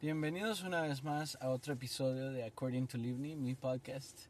Bienvenidos 0.00 0.62
una 0.62 0.82
vez 0.82 1.02
más 1.02 1.36
a 1.40 1.48
otro 1.48 1.72
episodio 1.72 2.30
de 2.30 2.44
According 2.44 2.86
to 2.86 2.96
Livni, 2.96 3.34
mi 3.34 3.56
podcast. 3.56 4.26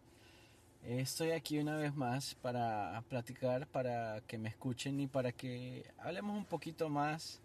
Estoy 0.83 1.33
aquí 1.33 1.59
una 1.59 1.77
vez 1.77 1.95
más 1.95 2.37
para 2.37 3.05
platicar, 3.11 3.67
para 3.67 4.23
que 4.23 4.39
me 4.39 4.49
escuchen 4.49 4.99
y 4.99 5.09
para 5.09 5.31
que 5.31 5.85
hablemos 5.99 6.39
un 6.39 6.47
poquito 6.47 6.89
más 6.89 7.43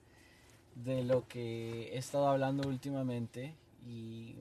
de 0.73 1.03
lo 1.03 1.27
que 1.27 1.89
he 1.93 1.97
estado 1.97 2.29
hablando 2.29 2.65
últimamente. 2.65 3.55
Y 3.85 4.37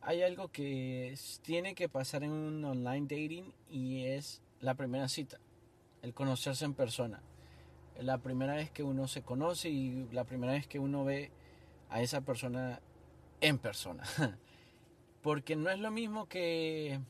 hay 0.00 0.22
algo 0.22 0.48
que 0.48 1.16
tiene 1.42 1.76
que 1.76 1.88
pasar 1.88 2.24
en 2.24 2.32
un 2.32 2.64
online 2.64 3.02
dating 3.02 3.52
y 3.70 4.02
es 4.02 4.42
la 4.60 4.74
primera 4.74 5.08
cita, 5.08 5.38
el 6.02 6.12
conocerse 6.12 6.64
en 6.64 6.74
persona. 6.74 7.20
La 8.00 8.18
primera 8.18 8.56
vez 8.56 8.72
que 8.72 8.82
uno 8.82 9.06
se 9.06 9.22
conoce 9.22 9.68
y 9.68 10.08
la 10.10 10.24
primera 10.24 10.54
vez 10.54 10.66
que 10.66 10.80
uno 10.80 11.04
ve 11.04 11.30
a 11.90 12.02
esa 12.02 12.20
persona 12.22 12.80
en 13.40 13.58
persona. 13.58 14.04
Porque 15.22 15.56
no 15.56 15.70
es 15.70 15.78
lo 15.78 15.90
mismo 15.90 16.26
que 16.26 17.00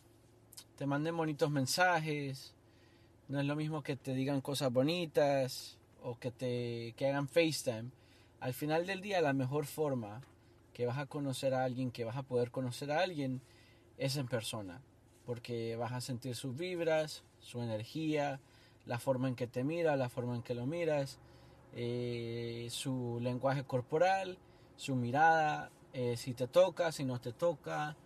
te 0.76 0.86
manden 0.86 1.16
bonitos 1.16 1.50
mensajes, 1.50 2.54
no 3.28 3.40
es 3.40 3.46
lo 3.46 3.56
mismo 3.56 3.82
que 3.82 3.96
te 3.96 4.14
digan 4.14 4.40
cosas 4.40 4.72
bonitas 4.72 5.78
o 6.02 6.18
que 6.18 6.30
te 6.30 6.94
que 6.96 7.06
hagan 7.08 7.28
FaceTime. 7.28 7.90
Al 8.40 8.54
final 8.54 8.86
del 8.86 9.00
día 9.00 9.20
la 9.20 9.32
mejor 9.32 9.66
forma 9.66 10.22
que 10.72 10.86
vas 10.86 10.98
a 10.98 11.06
conocer 11.06 11.54
a 11.54 11.64
alguien, 11.64 11.90
que 11.90 12.04
vas 12.04 12.16
a 12.16 12.22
poder 12.22 12.50
conocer 12.50 12.90
a 12.92 13.00
alguien 13.00 13.40
es 13.98 14.16
en 14.16 14.28
persona, 14.28 14.82
porque 15.24 15.74
vas 15.76 15.92
a 15.92 16.00
sentir 16.00 16.36
sus 16.36 16.56
vibras, 16.56 17.24
su 17.40 17.62
energía, 17.62 18.40
la 18.84 18.98
forma 18.98 19.28
en 19.28 19.34
que 19.36 19.46
te 19.46 19.64
mira, 19.64 19.96
la 19.96 20.08
forma 20.08 20.36
en 20.36 20.42
que 20.42 20.54
lo 20.54 20.66
miras, 20.66 21.18
eh, 21.74 22.68
su 22.70 23.18
lenguaje 23.20 23.64
corporal 23.64 24.38
su 24.76 24.94
mirada, 24.94 25.70
eh, 25.92 26.16
si 26.16 26.34
te 26.34 26.46
toca, 26.46 26.92
si 26.92 27.04
no 27.04 27.20
te 27.20 27.32
toca, 27.32 27.96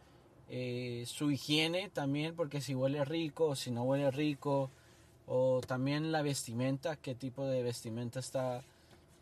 eh, 0.48 1.04
su 1.06 1.30
higiene 1.30 1.90
también, 1.90 2.34
porque 2.34 2.60
si 2.60 2.74
huele 2.74 3.04
rico 3.04 3.54
si 3.56 3.70
no 3.70 3.82
huele 3.84 4.10
rico, 4.10 4.70
o 5.26 5.60
también 5.60 6.12
la 6.12 6.22
vestimenta, 6.22 6.96
qué 6.96 7.14
tipo 7.14 7.46
de 7.46 7.62
vestimenta 7.62 8.20
está, 8.20 8.64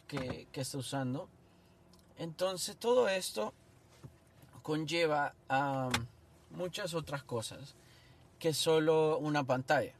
que, 0.06 0.48
que 0.52 0.60
está 0.62 0.78
usando. 0.78 1.28
Entonces 2.18 2.76
todo 2.76 3.08
esto 3.08 3.52
conlleva 4.62 5.34
a 5.48 5.88
muchas 6.50 6.94
otras 6.94 7.22
cosas 7.22 7.74
que 8.38 8.54
solo 8.54 9.18
una 9.18 9.44
pantalla. 9.44 9.94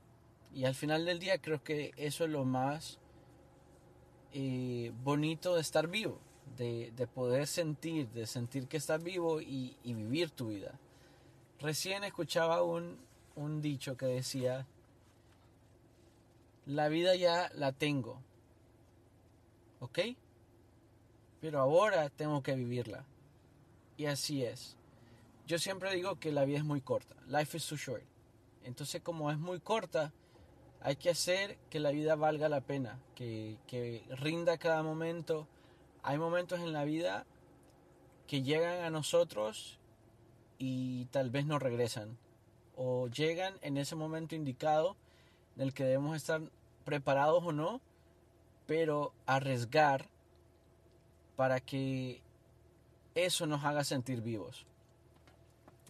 Y 0.55 0.65
al 0.65 0.75
final 0.75 1.05
del 1.05 1.19
día 1.19 1.39
creo 1.39 1.63
que 1.63 1.93
eso 1.97 2.25
es 2.25 2.31
lo 2.31 2.45
más 2.45 2.99
eh, 4.33 4.93
bonito 5.05 5.55
de 5.55 5.61
estar 5.61 5.89
vivo 5.89 6.19
de, 6.59 7.09
poder 7.15 7.47
sentir, 7.47 8.09
de 8.09 8.27
sentir 8.27 8.67
que 8.67 8.77
estás 8.77 9.03
vivo 9.03 9.41
y, 9.41 9.77
vivir 9.85 10.31
tu 10.31 10.49
vida. 10.49 10.79
Recién 11.61 12.05
escuchaba 12.05 12.63
un, 12.63 12.99
un 13.37 13.63
dicho 13.63 13.97
que 13.97 14.07
decía, 14.07 14.67
la 16.67 16.89
vida 16.89 17.15
ya 17.15 17.51
la 17.55 17.73
tengo, 17.73 18.21
¿ok? 19.81 20.01
Pero 21.41 21.61
ahora 21.61 22.11
tengo 22.11 22.43
que 22.43 22.55
vivirla. 22.55 23.05
Y 23.97 24.07
así 24.07 24.45
es. 24.45 24.77
Yo 25.47 25.59
siempre 25.59 25.95
digo 25.95 26.19
que 26.19 26.33
la 26.33 26.45
vida 26.45 26.59
es 26.59 26.65
muy 26.65 26.81
corta. 26.81 27.17
Life 27.27 27.57
is 27.57 27.67
too 27.67 27.77
short. 27.77 28.03
Entonces 28.65 29.01
como 29.03 29.31
es 29.31 29.39
muy 29.39 29.61
corta, 29.61 30.13
hay 30.81 30.97
que 30.97 31.11
hacer 31.11 31.57
que 31.71 31.81
la 31.81 31.91
vida 31.91 32.15
valga 32.17 32.49
la 32.49 32.61
pena, 32.61 33.01
que, 33.15 33.57
que 33.67 34.05
rinda 34.11 34.59
cada 34.59 34.83
momento, 34.83 35.49
hay 36.09 36.17
momentos 36.17 36.61
en 36.61 36.73
la 36.73 36.85
vida 36.85 37.27
que 38.27 38.43
llegan 38.43 38.83
a 38.83 38.89
nosotros 38.89 39.79
y 40.57 41.05
tal 41.11 41.29
vez 41.29 41.45
no 41.45 41.59
regresan. 41.59 42.17
O 42.77 43.09
llegan 43.09 43.59
en 43.61 43.77
ese 43.77 43.95
momento 43.95 44.35
indicado 44.35 44.97
en 45.55 45.65
el 45.65 45.75
que 45.75 45.85
debemos 45.85 46.17
estar 46.17 46.41
preparados 46.87 47.45
o 47.45 47.53
no, 47.53 47.83
pero 48.67 49.13
arriesgar 49.27 50.09
para 51.37 51.61
que 51.61 52.23
eso 53.15 53.47
nos 53.47 53.63
haga 53.67 53.85
sentir 53.85 54.23
vivos. 54.23 54.65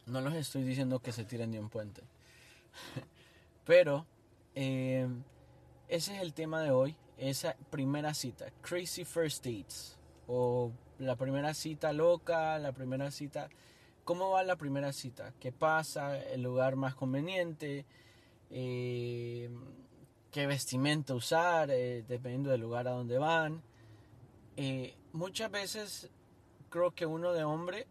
No 0.04 0.20
les 0.20 0.34
estoy 0.34 0.64
diciendo 0.64 0.98
que 0.98 1.12
se 1.12 1.26
tiren 1.26 1.52
de 1.52 1.60
un 1.60 1.68
puente. 1.68 2.02
pero 3.64 4.04
eh, 4.56 5.06
ese 5.86 6.16
es 6.16 6.22
el 6.22 6.34
tema 6.34 6.60
de 6.60 6.72
hoy, 6.72 6.96
esa 7.18 7.54
primera 7.70 8.14
cita, 8.14 8.46
Crazy 8.62 9.04
First 9.04 9.44
Dates 9.44 9.97
o 10.28 10.70
la 10.98 11.16
primera 11.16 11.54
cita 11.54 11.92
loca, 11.92 12.58
la 12.58 12.72
primera 12.72 13.10
cita... 13.10 13.48
¿Cómo 14.04 14.30
va 14.30 14.42
la 14.42 14.56
primera 14.56 14.92
cita? 14.92 15.34
¿Qué 15.38 15.52
pasa? 15.52 16.18
¿El 16.18 16.42
lugar 16.42 16.76
más 16.76 16.94
conveniente? 16.94 17.84
Eh, 18.50 19.50
¿Qué 20.30 20.46
vestimenta 20.46 21.14
usar? 21.14 21.70
Eh, 21.70 22.04
dependiendo 22.08 22.50
del 22.50 22.62
lugar 22.62 22.88
a 22.88 22.92
donde 22.92 23.18
van. 23.18 23.62
Eh, 24.56 24.94
muchas 25.12 25.50
veces 25.50 26.10
creo 26.70 26.92
que 26.92 27.04
uno 27.04 27.32
de 27.32 27.44
hombre 27.44 27.86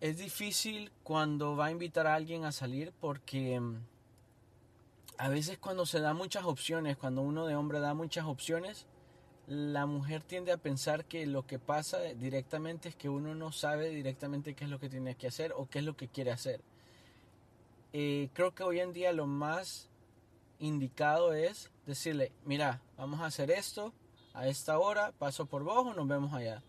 es 0.00 0.18
difícil 0.18 0.90
cuando 1.02 1.56
va 1.56 1.66
a 1.66 1.70
invitar 1.70 2.06
a 2.06 2.14
alguien 2.14 2.44
a 2.44 2.52
salir 2.52 2.92
porque 3.00 3.58
mm, 3.58 3.76
a 5.18 5.28
veces 5.28 5.58
cuando 5.58 5.86
se 5.86 6.00
da 6.00 6.12
muchas 6.12 6.44
opciones, 6.44 6.96
cuando 6.96 7.22
uno 7.22 7.46
de 7.46 7.54
hombre 7.54 7.80
da 7.80 7.94
muchas 7.94 8.26
opciones, 8.26 8.86
la 9.46 9.86
mujer 9.86 10.22
tiende 10.22 10.52
a 10.52 10.56
pensar 10.56 11.04
que 11.04 11.24
lo 11.26 11.46
que 11.46 11.58
pasa 11.58 12.00
directamente 12.00 12.88
es 12.88 12.96
que 12.96 13.08
uno 13.08 13.34
no 13.34 13.52
sabe 13.52 13.90
directamente 13.90 14.54
qué 14.54 14.64
es 14.64 14.70
lo 14.70 14.80
que 14.80 14.88
tiene 14.88 15.14
que 15.14 15.28
hacer 15.28 15.52
o 15.56 15.66
qué 15.66 15.78
es 15.78 15.84
lo 15.84 15.96
que 15.96 16.08
quiere 16.08 16.32
hacer. 16.32 16.60
Eh, 17.92 18.28
creo 18.32 18.54
que 18.54 18.64
hoy 18.64 18.80
en 18.80 18.92
día 18.92 19.12
lo 19.12 19.26
más 19.26 19.88
indicado 20.58 21.32
es 21.32 21.70
decirle, 21.86 22.32
mira, 22.44 22.80
vamos 22.96 23.20
a 23.20 23.26
hacer 23.26 23.50
esto 23.50 23.92
a 24.34 24.48
esta 24.48 24.78
hora, 24.78 25.12
paso 25.12 25.46
por 25.46 25.62
vos 25.62 25.86
o 25.86 25.94
nos 25.94 26.08
vemos 26.08 26.34
allá. 26.34 26.62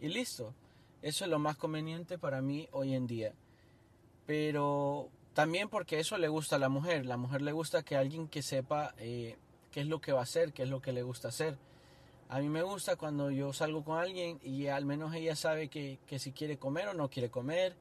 Y 0.00 0.08
listo. 0.08 0.54
Eso 1.02 1.24
es 1.24 1.30
lo 1.30 1.38
más 1.38 1.56
conveniente 1.56 2.18
para 2.18 2.40
mí 2.40 2.68
hoy 2.72 2.94
en 2.94 3.06
día. 3.06 3.32
Pero 4.26 5.10
también 5.34 5.68
porque 5.68 6.00
eso 6.00 6.16
le 6.18 6.28
gusta 6.28 6.56
a 6.56 6.58
la 6.58 6.68
mujer. 6.68 7.06
La 7.06 7.16
mujer 7.16 7.42
le 7.42 7.52
gusta 7.52 7.82
que 7.82 7.96
alguien 7.96 8.26
que 8.26 8.42
sepa 8.42 8.94
eh, 8.98 9.36
qué 9.70 9.82
es 9.82 9.86
lo 9.86 10.00
que 10.00 10.12
va 10.12 10.20
a 10.20 10.24
hacer, 10.24 10.52
qué 10.52 10.62
es 10.62 10.68
lo 10.68 10.80
que 10.80 10.92
le 10.92 11.02
gusta 11.02 11.28
hacer. 11.28 11.58
A 12.28 12.40
mí 12.40 12.48
me 12.48 12.62
gusta 12.62 12.96
cuando 12.96 13.30
yo 13.30 13.52
salgo 13.52 13.84
con 13.84 13.98
alguien 13.98 14.40
y 14.42 14.66
al 14.66 14.84
menos 14.84 15.14
ella 15.14 15.36
sabe 15.36 15.68
que, 15.68 15.98
si 16.18 16.32
quiere 16.32 16.58
comer 16.58 16.88
o 16.88 16.94
no 16.94 17.08
quiere 17.08 17.30
comer, 17.30 17.76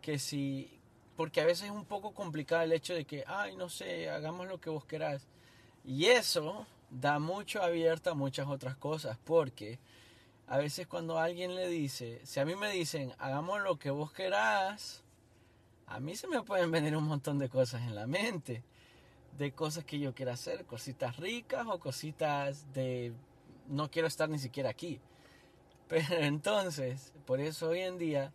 que 0.00 0.18
si... 0.18 0.72
Porque 1.14 1.40
a 1.40 1.46
veces 1.46 1.66
es 1.66 1.70
un 1.70 1.84
poco 1.84 2.12
complicado 2.12 2.62
el 2.62 2.72
hecho 2.72 2.94
de 2.94 3.04
que, 3.04 3.24
ay, 3.26 3.56
no 3.56 3.68
sé, 3.68 4.08
hagamos 4.08 4.46
lo 4.46 4.60
que 4.60 4.70
vos 4.70 4.84
querás. 4.84 5.26
Y 5.84 6.06
eso 6.06 6.66
da 6.90 7.18
mucho 7.18 7.62
abierto 7.62 8.10
a 8.10 8.14
muchas 8.14 8.48
otras 8.48 8.76
cosas, 8.76 9.18
porque 9.24 9.78
a 10.46 10.58
veces 10.58 10.86
cuando 10.86 11.18
alguien 11.18 11.54
le 11.54 11.68
dice, 11.68 12.20
si 12.24 12.40
a 12.40 12.44
mí 12.44 12.54
me 12.54 12.70
dicen, 12.70 13.12
hagamos 13.18 13.62
lo 13.62 13.78
que 13.78 13.90
vos 13.90 14.12
querás, 14.12 15.02
a 15.86 16.00
mí 16.00 16.16
se 16.16 16.28
me 16.28 16.42
pueden 16.42 16.70
venir 16.70 16.96
un 16.96 17.04
montón 17.04 17.38
de 17.38 17.48
cosas 17.48 17.82
en 17.82 17.94
la 17.94 18.06
mente, 18.06 18.62
de 19.36 19.52
cosas 19.52 19.84
que 19.84 19.98
yo 19.98 20.14
quiera 20.14 20.32
hacer, 20.32 20.64
cositas 20.64 21.16
ricas 21.16 21.66
o 21.68 21.78
cositas 21.78 22.72
de 22.72 23.12
no 23.68 23.90
quiero 23.90 24.08
estar 24.08 24.28
ni 24.28 24.38
siquiera 24.38 24.70
aquí. 24.70 25.00
Pero 25.88 26.16
entonces, 26.16 27.12
por 27.26 27.40
eso 27.40 27.68
hoy 27.68 27.80
en 27.80 27.98
día 27.98 28.32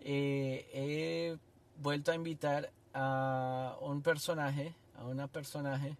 eh, 0.00 0.68
he 0.72 1.38
vuelto 1.80 2.12
a 2.12 2.14
invitar 2.14 2.70
a 2.92 3.76
un 3.80 4.02
personaje, 4.02 4.74
a 4.96 5.04
una 5.04 5.26
personaje, 5.28 5.96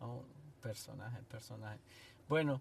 a 0.00 0.06
un 0.06 0.22
personaje, 0.60 1.18
personaje. 1.28 1.78
Bueno, 2.28 2.60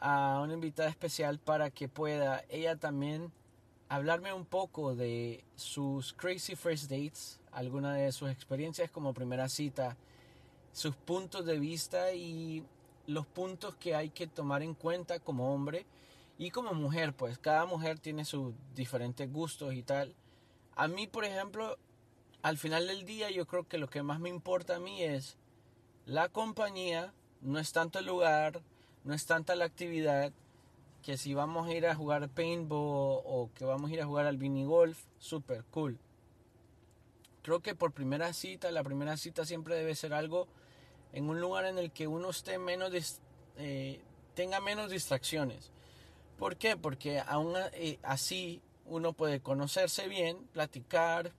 a 0.00 0.40
una 0.42 0.54
invitada 0.54 0.88
especial 0.88 1.38
para 1.38 1.70
que 1.70 1.88
pueda 1.88 2.44
ella 2.48 2.76
también 2.76 3.32
hablarme 3.88 4.32
un 4.32 4.46
poco 4.46 4.94
de 4.94 5.44
sus 5.56 6.12
crazy 6.12 6.54
first 6.54 6.90
dates, 6.90 7.40
alguna 7.52 7.94
de 7.94 8.12
sus 8.12 8.30
experiencias 8.30 8.90
como 8.90 9.12
primera 9.12 9.48
cita, 9.48 9.96
sus 10.72 10.94
puntos 10.94 11.44
de 11.44 11.58
vista 11.58 12.12
y 12.14 12.64
los 13.10 13.26
puntos 13.26 13.74
que 13.76 13.94
hay 13.94 14.10
que 14.10 14.26
tomar 14.26 14.62
en 14.62 14.74
cuenta 14.74 15.18
como 15.18 15.52
hombre 15.52 15.84
y 16.38 16.50
como 16.50 16.72
mujer, 16.72 17.12
pues 17.12 17.38
cada 17.38 17.66
mujer 17.66 17.98
tiene 17.98 18.24
sus 18.24 18.54
diferentes 18.74 19.30
gustos 19.30 19.74
y 19.74 19.82
tal. 19.82 20.14
A 20.76 20.88
mí, 20.88 21.06
por 21.06 21.24
ejemplo, 21.24 21.76
al 22.42 22.56
final 22.56 22.86
del 22.86 23.04
día 23.04 23.30
yo 23.30 23.46
creo 23.46 23.68
que 23.68 23.78
lo 23.78 23.90
que 23.90 24.02
más 24.02 24.20
me 24.20 24.28
importa 24.28 24.76
a 24.76 24.80
mí 24.80 25.02
es 25.02 25.36
la 26.06 26.28
compañía, 26.28 27.12
no 27.42 27.58
es 27.58 27.72
tanto 27.72 27.98
el 27.98 28.06
lugar, 28.06 28.62
no 29.04 29.12
es 29.12 29.26
tanta 29.26 29.54
la 29.54 29.66
actividad, 29.66 30.32
que 31.02 31.16
si 31.16 31.34
vamos 31.34 31.68
a 31.68 31.72
ir 31.74 31.86
a 31.86 31.94
jugar 31.94 32.28
paintball 32.28 33.22
o 33.24 33.50
que 33.54 33.64
vamos 33.64 33.90
a 33.90 33.94
ir 33.94 34.02
a 34.02 34.06
jugar 34.06 34.26
al 34.26 34.38
mini 34.38 34.64
golf, 34.64 35.04
super 35.18 35.64
cool. 35.70 35.98
Creo 37.42 37.60
que 37.60 37.74
por 37.74 37.92
primera 37.92 38.32
cita, 38.32 38.70
la 38.70 38.84
primera 38.84 39.16
cita 39.16 39.44
siempre 39.44 39.74
debe 39.74 39.94
ser 39.94 40.12
algo 40.12 40.46
en 41.12 41.28
un 41.28 41.40
lugar 41.40 41.64
en 41.64 41.78
el 41.78 41.90
que 41.90 42.06
uno 42.06 42.30
esté 42.30 42.58
menos 42.58 43.20
eh, 43.56 44.00
tenga 44.34 44.60
menos 44.60 44.90
distracciones. 44.90 45.70
¿Por 46.38 46.56
qué? 46.56 46.76
Porque 46.76 47.20
aún 47.20 47.54
eh, 47.74 47.98
así 48.02 48.62
uno 48.86 49.12
puede 49.12 49.40
conocerse 49.40 50.08
bien, 50.08 50.38
platicar, 50.52 51.32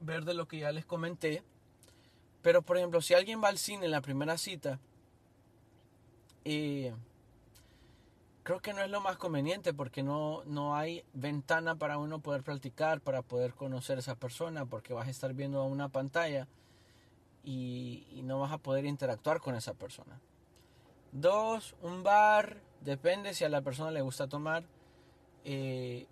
ver 0.00 0.24
de 0.24 0.34
lo 0.34 0.46
que 0.46 0.58
ya 0.58 0.72
les 0.72 0.84
comenté. 0.84 1.42
Pero 2.42 2.62
por 2.62 2.76
ejemplo, 2.76 3.00
si 3.00 3.14
alguien 3.14 3.42
va 3.42 3.48
al 3.48 3.58
cine 3.58 3.86
en 3.86 3.90
la 3.92 4.00
primera 4.00 4.38
cita, 4.38 4.78
eh, 6.44 6.94
creo 8.42 8.60
que 8.60 8.72
no 8.72 8.82
es 8.82 8.90
lo 8.90 9.00
más 9.00 9.16
conveniente 9.16 9.74
porque 9.74 10.02
no, 10.02 10.42
no 10.44 10.76
hay 10.76 11.04
ventana 11.12 11.76
para 11.76 11.98
uno 11.98 12.20
poder 12.20 12.42
platicar, 12.42 13.00
para 13.00 13.22
poder 13.22 13.54
conocer 13.54 13.96
a 13.98 14.00
esa 14.00 14.14
persona, 14.14 14.66
porque 14.66 14.92
vas 14.92 15.08
a 15.08 15.10
estar 15.10 15.34
viendo 15.34 15.64
una 15.64 15.88
pantalla 15.88 16.48
y, 17.44 18.20
no 18.24 18.40
vas 18.40 18.52
a 18.52 18.58
poder 18.58 18.84
interactuar 18.84 19.40
con 19.40 19.54
esa 19.54 19.74
persona. 19.74 20.20
Dos, 21.12 21.74
un 21.82 22.02
bar, 22.02 22.60
depende 22.82 23.32
si 23.32 23.44
a 23.44 23.48
la 23.48 23.62
persona 23.62 23.90
le 23.90 24.02
gusta 24.02 24.28
tomar. 24.28 24.64
Eh, 25.44 26.06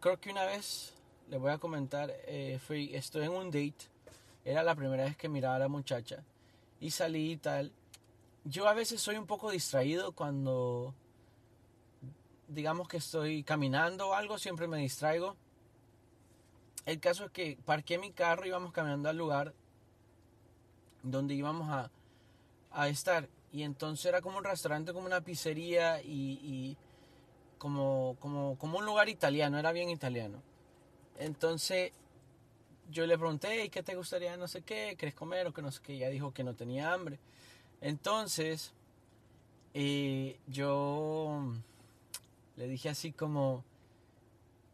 creo 0.00 0.18
que 0.18 0.30
una 0.30 0.44
vez, 0.44 0.94
le 1.28 1.38
voy 1.38 1.52
a 1.52 1.58
comentar, 1.58 2.12
eh, 2.26 2.58
fui, 2.64 2.94
estoy 2.94 3.24
en 3.24 3.32
un 3.32 3.46
date, 3.46 3.88
era 4.44 4.62
la 4.62 4.74
primera 4.74 5.04
vez 5.04 5.16
que 5.16 5.28
miraba 5.28 5.56
a 5.56 5.60
la 5.60 5.68
muchacha 5.68 6.24
y 6.80 6.90
salí 6.90 7.32
y 7.32 7.36
tal. 7.36 7.72
Yo 8.44 8.68
a 8.68 8.74
veces 8.74 9.00
soy 9.00 9.16
un 9.16 9.26
poco 9.26 9.50
distraído 9.50 10.12
cuando, 10.12 10.94
digamos 12.48 12.88
que 12.88 12.98
estoy 12.98 13.42
caminando 13.42 14.08
o 14.08 14.14
algo, 14.14 14.38
siempre 14.38 14.68
me 14.68 14.78
distraigo. 14.78 15.36
El 16.84 17.00
caso 17.00 17.24
es 17.24 17.30
que 17.32 17.58
parqué 17.64 17.98
mi 17.98 18.12
carro 18.12 18.46
íbamos 18.46 18.72
caminando 18.72 19.08
al 19.08 19.16
lugar 19.16 19.54
donde 21.10 21.34
íbamos 21.34 21.70
a, 21.70 21.90
a 22.70 22.88
estar 22.88 23.28
y 23.52 23.62
entonces 23.62 24.04
era 24.04 24.20
como 24.20 24.36
un 24.36 24.44
restaurante, 24.44 24.92
como 24.92 25.06
una 25.06 25.22
pizzería 25.22 26.02
y, 26.02 26.76
como, 27.58 28.16
como, 28.20 28.58
como, 28.58 28.78
un 28.78 28.84
lugar 28.84 29.08
italiano, 29.08 29.58
era 29.58 29.72
bien 29.72 29.88
italiano. 29.88 30.42
Entonces 31.18 31.92
yo 32.90 33.06
le 33.06 33.16
pregunté, 33.16 33.70
¿qué 33.70 33.82
te 33.82 33.94
gustaría? 33.94 34.36
No 34.36 34.46
sé 34.46 34.60
qué, 34.60 34.94
¿querés 34.98 35.14
comer 35.14 35.46
o 35.46 35.54
que 35.54 35.62
no 35.62 35.72
sé 35.72 35.80
qué? 35.82 35.94
Ella 35.94 36.10
dijo 36.10 36.34
que 36.34 36.44
no 36.44 36.54
tenía 36.54 36.92
hambre. 36.92 37.18
Entonces 37.80 38.74
eh, 39.72 40.38
yo 40.46 41.54
le 42.56 42.68
dije 42.68 42.90
así 42.90 43.12
como, 43.12 43.64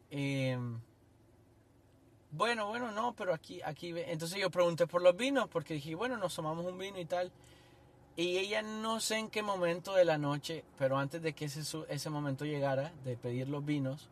em, 0.09 0.79
bueno, 2.35 2.67
bueno, 2.67 2.91
no, 2.91 3.13
pero 3.13 3.31
aquí, 3.31 3.61
aquí, 3.63 3.93
entonces 3.95 4.39
yo 4.39 4.49
pregunté 4.49 4.87
por 4.87 5.03
los 5.03 5.15
vinos 5.15 5.47
porque 5.49 5.75
dije, 5.75 5.93
bueno, 5.93 6.17
nos 6.17 6.35
tomamos 6.35 6.65
un 6.65 6.79
vino 6.79 6.99
y 6.99 7.05
tal. 7.05 7.31
Y 8.15 8.39
ella 8.39 8.63
no 8.63 8.99
sé 8.99 9.17
en 9.17 9.29
qué 9.29 9.43
momento 9.43 9.93
de 9.93 10.03
la 10.03 10.17
noche, 10.17 10.65
pero 10.79 10.97
antes 10.97 11.21
de 11.21 11.33
que 11.33 11.45
ese, 11.45 11.61
ese 11.89 12.09
momento 12.09 12.43
llegara, 12.43 12.91
de 13.03 13.17
pedir 13.17 13.49
los 13.49 13.63
vinos, 13.63 14.09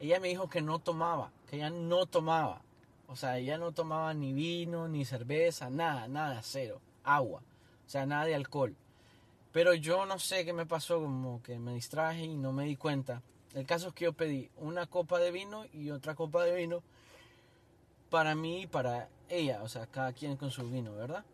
ella 0.00 0.20
me 0.20 0.28
dijo 0.28 0.48
que 0.48 0.62
no 0.62 0.78
tomaba, 0.78 1.32
que 1.48 1.56
ella 1.56 1.68
no 1.68 2.06
tomaba. 2.06 2.62
O 3.08 3.16
sea, 3.16 3.36
ella 3.36 3.58
no 3.58 3.72
tomaba 3.72 4.14
ni 4.14 4.32
vino, 4.32 4.88
ni 4.88 5.04
cerveza, 5.04 5.68
nada, 5.68 6.08
nada, 6.08 6.40
cero. 6.42 6.80
Agua. 7.02 7.42
O 7.86 7.90
sea, 7.90 8.06
nada 8.06 8.24
de 8.24 8.34
alcohol. 8.34 8.74
Pero 9.52 9.74
yo 9.74 10.06
no 10.06 10.18
sé 10.18 10.46
qué 10.46 10.54
me 10.54 10.64
pasó, 10.64 10.98
como 10.98 11.42
que 11.42 11.58
me 11.58 11.74
distraje 11.74 12.24
y 12.24 12.36
no 12.36 12.52
me 12.52 12.64
di 12.64 12.76
cuenta. 12.76 13.20
El 13.52 13.66
caso 13.66 13.88
es 13.88 13.94
que 13.94 14.06
yo 14.06 14.14
pedí 14.14 14.50
una 14.56 14.86
copa 14.86 15.18
de 15.18 15.30
vino 15.30 15.66
y 15.74 15.90
otra 15.90 16.14
copa 16.14 16.42
de 16.44 16.54
vino 16.56 16.82
para 18.14 18.36
mí 18.36 18.62
y 18.62 18.66
para 18.68 19.08
ella. 19.28 19.64
O 19.64 19.68
sea, 19.68 19.88
cada 19.88 20.12
quien 20.12 20.36
con 20.36 20.52
su 20.52 20.70
vino, 20.70 20.94
¿verdad? 20.94 21.24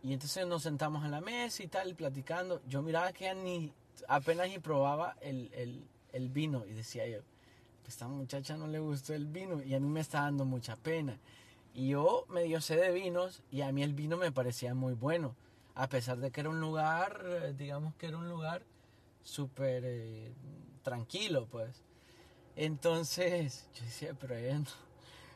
Y 0.00 0.12
entonces 0.12 0.46
nos 0.46 0.62
sentamos 0.62 1.04
a 1.04 1.08
la 1.08 1.20
mesa 1.20 1.64
y 1.64 1.66
tal, 1.66 1.96
platicando. 1.96 2.62
Yo 2.68 2.82
miraba 2.82 3.12
que 3.12 3.28
ella 3.28 3.72
apenas 4.06 4.48
ni 4.48 4.60
probaba 4.60 5.16
el, 5.20 5.50
el, 5.52 5.84
el 6.12 6.28
vino 6.28 6.64
y 6.66 6.72
decía 6.72 7.04
yo, 7.08 7.18
esta 7.84 8.06
muchacha 8.06 8.56
no 8.56 8.68
le 8.68 8.78
gustó 8.78 9.12
el 9.12 9.26
vino 9.26 9.60
y 9.60 9.74
a 9.74 9.80
mí 9.80 9.88
me 9.88 9.98
está 9.98 10.20
dando 10.20 10.44
mucha 10.44 10.76
pena. 10.76 11.18
Y 11.74 11.88
yo 11.88 12.26
medio 12.28 12.60
sé 12.60 12.76
de 12.76 12.92
vinos 12.92 13.42
y 13.50 13.62
a 13.62 13.72
mí 13.72 13.82
el 13.82 13.94
vino 13.94 14.16
me 14.16 14.30
parecía 14.30 14.72
muy 14.72 14.94
bueno, 14.94 15.34
a 15.74 15.88
pesar 15.88 16.18
de 16.18 16.30
que 16.30 16.42
era 16.42 16.50
un 16.50 16.60
lugar, 16.60 17.24
eh, 17.24 17.54
digamos 17.58 17.96
que 17.96 18.06
era 18.06 18.18
un 18.18 18.28
lugar 18.28 18.62
súper 19.24 19.82
eh, 19.84 20.32
tranquilo, 20.84 21.48
pues. 21.50 21.82
Entonces 22.54 23.68
yo 23.74 23.84
decía, 23.84 24.14
pero 24.14 24.36
ella 24.36 24.60
no, 24.60 24.89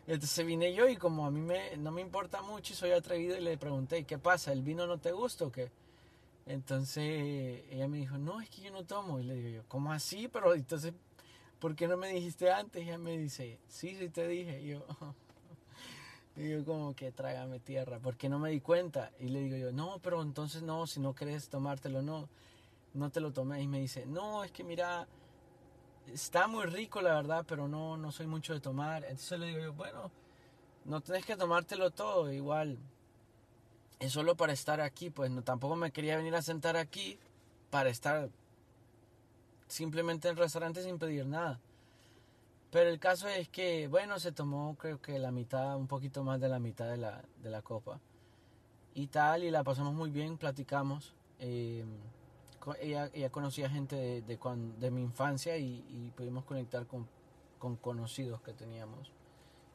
entonces 0.07 0.47
vine 0.47 0.75
yo 0.75 0.89
y 0.89 0.97
como 0.97 1.27
a 1.27 1.31
mí 1.31 1.41
me, 1.41 1.77
no 1.79 1.91
me 1.91 2.03
importa 2.03 2.43
mucho 2.43 2.73
y 2.73 2.77
soy 2.77 2.91
atrevido 2.91 3.37
y 3.37 3.41
le 3.41 3.57
pregunté, 3.57 4.05
¿qué 4.05 4.19
pasa? 4.19 4.53
¿El 4.53 4.63
vino 4.63 4.87
no 4.87 4.99
te 4.99 5.13
gusta 5.13 5.47
o 5.47 5.53
qué? 5.53 5.71
Entonces 6.47 7.65
ella 7.71 7.89
me 7.89 7.99
dijo, 7.99 8.19
no, 8.19 8.41
es 8.41 8.51
que 8.51 8.63
yo 8.63 8.71
no 8.71 8.85
tomo. 8.85 9.19
Y 9.19 9.25
le 9.25 9.35
digo 9.35 9.49
yo, 9.49 9.63
¿cómo 9.69 9.93
así? 9.93 10.29
Pero 10.29 10.55
entonces, 10.55 10.93
¿por 11.59 11.75
qué 11.75 11.89
no 11.89 11.97
me 11.97 12.09
dijiste 12.09 12.53
antes? 12.53 12.83
Y 12.83 12.89
ella 12.89 12.99
me 12.99 13.17
dice, 13.17 13.59
sí, 13.69 13.97
sí 13.99 14.09
te 14.11 14.29
dije. 14.29 14.61
Y 14.61 14.69
yo, 14.69 14.85
y 16.37 16.51
yo 16.51 16.65
como 16.65 16.95
que 16.95 17.11
trágame 17.13 17.61
tierra, 17.61 17.99
¿por 17.99 18.17
qué 18.17 18.29
no 18.29 18.39
me 18.39 18.51
di 18.51 18.61
cuenta? 18.61 19.11
Y 19.21 19.29
le 19.29 19.41
digo 19.41 19.57
yo, 19.57 19.73
no, 19.73 20.01
pero 20.03 20.21
entonces 20.21 20.63
no, 20.63 20.87
si 20.87 21.01
no 21.01 21.15
quieres 21.15 21.49
tomártelo, 21.49 22.03
no, 22.03 22.29
no 22.93 23.11
te 23.11 23.21
lo 23.21 23.33
tomé. 23.33 23.63
Y 23.63 23.69
me 23.69 23.81
dice, 23.81 24.05
no, 24.05 24.45
es 24.45 24.53
que 24.53 24.65
mira, 24.65 25.09
está 26.13 26.47
muy 26.47 26.67
rico 26.67 27.01
la 27.01 27.15
verdad, 27.15 27.45
pero 27.47 27.69
no, 27.69 27.97
no 27.97 28.13
soy 28.13 28.27
mucho 28.27 28.55
de 28.55 28.61
tomar. 28.61 29.05
Entonces 29.05 29.39
le 29.39 29.47
digo 29.47 29.61
yo, 29.61 29.73
bueno, 29.73 30.11
no 30.85 31.01
tenés 31.01 31.25
que 31.25 31.37
tomártelo 31.37 31.91
todo, 31.91 32.33
igual. 32.33 32.79
Es 33.99 34.13
solo 34.13 34.37
para 34.37 34.53
estar 34.53 34.81
aquí, 34.81 35.11
pues 35.11 35.31
no, 35.31 35.43
tampoco 35.43 35.77
me 35.77 35.93
quería 35.93 36.17
venir 36.17 36.35
a 36.35 36.43
sentar 36.43 36.77
aquí 36.77 37.19
para 37.71 37.91
estar 37.91 38.29
simplemente 39.67 40.29
en 40.29 40.33
el 40.33 40.39
restaurante 40.39 40.83
sin 40.83 40.99
pedir 40.99 41.27
nada. 41.27 41.61
Pero 42.71 42.91
el 42.91 42.99
caso 42.99 43.29
es 43.29 43.49
que, 43.49 43.87
bueno, 43.87 44.19
se 44.19 44.33
tomó 44.33 44.77
creo 44.77 45.01
que 45.01 45.19
la 45.19 45.31
mitad, 45.31 45.77
un 45.77 45.87
poquito 45.87 46.25
más 46.25 46.41
de 46.41 46.49
la 46.49 46.59
mitad 46.59 46.91
de 46.91 46.97
la, 46.97 47.23
de 47.43 47.51
la 47.51 47.63
copa. 47.63 48.01
Y 48.95 49.07
tal, 49.07 49.45
y 49.45 49.51
la 49.51 49.65
pasamos 49.65 49.95
muy 49.95 50.11
bien, 50.11 50.39
platicamos. 50.39 51.15
Eh, 51.39 51.85
ella, 52.81 53.11
ella 53.13 53.31
conocía 53.31 53.69
gente 53.69 53.97
de, 53.97 54.23
de, 54.23 54.39
de 54.79 54.91
mi 54.91 55.03
infancia 55.03 55.57
y, 55.57 55.85
y, 55.89 56.11
pudimos 56.17 56.45
conectar 56.45 56.87
con, 56.87 57.07
con 57.59 57.77
conocidos 57.77 58.41
que 58.43 58.53
teníamos 58.53 59.11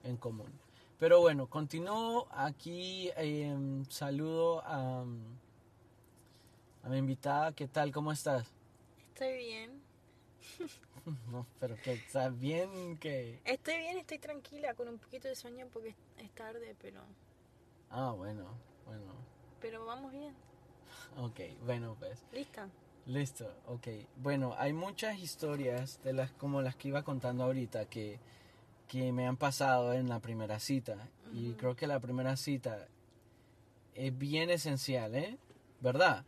en 0.04 0.18
común. 0.18 0.52
Pero 0.98 1.22
bueno, 1.22 1.48
continúo 1.48 2.28
aquí. 2.32 3.10
Eh, 3.16 3.56
saludo 3.90 4.62
a, 4.66 5.06
a 6.84 6.90
mi 6.90 6.98
invitada. 6.98 7.54
¿Qué 7.54 7.68
tal? 7.68 7.92
¿Cómo 7.92 8.12
estás? 8.12 8.52
Estoy 9.14 9.38
bien. 9.38 9.82
no, 11.32 11.46
pero 11.60 11.76
que 11.78 11.94
estás 11.94 12.38
bien 12.38 12.98
que... 12.98 13.42
Estoy 13.46 13.78
bien, 13.78 13.98
estoy 13.98 14.20
tranquila, 14.20 14.74
con 14.74 14.88
un 14.88 14.98
poquito 14.98 15.28
de 15.28 15.36
sueño 15.36 15.68
porque 15.72 15.96
es 16.18 16.32
tarde, 16.32 16.76
pero... 16.82 17.02
Ah, 17.90 18.12
bueno, 18.12 18.58
bueno. 18.86 19.14
Pero 19.62 19.86
vamos 19.86 20.12
bien. 20.12 20.36
Ok, 21.18 21.40
bueno 21.66 21.96
pues. 22.00 22.24
¿Lista? 22.32 22.70
Listo, 23.06 23.52
ok. 23.68 23.88
Bueno, 24.18 24.56
hay 24.58 24.72
muchas 24.74 25.18
historias 25.20 26.00
de 26.04 26.14
las 26.14 26.32
como 26.32 26.62
las 26.62 26.76
que 26.76 26.90
iba 26.90 27.04
contando 27.04 27.44
ahorita 27.44 27.86
que, 27.86 28.20
que 28.88 29.12
me 29.12 29.26
han 29.28 29.38
pasado 29.38 29.94
en 29.94 30.08
la 30.10 30.20
primera 30.20 30.60
cita. 30.60 30.94
Uh 30.94 31.34
-huh. 31.34 31.50
Y 31.50 31.54
creo 31.54 31.76
que 31.76 31.88
la 31.88 32.00
primera 32.00 32.36
cita 32.38 32.88
es 33.96 34.18
bien 34.18 34.50
esencial, 34.50 35.16
¿eh? 35.16 35.38
¿Verdad? 35.82 36.24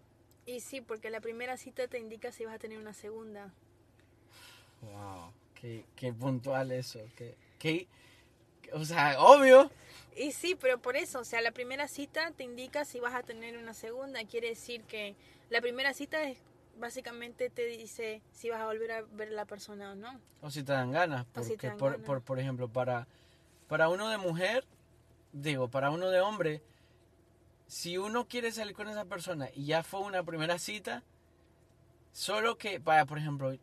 Y 0.46 0.60
sí, 0.62 0.82
porque 0.82 1.10
la 1.10 1.22
primera 1.22 1.56
cita 1.58 1.88
te 1.88 2.00
indica 2.00 2.32
si 2.32 2.46
vas 2.46 2.56
a 2.56 2.60
tener 2.60 2.80
una 2.80 2.94
segunda. 2.94 3.54
Wow, 4.82 5.32
qué, 5.54 5.86
qué 5.96 6.12
puntual 6.12 6.72
eso. 6.72 7.00
Qué, 7.16 7.36
qué, 7.60 7.88
o 8.74 8.86
sea, 8.86 9.22
obvio. 9.22 9.72
Y 10.16 10.32
sí, 10.34 10.56
pero 10.56 10.80
por 10.80 10.98
eso, 10.98 11.20
o 11.20 11.24
sea, 11.24 11.42
la 11.42 11.52
primera 11.52 11.88
cita 11.88 12.32
te 12.32 12.44
indica 12.44 12.86
si 12.86 13.00
vas 13.00 13.16
a 13.16 13.24
tener 13.24 13.58
una 13.58 13.74
segunda. 13.74 14.24
Quiere 14.26 14.50
decir 14.50 14.84
que 14.84 15.16
la 15.50 15.62
primera 15.62 15.94
cita 15.94 16.24
es 16.24 16.38
básicamente 16.80 17.50
te 17.50 17.66
dice 17.66 18.22
si 18.32 18.50
vas 18.50 18.60
a 18.60 18.66
volver 18.66 18.92
a 18.92 19.02
ver 19.04 19.30
a 19.30 19.32
la 19.32 19.46
persona 19.46 19.92
o 19.92 19.96
no. 19.96 20.20
O 20.42 20.50
si 20.50 20.64
te 20.64 20.74
dan 20.74 20.92
ganas. 20.92 21.26
Porque, 21.32 21.50
si 21.50 21.56
dan 21.56 21.78
por, 21.78 21.92
ganas. 21.92 22.06
Por, 22.06 22.22
por, 22.22 22.40
ejemplo, 22.40 22.68
para, 22.68 23.08
para 23.68 23.90
uno 23.90 24.10
de 24.10 24.18
mujer, 24.18 24.66
digo, 25.32 25.70
para 25.70 25.92
uno 25.92 26.10
de 26.10 26.20
hombre, 26.20 26.62
si 27.68 27.98
uno 27.98 28.28
quiere 28.28 28.52
salir 28.52 28.76
con 28.76 28.90
esa 28.90 29.06
persona 29.06 29.50
y 29.54 29.66
ya 29.66 29.84
fue 29.84 30.02
una 30.02 30.24
primera 30.24 30.60
cita, 30.60 31.04
solo 32.12 32.58
que, 32.58 32.82
para, 32.82 33.06
por 33.06 33.18
ejemplo, 33.18 33.56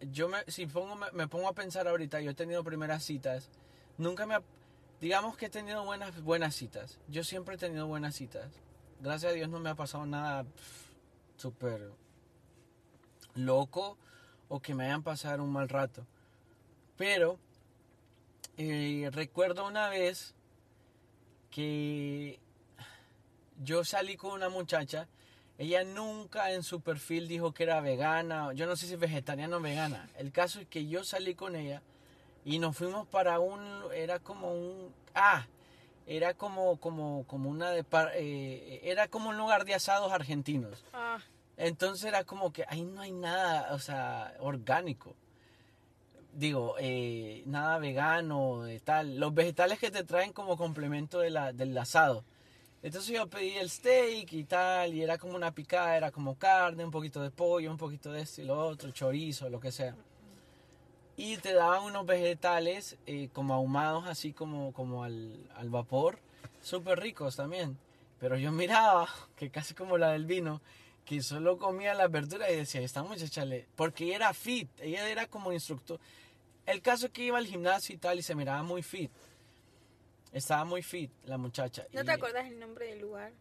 yo 0.00 0.28
me, 0.28 0.38
si 0.46 0.66
pongo, 0.66 0.94
me, 0.94 1.10
me 1.12 1.26
pongo 1.26 1.48
a 1.48 1.54
pensar 1.54 1.88
ahorita, 1.88 2.20
yo 2.20 2.30
he 2.30 2.34
tenido 2.34 2.62
primeras 2.62 3.02
citas, 3.02 3.50
nunca 4.00 4.26
me 4.26 4.34
ha, 4.34 4.42
digamos 5.00 5.36
que 5.36 5.46
he 5.46 5.50
tenido 5.50 5.84
buenas, 5.84 6.20
buenas 6.22 6.56
citas. 6.56 6.98
Yo 7.08 7.22
siempre 7.22 7.54
he 7.54 7.58
tenido 7.58 7.86
buenas 7.86 8.16
citas. 8.16 8.50
Gracias 9.00 9.32
a 9.32 9.34
Dios 9.34 9.48
no 9.48 9.60
me 9.60 9.70
ha 9.70 9.74
pasado 9.74 10.04
nada 10.06 10.44
súper 11.36 11.92
loco 13.34 13.96
o 14.48 14.60
que 14.60 14.74
me 14.74 14.86
hayan 14.86 15.02
pasado 15.02 15.42
un 15.42 15.52
mal 15.52 15.68
rato. 15.68 16.06
Pero 16.96 17.38
eh, 18.56 19.08
recuerdo 19.12 19.66
una 19.66 19.88
vez 19.88 20.34
que 21.50 22.40
yo 23.62 23.84
salí 23.84 24.16
con 24.16 24.32
una 24.32 24.48
muchacha. 24.48 25.08
Ella 25.58 25.84
nunca 25.84 26.52
en 26.52 26.62
su 26.62 26.80
perfil 26.80 27.28
dijo 27.28 27.52
que 27.52 27.64
era 27.64 27.82
vegana, 27.82 28.54
yo 28.54 28.66
no 28.66 28.76
sé 28.76 28.86
si 28.86 28.96
vegetariana 28.96 29.58
o 29.58 29.60
vegana. 29.60 30.08
El 30.16 30.32
caso 30.32 30.58
es 30.58 30.66
que 30.66 30.86
yo 30.86 31.04
salí 31.04 31.34
con 31.34 31.54
ella 31.54 31.82
y 32.44 32.58
nos 32.58 32.76
fuimos 32.76 33.06
para 33.06 33.38
un, 33.40 33.60
era 33.94 34.18
como 34.18 34.52
un, 34.52 34.94
ah, 35.14 35.46
era 36.06 36.34
como, 36.34 36.78
como, 36.78 37.24
como 37.26 37.50
una 37.50 37.70
de, 37.70 37.84
par- 37.84 38.12
eh, 38.14 38.80
era 38.82 39.08
como 39.08 39.28
un 39.30 39.36
lugar 39.36 39.64
de 39.64 39.74
asados 39.74 40.10
argentinos. 40.12 40.84
Ah, 40.92 41.18
Entonces 41.56 42.04
era 42.06 42.24
como 42.24 42.52
que 42.52 42.64
ahí 42.68 42.82
no 42.84 43.02
hay 43.02 43.12
nada, 43.12 43.74
o 43.74 43.78
sea, 43.78 44.34
orgánico. 44.40 45.14
Digo, 46.32 46.76
eh, 46.78 47.42
nada 47.46 47.78
vegano, 47.78 48.62
de 48.62 48.78
tal. 48.80 49.18
Los 49.18 49.34
vegetales 49.34 49.78
que 49.78 49.90
te 49.90 50.04
traen 50.04 50.32
como 50.32 50.56
complemento 50.56 51.18
de 51.18 51.30
la, 51.30 51.52
del 51.52 51.76
asado. 51.76 52.24
Entonces 52.82 53.14
yo 53.14 53.28
pedí 53.28 53.56
el 53.56 53.68
steak 53.68 54.32
y 54.32 54.44
tal, 54.44 54.94
y 54.94 55.02
era 55.02 55.18
como 55.18 55.34
una 55.34 55.52
picada, 55.52 55.96
era 55.96 56.10
como 56.10 56.36
carne, 56.38 56.84
un 56.84 56.90
poquito 56.90 57.20
de 57.20 57.30
pollo, 57.30 57.70
un 57.70 57.76
poquito 57.76 58.10
de 58.12 58.22
esto 58.22 58.40
y 58.40 58.44
lo 58.46 58.58
otro, 58.66 58.90
chorizo, 58.90 59.50
lo 59.50 59.60
que 59.60 59.70
sea. 59.70 59.94
Y 61.22 61.36
te 61.36 61.52
daban 61.52 61.82
unos 61.84 62.06
vegetales 62.06 62.96
eh, 63.06 63.28
como 63.34 63.52
ahumados, 63.52 64.06
así 64.06 64.32
como, 64.32 64.72
como 64.72 65.04
al, 65.04 65.50
al 65.54 65.68
vapor, 65.68 66.18
súper 66.62 66.98
ricos 66.98 67.36
también. 67.36 67.76
Pero 68.18 68.38
yo 68.38 68.50
miraba, 68.52 69.06
que 69.36 69.50
casi 69.50 69.74
como 69.74 69.98
la 69.98 70.12
del 70.12 70.24
vino, 70.24 70.62
que 71.04 71.22
solo 71.22 71.58
comía 71.58 71.92
las 71.92 72.10
verduras 72.10 72.50
y 72.50 72.56
decía, 72.56 72.80
esta 72.80 73.02
muchacha 73.02 73.44
le... 73.44 73.66
Porque 73.76 74.04
ella 74.04 74.16
era 74.16 74.32
fit, 74.32 74.70
ella 74.80 75.06
era 75.08 75.26
como 75.26 75.52
instructor. 75.52 76.00
El 76.64 76.80
caso 76.80 77.06
es 77.06 77.12
que 77.12 77.24
iba 77.24 77.36
al 77.36 77.46
gimnasio 77.46 77.94
y 77.94 77.98
tal 77.98 78.18
y 78.18 78.22
se 78.22 78.34
miraba 78.34 78.62
muy 78.62 78.82
fit. 78.82 79.10
Estaba 80.32 80.64
muy 80.64 80.82
fit 80.82 81.10
la 81.24 81.36
muchacha. 81.36 81.84
¿no 81.92 82.00
y- 82.00 82.04
te 82.04 82.12
acuerdas 82.12 82.46
el 82.46 82.58
nombre 82.58 82.86
del 82.86 83.00
lugar? 83.00 83.32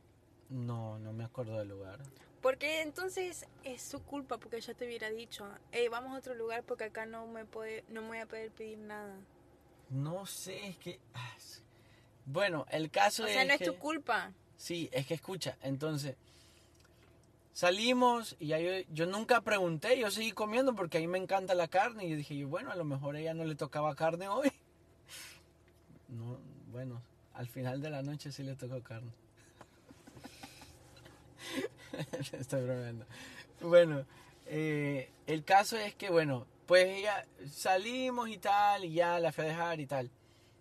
No, 0.50 1.00
no 1.00 1.14
me 1.14 1.24
acuerdo 1.24 1.58
del 1.60 1.70
lugar. 1.70 2.00
Porque 2.42 2.82
entonces 2.82 3.46
es 3.64 3.82
su 3.82 4.02
culpa 4.02 4.38
porque 4.38 4.62
yo 4.62 4.76
te 4.76 4.86
hubiera 4.86 5.10
dicho, 5.10 5.46
hey, 5.72 5.88
vamos 5.90 6.14
a 6.14 6.20
otro 6.20 6.36
lugar 6.36 6.64
porque 6.64 6.86
acá 6.86 7.06
no 7.06 7.28
me 7.28 7.46
puede, 7.46 7.84
no 7.90 8.02
me 8.02 8.08
voy 8.10 8.18
a 8.20 8.26
poder 8.26 8.52
pedir 8.52 8.78
nada. 8.78 9.16
No 9.90 10.26
sé, 10.26 10.68
es 10.70 10.78
que... 10.78 11.00
ah. 11.14 11.36
Bueno, 12.26 12.66
el 12.70 12.92
caso 12.92 13.24
O 13.24 13.26
es 13.26 13.34
sea, 13.34 13.44
no 13.44 13.54
es 13.54 13.60
que- 13.60 13.66
tu 13.66 13.78
culpa. 13.80 14.32
Sí, 14.56 14.88
es 14.92 15.08
que 15.08 15.16
escucha, 15.16 15.58
entonces 15.64 16.16
salimos 17.54 18.36
y 18.40 18.48
ya 18.48 18.60
yo, 18.60 18.72
yo 18.92 19.06
nunca 19.08 19.42
pregunté, 19.42 19.98
yo 19.98 20.12
seguí 20.12 20.32
comiendo 20.32 20.76
porque 20.76 20.98
a 21.00 21.02
mí 21.02 21.08
me 21.08 21.18
encanta 21.18 21.56
la 21.56 21.68
carne 21.68 22.06
y 22.06 22.10
yo 22.12 22.16
dije, 22.18 22.38
yo, 22.38 22.48
bueno, 22.50 22.70
a 22.72 22.76
lo 22.76 22.84
mejor 22.86 23.16
a 23.16 23.20
ella 23.20 23.34
no 23.34 23.46
le 23.46 23.56
tocaba 23.56 23.96
carne 23.96 24.28
hoy. 24.30 24.52
No, 26.10 26.40
bueno, 26.72 27.02
al 27.36 27.48
final 27.48 27.82
de 27.82 27.90
la 27.92 28.02
noche 28.02 28.32
sí 28.32 28.42
le 28.44 28.56
tocó 28.56 28.82
carne. 28.82 29.12
Estoy 32.34 32.64
bromeando. 32.64 33.06
Bueno, 33.62 34.06
eh, 34.46 35.10
el 35.28 35.44
caso 35.44 35.78
es 35.78 35.96
que, 35.96 36.10
bueno, 36.10 36.46
pues 36.66 36.88
ella 36.88 37.26
salimos 37.52 38.30
y 38.30 38.38
tal, 38.38 38.86
y 38.86 38.94
ya 38.94 39.20
la 39.20 39.32
fui 39.32 39.46
a 39.46 39.48
dejar 39.48 39.80
y 39.80 39.88
tal. 39.88 40.12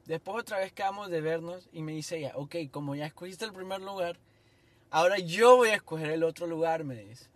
Después 0.07 0.41
otra 0.41 0.59
vez 0.59 0.73
quedamos 0.73 1.11
de 1.11 1.21
vernos 1.21 1.69
y 1.73 1.83
me 1.83 1.93
dice 1.93 2.19
ella, 2.19 2.33
ok, 2.35 2.57
como 2.71 2.95
ya 2.95 3.07
escogiste 3.07 3.45
el 3.45 3.53
primer 3.53 3.83
lugar, 3.83 4.19
ahora 4.91 5.19
yo 5.19 5.57
voy 5.57 5.69
a 5.69 5.75
escoger 5.75 6.11
el 6.11 6.23
otro 6.25 6.47
lugar, 6.47 6.85
me 6.85 6.97
dice. 6.97 7.27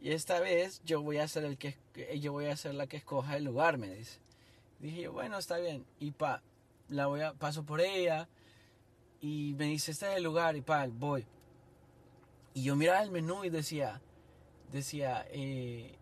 Y 0.00 0.12
esta 0.12 0.38
vez 0.38 0.80
yo 0.84 1.02
voy 1.02 1.18
a 1.18 1.26
ser 1.26 1.44
el 1.44 1.58
que 1.58 1.76
yo 2.20 2.30
voy 2.32 2.46
a 2.46 2.56
ser 2.56 2.74
la 2.74 2.86
que 2.86 2.96
escoja 2.96 3.36
el 3.36 3.44
lugar, 3.44 3.76
me 3.78 3.92
dice. 3.92 4.20
Dije 4.78 5.02
yo, 5.02 5.12
bueno, 5.12 5.38
está 5.38 5.58
bien. 5.58 5.84
Y 5.98 6.12
pa, 6.12 6.42
la 6.88 7.06
voy 7.06 7.22
paso 7.38 7.64
por 7.64 7.80
ella 7.80 8.28
y 9.20 9.54
me 9.58 9.64
dice, 9.64 9.90
este 9.90 10.10
es 10.10 10.16
el 10.18 10.22
lugar 10.22 10.54
y 10.56 10.60
pa, 10.60 10.86
voy. 10.88 11.26
Y 12.56 12.62
yo 12.62 12.74
miraba 12.74 13.02
el 13.02 13.10
menú 13.10 13.44
y 13.44 13.50
decía, 13.50 14.00
decía, 14.72 15.26
eh, 15.30 15.94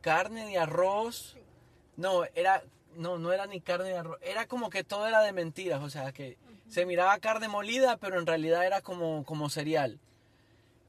carne 0.00 0.44
de 0.46 0.58
arroz. 0.58 1.36
No, 1.96 2.24
era, 2.34 2.64
no, 2.96 3.18
no 3.18 3.32
era 3.32 3.46
ni 3.46 3.60
carne 3.60 3.90
de 3.90 3.98
arroz. 3.98 4.18
Era 4.20 4.48
como 4.48 4.68
que 4.68 4.82
todo 4.82 5.06
era 5.06 5.22
de 5.22 5.32
mentiras. 5.32 5.80
O 5.80 5.88
sea, 5.90 6.10
que 6.10 6.38
se 6.66 6.86
miraba 6.86 7.16
carne 7.20 7.46
molida, 7.46 7.98
pero 7.98 8.18
en 8.18 8.26
realidad 8.26 8.66
era 8.66 8.80
como, 8.80 9.24
como 9.24 9.48
cereal. 9.48 10.00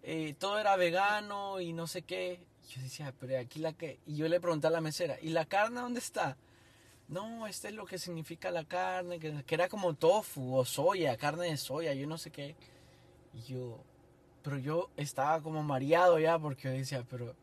Eh, 0.01 0.33
todo 0.39 0.57
era 0.57 0.75
vegano 0.77 1.61
y 1.61 1.73
no 1.73 1.85
sé 1.85 2.01
qué. 2.01 2.39
Yo 2.71 2.81
decía, 2.81 3.13
pero 3.19 3.37
aquí 3.37 3.59
la 3.59 3.73
que... 3.73 3.99
Y 4.07 4.15
yo 4.15 4.27
le 4.27 4.41
pregunté 4.41 4.65
a 4.65 4.71
la 4.71 4.81
mesera, 4.81 5.19
¿y 5.21 5.29
la 5.29 5.45
carne 5.45 5.81
dónde 5.81 5.99
está? 5.99 6.37
No, 7.07 7.45
este 7.45 7.67
es 7.67 7.75
lo 7.75 7.85
que 7.85 7.99
significa 7.99 8.49
la 8.49 8.63
carne, 8.63 9.19
que, 9.19 9.43
que 9.43 9.53
era 9.53 9.69
como 9.69 9.93
tofu 9.93 10.55
o 10.55 10.65
soya, 10.65 11.15
carne 11.17 11.51
de 11.51 11.57
soya, 11.57 11.93
yo 11.93 12.07
no 12.07 12.17
sé 12.17 12.31
qué. 12.31 12.55
Y 13.35 13.43
yo, 13.43 13.83
pero 14.43 14.57
yo 14.57 14.89
estaba 14.97 15.41
como 15.41 15.63
mareado 15.63 16.19
ya 16.19 16.37
porque 16.37 16.63
yo 16.63 16.71
decía, 16.71 17.05
pero, 17.09 17.33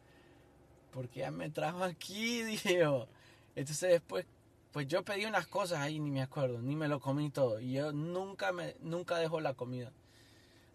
¿por 0.93 1.09
qué 1.09 1.21
ya 1.21 1.31
me 1.31 1.51
trajo 1.51 1.83
aquí? 1.83 2.43
Dije 2.45 2.79
yo. 2.79 3.09
Entonces 3.57 3.91
después, 3.91 4.27
pues 4.71 4.87
yo 4.87 5.03
pedí 5.03 5.25
unas 5.25 5.47
cosas 5.47 5.81
ahí, 5.81 5.99
ni 5.99 6.11
me 6.11 6.23
acuerdo, 6.23 6.61
ni 6.61 6.77
me 6.77 6.89
lo 6.89 7.01
comí 7.01 7.31
todo. 7.31 7.59
Y 7.59 7.73
yo 7.73 7.93
nunca, 7.93 8.53
me, 8.53 8.77
nunca 8.81 9.17
dejo 9.17 9.41
la 9.41 9.55
comida. 9.55 9.93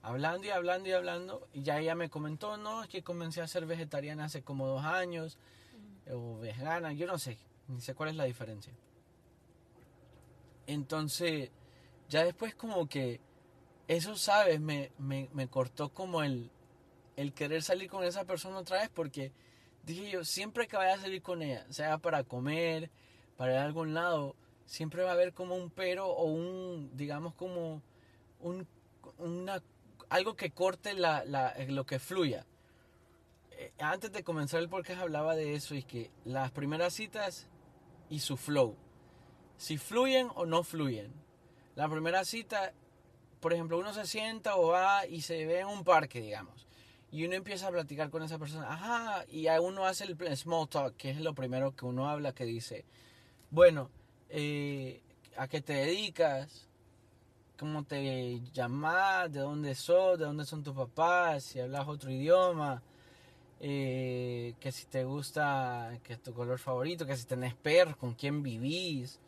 Hablando 0.02 0.46
y 0.48 0.50
hablando 0.50 0.90
y 0.90 0.92
hablando, 0.92 1.48
y 1.54 1.64
ya 1.64 1.80
ella 1.80 1.96
me 1.96 2.10
comentó, 2.10 2.58
no, 2.58 2.84
es 2.84 2.90
que 2.90 3.04
comencé 3.04 3.42
a 3.42 3.48
ser 3.48 3.66
vegetariana 3.66 4.26
hace 4.26 4.44
como 4.44 4.68
dos 4.68 4.84
años, 4.84 5.38
o 6.12 6.38
vegana, 6.38 6.94
yo 6.94 7.08
no 7.08 7.18
sé, 7.18 7.40
ni 7.68 7.82
sé 7.82 7.96
cuál 7.96 8.10
es 8.10 8.16
la 8.16 8.26
diferencia. 8.26 8.74
Entonces, 10.68 11.50
ya 12.08 12.24
después 12.24 12.54
como 12.54 12.88
que 12.88 13.20
eso, 13.88 14.16
¿sabes? 14.16 14.60
Me, 14.60 14.92
me, 14.98 15.30
me 15.34 15.48
cortó 15.48 15.90
como 15.90 16.24
el, 16.24 16.50
el 17.16 17.34
querer 17.34 17.64
salir 17.64 17.90
con 17.90 18.04
esa 18.04 18.26
persona 18.26 18.58
otra 18.58 18.80
vez 18.80 18.90
porque 18.94 19.32
dije 19.84 20.10
yo, 20.10 20.24
siempre 20.26 20.68
que 20.68 20.78
vaya 20.78 20.96
a 20.96 21.00
salir 21.00 21.22
con 21.22 21.42
ella, 21.42 21.66
sea 21.70 21.98
para 21.98 22.24
comer, 22.24 22.90
para 23.38 23.54
ir 23.54 23.58
a 23.60 23.66
algún 23.66 23.94
lado, 23.94 24.36
siempre 24.66 25.04
va 25.04 25.12
a 25.12 25.14
haber 25.14 25.34
como 25.34 25.56
un 25.56 25.70
pero 25.70 26.08
o 26.08 26.26
un, 26.26 26.92
digamos 26.96 27.34
como 27.36 27.82
un, 28.40 28.68
una, 29.18 29.62
algo 30.10 30.36
que 30.36 30.52
corte 30.52 30.94
la, 30.94 31.24
la, 31.26 31.56
lo 31.68 31.86
que 31.86 32.00
fluya. 32.00 32.46
Eh, 33.52 33.72
antes 33.80 34.12
de 34.12 34.24
comenzar 34.24 34.60
el 34.60 34.70
podcast 34.70 35.02
hablaba 35.02 35.36
de 35.36 35.56
eso 35.56 35.76
y 35.76 35.84
que 35.84 36.12
las 36.26 36.52
primeras 36.52 36.94
citas 36.94 37.48
y 38.10 38.20
su 38.20 38.38
flow, 38.38 38.76
si 39.58 39.78
fluyen 39.78 40.30
o 40.36 40.46
no 40.46 40.64
fluyen. 40.64 41.14
La 41.76 41.90
primera 41.90 42.24
cita, 42.24 42.74
por 43.46 43.54
ejemplo, 43.54 43.78
uno 43.78 43.94
se 43.94 44.08
sienta 44.08 44.56
o 44.56 44.70
va 44.70 45.06
y 45.06 45.22
se 45.22 45.46
ve 45.46 45.60
en 45.60 45.68
un 45.68 45.84
parque, 45.84 46.20
digamos, 46.20 46.66
y 47.12 47.26
uno 47.26 47.36
empieza 47.36 47.68
a 47.68 47.72
platicar 47.72 48.10
con 48.10 48.24
esa 48.24 48.40
persona, 48.40 48.74
ajá, 48.74 49.24
y 49.30 49.48
uno 49.60 49.86
hace 49.86 50.06
el 50.06 50.18
small 50.36 50.68
talk, 50.68 50.98
que 50.98 51.12
es 51.12 51.22
lo 51.22 51.36
primero 51.36 51.76
que 51.76 51.86
uno 51.86 52.10
habla, 52.10 52.34
que 52.34 52.44
dice, 52.44 52.86
bueno, 53.52 53.92
eh, 54.30 55.00
¿a 55.38 55.48
qué 55.48 55.62
te 55.62 55.74
dedicas? 55.74 56.68
¿Cómo 57.60 57.84
te 57.84 58.42
llamas? 58.52 59.32
¿De 59.32 59.42
dónde 59.42 59.76
sos? 59.76 60.18
¿De 60.18 60.26
dónde 60.26 60.46
son 60.46 60.64
tus 60.64 60.74
papás? 60.74 61.44
Si 61.44 61.60
hablas 61.60 61.88
otro 61.88 62.10
idioma. 62.10 62.82
Eh, 63.60 64.56
que 64.60 64.72
si 64.72 64.88
te 64.88 65.04
gusta, 65.04 66.00
que 66.04 66.14
es 66.14 66.20
tu 66.24 66.34
color 66.34 66.58
favorito, 66.58 67.06
que 67.06 67.16
si 67.16 67.26
tenés 67.26 67.54
perros, 67.54 67.96
con 67.96 68.16
quién 68.16 68.42
vivís, 68.42 69.20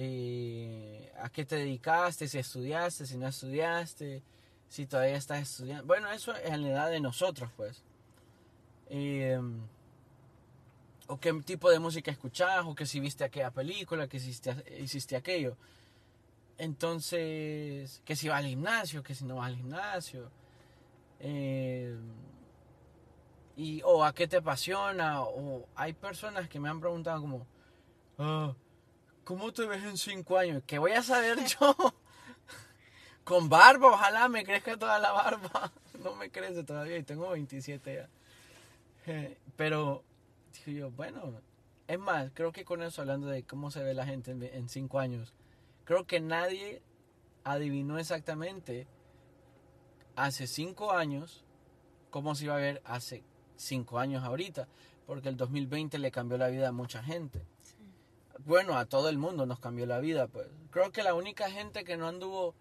eh, 0.00 1.12
a 1.20 1.28
qué 1.28 1.44
te 1.44 1.56
dedicaste, 1.56 2.28
si 2.28 2.38
estudiaste, 2.38 3.04
si 3.04 3.18
no 3.18 3.26
estudiaste, 3.26 4.22
si 4.68 4.86
todavía 4.86 5.16
estás 5.16 5.42
estudiando. 5.42 5.84
Bueno, 5.86 6.08
eso 6.12 6.32
es 6.36 6.52
en 6.52 6.62
la 6.62 6.68
edad 6.68 6.90
de 6.90 7.00
nosotros, 7.00 7.50
pues. 7.56 7.82
Eh, 8.90 9.40
o 11.08 11.18
qué 11.18 11.32
tipo 11.42 11.68
de 11.68 11.80
música 11.80 12.12
escuchás, 12.12 12.64
o 12.64 12.76
que 12.76 12.86
si 12.86 13.00
viste 13.00 13.24
aquella 13.24 13.50
película, 13.50 14.06
que 14.06 14.18
hiciste, 14.18 14.54
hiciste 14.78 15.16
aquello. 15.16 15.56
Entonces, 16.58 18.00
que 18.04 18.14
si 18.14 18.28
vas 18.28 18.38
al 18.38 18.46
gimnasio, 18.46 19.02
que 19.02 19.16
si 19.16 19.24
no 19.24 19.36
vas 19.36 19.48
al 19.48 19.56
gimnasio. 19.56 20.30
Eh, 21.18 21.98
y, 23.56 23.82
o 23.82 24.04
a 24.04 24.14
qué 24.14 24.28
te 24.28 24.36
apasiona. 24.36 25.22
O 25.22 25.66
hay 25.74 25.92
personas 25.92 26.48
que 26.48 26.60
me 26.60 26.68
han 26.68 26.78
preguntado 26.78 27.20
como, 27.20 27.46
"Ah, 28.16 28.54
¿cómo 29.28 29.52
te 29.52 29.66
ves 29.66 29.84
en 29.84 29.98
cinco 29.98 30.38
años? 30.38 30.62
¿Qué 30.66 30.78
voy 30.78 30.92
a 30.92 31.02
saber 31.02 31.36
yo? 31.60 31.76
Con 33.24 33.50
barba, 33.50 33.88
ojalá 33.88 34.26
me 34.30 34.42
crezca 34.42 34.78
toda 34.78 34.98
la 34.98 35.12
barba. 35.12 35.70
No 36.02 36.14
me 36.14 36.30
crece 36.30 36.62
todavía 36.62 36.96
y 36.96 37.02
tengo 37.02 37.28
27 37.28 37.94
ya. 37.94 38.08
Pero, 39.56 40.04
digo 40.64 40.78
yo, 40.78 40.90
bueno, 40.92 41.40
es 41.88 41.98
más, 41.98 42.30
creo 42.32 42.52
que 42.52 42.64
con 42.64 42.84
eso 42.84 43.02
hablando 43.02 43.26
de 43.26 43.42
cómo 43.42 43.72
se 43.72 43.82
ve 43.82 43.94
la 43.94 44.06
gente 44.06 44.30
en, 44.30 44.44
en 44.44 44.68
cinco 44.68 45.00
años, 45.00 45.34
creo 45.84 46.06
que 46.06 46.20
nadie 46.20 46.80
adivinó 47.42 47.98
exactamente 47.98 48.86
hace 50.14 50.46
cinco 50.46 50.92
años 50.92 51.44
cómo 52.10 52.36
se 52.36 52.44
iba 52.44 52.54
a 52.54 52.58
ver 52.58 52.80
hace 52.84 53.24
cinco 53.56 53.98
años 53.98 54.22
ahorita, 54.22 54.68
porque 55.04 55.28
el 55.28 55.36
2020 55.36 55.98
le 55.98 56.12
cambió 56.12 56.38
la 56.38 56.46
vida 56.46 56.68
a 56.68 56.72
mucha 56.72 57.02
gente. 57.02 57.42
Bueno, 58.44 58.78
a 58.78 58.86
todo 58.86 59.08
el 59.08 59.18
mundo 59.18 59.46
nos 59.46 59.60
cambió 59.60 59.86
la 59.86 59.98
vida, 59.98 60.26
pues. 60.26 60.46
Creo 60.70 60.92
que 60.92 61.02
la 61.02 61.14
única 61.14 61.50
gente 61.50 61.84
que 61.84 61.96
no 61.96 62.08
anduvo, 62.08 62.54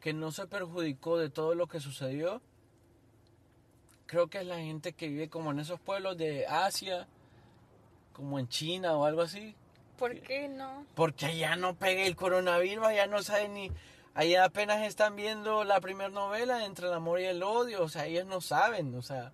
que 0.00 0.12
no 0.12 0.32
se 0.32 0.46
perjudicó 0.46 1.18
de 1.18 1.30
todo 1.30 1.54
lo 1.54 1.66
que 1.68 1.80
sucedió, 1.80 2.42
creo 4.06 4.28
que 4.28 4.38
es 4.38 4.46
la 4.46 4.58
gente 4.58 4.92
que 4.92 5.08
vive 5.08 5.30
como 5.30 5.52
en 5.52 5.60
esos 5.60 5.80
pueblos 5.80 6.18
de 6.18 6.46
Asia, 6.46 7.08
como 8.12 8.38
en 8.38 8.48
China 8.48 8.94
o 8.96 9.04
algo 9.04 9.22
así. 9.22 9.54
¿Por 9.98 10.20
qué 10.20 10.48
no? 10.48 10.84
Porque 10.94 11.26
allá 11.26 11.56
no 11.56 11.74
pega 11.76 12.02
el 12.02 12.16
coronavirus, 12.16 12.86
allá 12.86 13.06
no 13.06 13.22
saben 13.22 13.54
ni... 13.54 13.72
Allá 14.14 14.44
apenas 14.44 14.86
están 14.86 15.16
viendo 15.16 15.64
la 15.64 15.80
primera 15.80 16.10
novela 16.10 16.66
entre 16.66 16.88
el 16.88 16.92
amor 16.92 17.20
y 17.20 17.24
el 17.24 17.42
odio, 17.42 17.82
o 17.82 17.88
sea, 17.88 18.04
ellos 18.04 18.26
no 18.26 18.42
saben, 18.42 18.94
o 18.94 19.00
sea, 19.00 19.32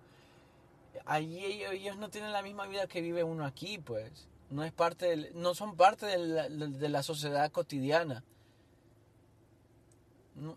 allí 1.05 1.43
ellos, 1.43 1.73
ellos 1.73 1.97
no 1.97 2.09
tienen 2.09 2.31
la 2.31 2.41
misma 2.41 2.65
vida 2.65 2.87
que 2.87 3.01
vive 3.01 3.21
uno 3.25 3.45
aquí, 3.45 3.79
pues. 3.79 4.28
No 4.49 4.63
es 4.63 4.71
parte 4.71 5.05
del- 5.07 5.31
no 5.35 5.53
son 5.53 5.75
parte 5.75 6.05
de 6.07 6.17
la, 6.17 6.49
de 6.49 6.89
la 6.89 7.03
sociedad 7.03 7.51
cotidiana. 7.51 8.23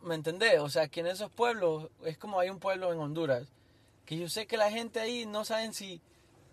¿Me 0.05 0.15
entendés? 0.15 0.61
O 0.61 0.69
sea, 0.71 0.89
que 0.89 1.01
en 1.01 1.09
esos 1.09 1.31
pueblos, 1.31 1.89
es 2.05 2.17
como 2.17 2.39
hay 2.39 2.51
un 2.51 2.61
pueblo 2.61 2.93
en 2.93 2.99
Honduras, 3.01 3.49
que 4.07 4.17
yo 4.17 4.29
sé 4.29 4.47
que 4.47 4.57
la 4.57 4.71
gente 4.71 5.01
ahí 5.01 5.27
no 5.27 5.45
saben 5.45 5.75
si, 5.75 6.01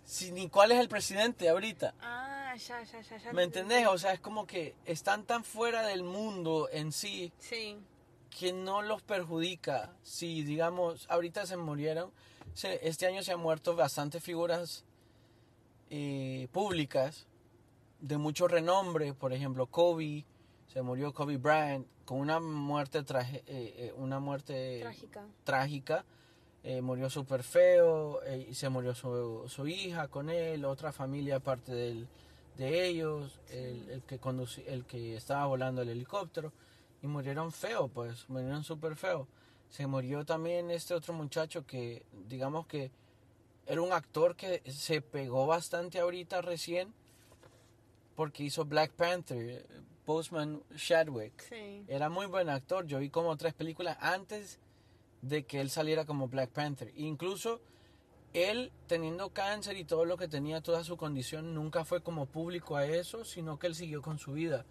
si 0.04 0.32
ni 0.32 0.50
cuál 0.50 0.72
es 0.72 0.80
el 0.80 0.90
presidente 0.90 1.48
ahorita. 1.48 1.94
Ah, 2.02 2.56
ya, 2.58 2.84
ya, 2.84 3.02
ya, 3.02 3.18
ya. 3.18 3.34
¿Me 3.34 3.44
entendés? 3.44 3.88
O 3.88 3.98
sea, 3.98 4.14
es 4.14 4.20
como 4.20 4.48
que 4.48 4.74
están 4.86 5.24
tan 5.26 5.44
fuera 5.44 5.84
del 5.84 6.04
mundo 6.04 6.70
en 6.72 6.92
sí 6.92 7.32
Sí. 7.38 7.78
que 8.38 8.52
no 8.52 8.82
los 8.82 9.04
perjudica. 9.04 9.94
Si, 10.02 10.44
digamos, 10.44 11.06
ahorita 11.10 11.46
se 11.46 11.56
murieron, 11.58 12.12
este 12.82 13.06
año 13.06 13.22
se 13.22 13.32
han 13.34 13.40
muerto 13.40 13.76
bastantes 13.76 14.24
figuras 14.24 14.84
eh, 15.92 16.48
públicas 16.52 17.26
de 18.02 18.18
mucho 18.18 18.48
renombre. 18.48 19.14
Por 19.14 19.34
ejemplo, 19.34 19.68
Kobe, 19.68 20.26
se 20.68 20.82
murió 20.82 21.14
Kobe 21.14 21.38
Bryant 21.38 21.88
con 22.06 22.20
una 22.20 22.40
muerte, 22.40 23.04
traje- 23.04 23.44
eh, 23.48 23.74
eh, 23.78 23.94
una 23.98 24.20
muerte 24.20 24.80
Trágica. 24.82 25.26
trágica. 25.44 26.06
Eh, 26.64 26.82
murió 26.82 27.10
súper 27.10 27.44
feo, 27.44 28.22
eh, 28.24 28.48
y 28.50 28.54
se 28.54 28.68
murió 28.68 28.94
su, 28.94 29.46
su 29.48 29.66
hija 29.68 30.10
con 30.10 30.30
él, 30.30 30.66
otra 30.66 30.92
familia 30.92 31.38
aparte 31.38 31.72
del, 31.74 32.06
de 32.58 32.86
ellos, 32.86 33.40
el, 33.50 33.90
el 33.90 34.02
que 34.04 34.20
conduci- 34.20 34.66
el 34.68 34.84
que 34.86 35.16
estaba 35.16 35.46
volando 35.46 35.82
el 35.84 35.88
helicóptero, 35.90 36.52
y 37.02 37.08
murieron 37.08 37.54
feo, 37.54 37.88
pues, 37.88 38.28
murieron 38.30 38.66
súper 38.66 38.98
feo. 38.98 39.26
Se 39.70 39.88
murió 39.88 40.26
también 40.26 40.70
este 40.70 40.94
otro 40.94 41.14
muchacho 41.14 41.66
que, 41.66 42.04
digamos 42.28 42.68
que 42.68 42.92
era 43.66 43.82
un 43.82 43.94
actor 43.94 44.36
que 44.36 44.62
se 44.70 45.00
pegó 45.00 45.48
bastante 45.48 46.00
ahorita 46.02 46.42
recién, 46.42 46.94
porque 48.20 48.44
hizo 48.44 48.66
Black 48.66 48.92
Panther, 48.92 49.66
Postman 50.04 50.62
Chadwick. 50.76 51.42
Sí. 51.42 51.86
Era 51.88 52.10
muy 52.10 52.26
buen 52.26 52.50
actor. 52.50 52.86
Yo 52.86 53.00
vi 53.00 53.10
como 53.10 53.38
tres 53.38 53.54
películas 53.54 53.96
antes 54.02 54.60
de 55.22 55.46
que 55.46 55.62
él 55.62 55.70
saliera 55.70 56.04
como 56.04 56.28
Black 56.28 56.50
Panther. 56.50 56.92
Incluso 56.98 57.62
él 58.34 58.74
teniendo 58.88 59.30
cáncer 59.30 59.78
y 59.78 59.86
todo 59.86 60.04
lo 60.04 60.18
que 60.18 60.28
tenía, 60.28 60.60
toda 60.60 60.84
su 60.84 60.98
condición, 60.98 61.54
nunca 61.54 61.86
fue 61.86 62.02
como 62.02 62.26
público 62.26 62.76
a 62.76 62.86
eso, 62.86 63.24
sino 63.24 63.58
que 63.58 63.68
él 63.68 63.76
siguió 63.76 64.02
con 64.02 64.20
su 64.20 64.34
vida. 64.34 64.66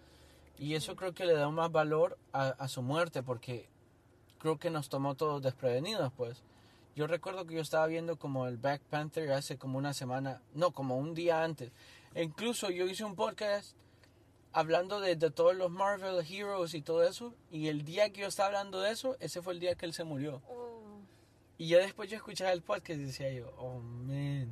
Y 0.59 0.75
eso 0.75 0.95
creo 0.95 1.15
que 1.15 1.25
le 1.25 1.33
da 1.33 1.49
más 1.49 1.71
valor 1.71 2.19
a, 2.31 2.49
a 2.49 2.67
su 2.67 2.83
muerte, 2.83 3.23
porque 3.23 3.67
creo 4.37 4.59
que 4.59 4.69
nos 4.69 4.89
tomó 4.89 5.15
todos 5.15 5.41
desprevenidos, 5.41 6.13
pues. 6.15 6.43
Yo 6.95 7.07
recuerdo 7.07 7.47
que 7.47 7.55
yo 7.55 7.61
estaba 7.61 7.87
viendo 7.87 8.19
como 8.19 8.45
el 8.45 8.57
Black 8.57 8.81
Panther 8.91 9.31
hace 9.31 9.57
como 9.57 9.79
una 9.79 9.95
semana, 9.95 10.43
no, 10.53 10.69
como 10.69 10.97
un 10.97 11.15
día 11.15 11.43
antes. 11.43 11.71
E 12.15 12.23
incluso 12.23 12.69
yo 12.69 12.85
hice 12.87 13.03
un 13.03 13.15
podcast 13.15 13.75
hablando 14.51 14.99
de, 14.99 15.15
de 15.15 15.29
todos 15.29 15.55
los 15.55 15.69
Marvel 15.69 16.25
Heroes 16.27 16.73
y 16.73 16.81
todo 16.81 17.03
eso. 17.03 17.33
Y 17.51 17.67
el 17.67 17.85
día 17.85 18.09
que 18.11 18.21
yo 18.21 18.27
estaba 18.27 18.47
hablando 18.47 18.81
de 18.81 18.91
eso, 18.91 19.15
ese 19.19 19.41
fue 19.41 19.53
el 19.53 19.59
día 19.59 19.75
que 19.75 19.85
él 19.85 19.93
se 19.93 20.03
murió. 20.03 20.41
Oh, 20.49 20.99
Y 21.57 21.67
ya 21.67 21.77
después 21.79 22.09
yo 22.09 22.17
escuchaba 22.17 22.51
el 22.51 22.61
podcast 22.61 22.99
y 22.99 23.03
decía 23.03 23.31
yo, 23.31 23.51
oh 23.57 23.79
man, 23.79 24.49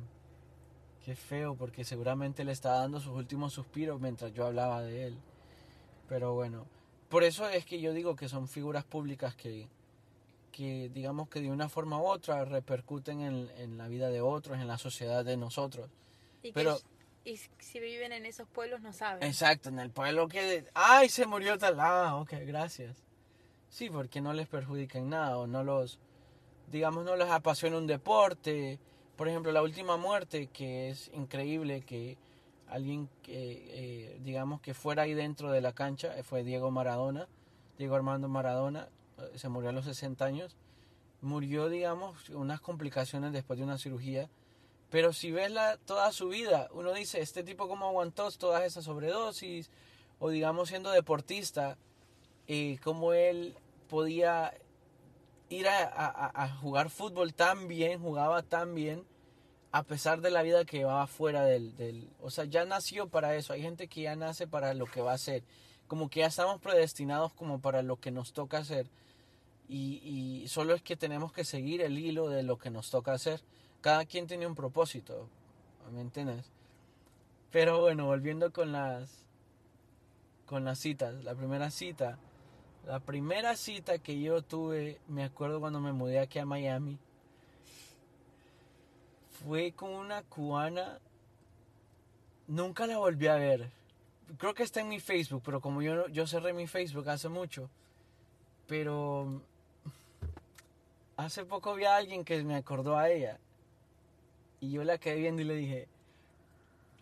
qué 1.04 1.16
feo, 1.16 1.56
porque 1.56 1.84
seguramente 1.84 2.44
le 2.44 2.52
estaba 2.52 2.78
dando 2.78 3.00
sus 3.00 3.12
últimos 3.14 3.52
suspiros 3.52 4.00
mientras 4.00 4.32
yo 4.32 4.46
hablaba 4.46 4.82
de 4.82 5.06
él. 5.08 5.18
Pero 6.08 6.34
bueno, 6.34 6.66
por 7.08 7.24
eso 7.24 7.48
es 7.48 7.64
que 7.64 7.80
yo 7.80 7.92
digo 7.92 8.14
que 8.16 8.28
son 8.28 8.46
figuras 8.48 8.84
públicas 8.84 9.34
que, 9.34 9.68
que 10.52 10.90
digamos 10.90 11.28
que 11.28 11.40
de 11.40 11.50
una 11.50 11.68
forma 11.68 12.00
u 12.00 12.06
otra 12.06 12.44
repercuten 12.44 13.20
en, 13.20 13.50
en 13.58 13.76
la 13.78 13.88
vida 13.88 14.10
de 14.10 14.20
otros, 14.20 14.58
en 14.58 14.68
la 14.68 14.78
sociedad 14.78 15.24
de 15.24 15.36
nosotros. 15.36 15.90
y, 16.42 16.52
Pero- 16.52 16.78
y 17.24 17.36
si 17.36 17.80
viven 17.80 18.12
en 18.12 18.26
esos 18.26 18.48
pueblos 18.48 18.80
no 18.80 18.92
saben. 18.92 19.22
Exacto, 19.22 19.68
en 19.68 19.78
el 19.78 19.90
pueblo 19.90 20.28
que... 20.28 20.64
¡Ay, 20.74 21.08
se 21.08 21.26
murió 21.26 21.58
tal! 21.58 21.78
Ah, 21.80 22.16
ok, 22.16 22.32
gracias. 22.46 23.04
Sí, 23.68 23.90
porque 23.90 24.20
no 24.20 24.32
les 24.32 24.48
perjudica 24.48 24.98
en 24.98 25.10
nada 25.10 25.38
o 25.38 25.46
no 25.46 25.62
los... 25.62 25.98
Digamos, 26.70 27.04
no 27.04 27.16
les 27.16 27.28
apasiona 27.28 27.78
un 27.78 27.86
deporte. 27.86 28.78
Por 29.16 29.28
ejemplo, 29.28 29.52
la 29.52 29.62
última 29.62 29.96
muerte, 29.96 30.48
que 30.48 30.90
es 30.90 31.10
increíble 31.14 31.82
que 31.82 32.18
alguien 32.68 33.08
que, 33.22 33.64
eh, 33.70 34.18
digamos, 34.22 34.60
que 34.60 34.74
fuera 34.74 35.02
ahí 35.02 35.14
dentro 35.14 35.50
de 35.50 35.60
la 35.60 35.72
cancha, 35.72 36.16
eh, 36.18 36.22
fue 36.22 36.44
Diego 36.44 36.70
Maradona, 36.70 37.26
Diego 37.78 37.96
Armando 37.96 38.28
Maradona, 38.28 38.88
eh, 39.18 39.38
se 39.38 39.48
murió 39.48 39.70
a 39.70 39.72
los 39.72 39.84
60 39.84 40.24
años. 40.24 40.56
Murió, 41.20 41.68
digamos, 41.68 42.30
unas 42.30 42.60
complicaciones 42.60 43.32
después 43.32 43.58
de 43.58 43.64
una 43.64 43.78
cirugía. 43.78 44.28
Pero 44.90 45.12
si 45.12 45.30
ves 45.30 45.50
la, 45.50 45.76
toda 45.76 46.12
su 46.12 46.28
vida, 46.28 46.68
uno 46.72 46.92
dice, 46.94 47.20
este 47.20 47.42
tipo 47.44 47.68
cómo 47.68 47.86
aguantó 47.86 48.30
todas 48.32 48.64
esas 48.64 48.84
sobredosis, 48.84 49.70
o 50.18 50.30
digamos 50.30 50.70
siendo 50.70 50.90
deportista, 50.90 51.76
eh, 52.46 52.78
cómo 52.82 53.12
él 53.12 53.54
podía 53.88 54.54
ir 55.50 55.68
a, 55.68 55.84
a- 56.44 56.56
jugar 56.56 56.88
fútbol 56.90 57.34
tan 57.34 57.68
bien, 57.68 58.00
jugaba 58.00 58.42
tan 58.42 58.74
bien, 58.74 59.04
a 59.72 59.82
pesar 59.82 60.22
de 60.22 60.30
la 60.30 60.42
vida 60.42 60.64
que 60.64 60.78
llevaba 60.78 61.06
fuera 61.06 61.44
del, 61.44 61.76
del... 61.76 62.08
O 62.20 62.30
sea, 62.30 62.44
ya 62.46 62.64
nació 62.64 63.08
para 63.08 63.34
eso, 63.36 63.52
hay 63.52 63.60
gente 63.60 63.88
que 63.88 64.02
ya 64.02 64.16
nace 64.16 64.46
para 64.46 64.72
lo 64.72 64.86
que 64.86 65.02
va 65.02 65.12
a 65.12 65.16
hacer, 65.16 65.42
como 65.86 66.08
que 66.08 66.20
ya 66.20 66.26
estamos 66.26 66.60
predestinados 66.60 67.34
como 67.34 67.60
para 67.60 67.82
lo 67.82 67.96
que 67.96 68.10
nos 68.10 68.32
toca 68.32 68.58
hacer, 68.58 68.90
y, 69.68 70.00
y 70.42 70.48
solo 70.48 70.74
es 70.74 70.80
que 70.80 70.96
tenemos 70.96 71.30
que 71.32 71.44
seguir 71.44 71.82
el 71.82 71.98
hilo 71.98 72.30
de 72.30 72.42
lo 72.42 72.56
que 72.56 72.70
nos 72.70 72.88
toca 72.90 73.12
hacer 73.12 73.42
cada 73.80 74.04
quien 74.04 74.26
tiene 74.26 74.46
un 74.46 74.54
propósito, 74.54 75.28
¿me 75.92 76.00
entiendes? 76.00 76.50
Pero 77.50 77.80
bueno, 77.80 78.06
volviendo 78.06 78.52
con 78.52 78.72
las 78.72 79.24
con 80.46 80.64
las 80.64 80.78
citas, 80.78 81.22
la 81.24 81.34
primera 81.34 81.70
cita, 81.70 82.18
la 82.86 83.00
primera 83.00 83.54
cita 83.54 83.98
que 83.98 84.18
yo 84.18 84.42
tuve, 84.42 84.98
me 85.06 85.22
acuerdo 85.22 85.60
cuando 85.60 85.78
me 85.78 85.92
mudé 85.92 86.20
aquí 86.20 86.38
a 86.38 86.46
Miami, 86.46 86.98
fue 89.44 89.72
con 89.72 89.90
una 89.90 90.22
cubana, 90.22 90.98
nunca 92.46 92.86
la 92.86 92.96
volví 92.96 93.26
a 93.26 93.34
ver. 93.34 93.70
Creo 94.38 94.54
que 94.54 94.62
está 94.62 94.80
en 94.80 94.88
mi 94.88 95.00
Facebook, 95.00 95.42
pero 95.44 95.60
como 95.60 95.82
yo 95.82 96.08
yo 96.08 96.26
cerré 96.26 96.52
mi 96.52 96.66
Facebook 96.66 97.08
hace 97.08 97.28
mucho, 97.28 97.68
pero 98.66 99.42
hace 101.16 101.44
poco 101.44 101.74
vi 101.74 101.84
a 101.84 101.96
alguien 101.96 102.24
que 102.24 102.42
me 102.42 102.56
acordó 102.56 102.96
a 102.96 103.10
ella 103.10 103.38
y 104.60 104.70
yo 104.72 104.84
la 104.84 104.98
quedé 104.98 105.16
viendo 105.16 105.42
y 105.42 105.44
le 105.46 105.54
dije, 105.54 105.88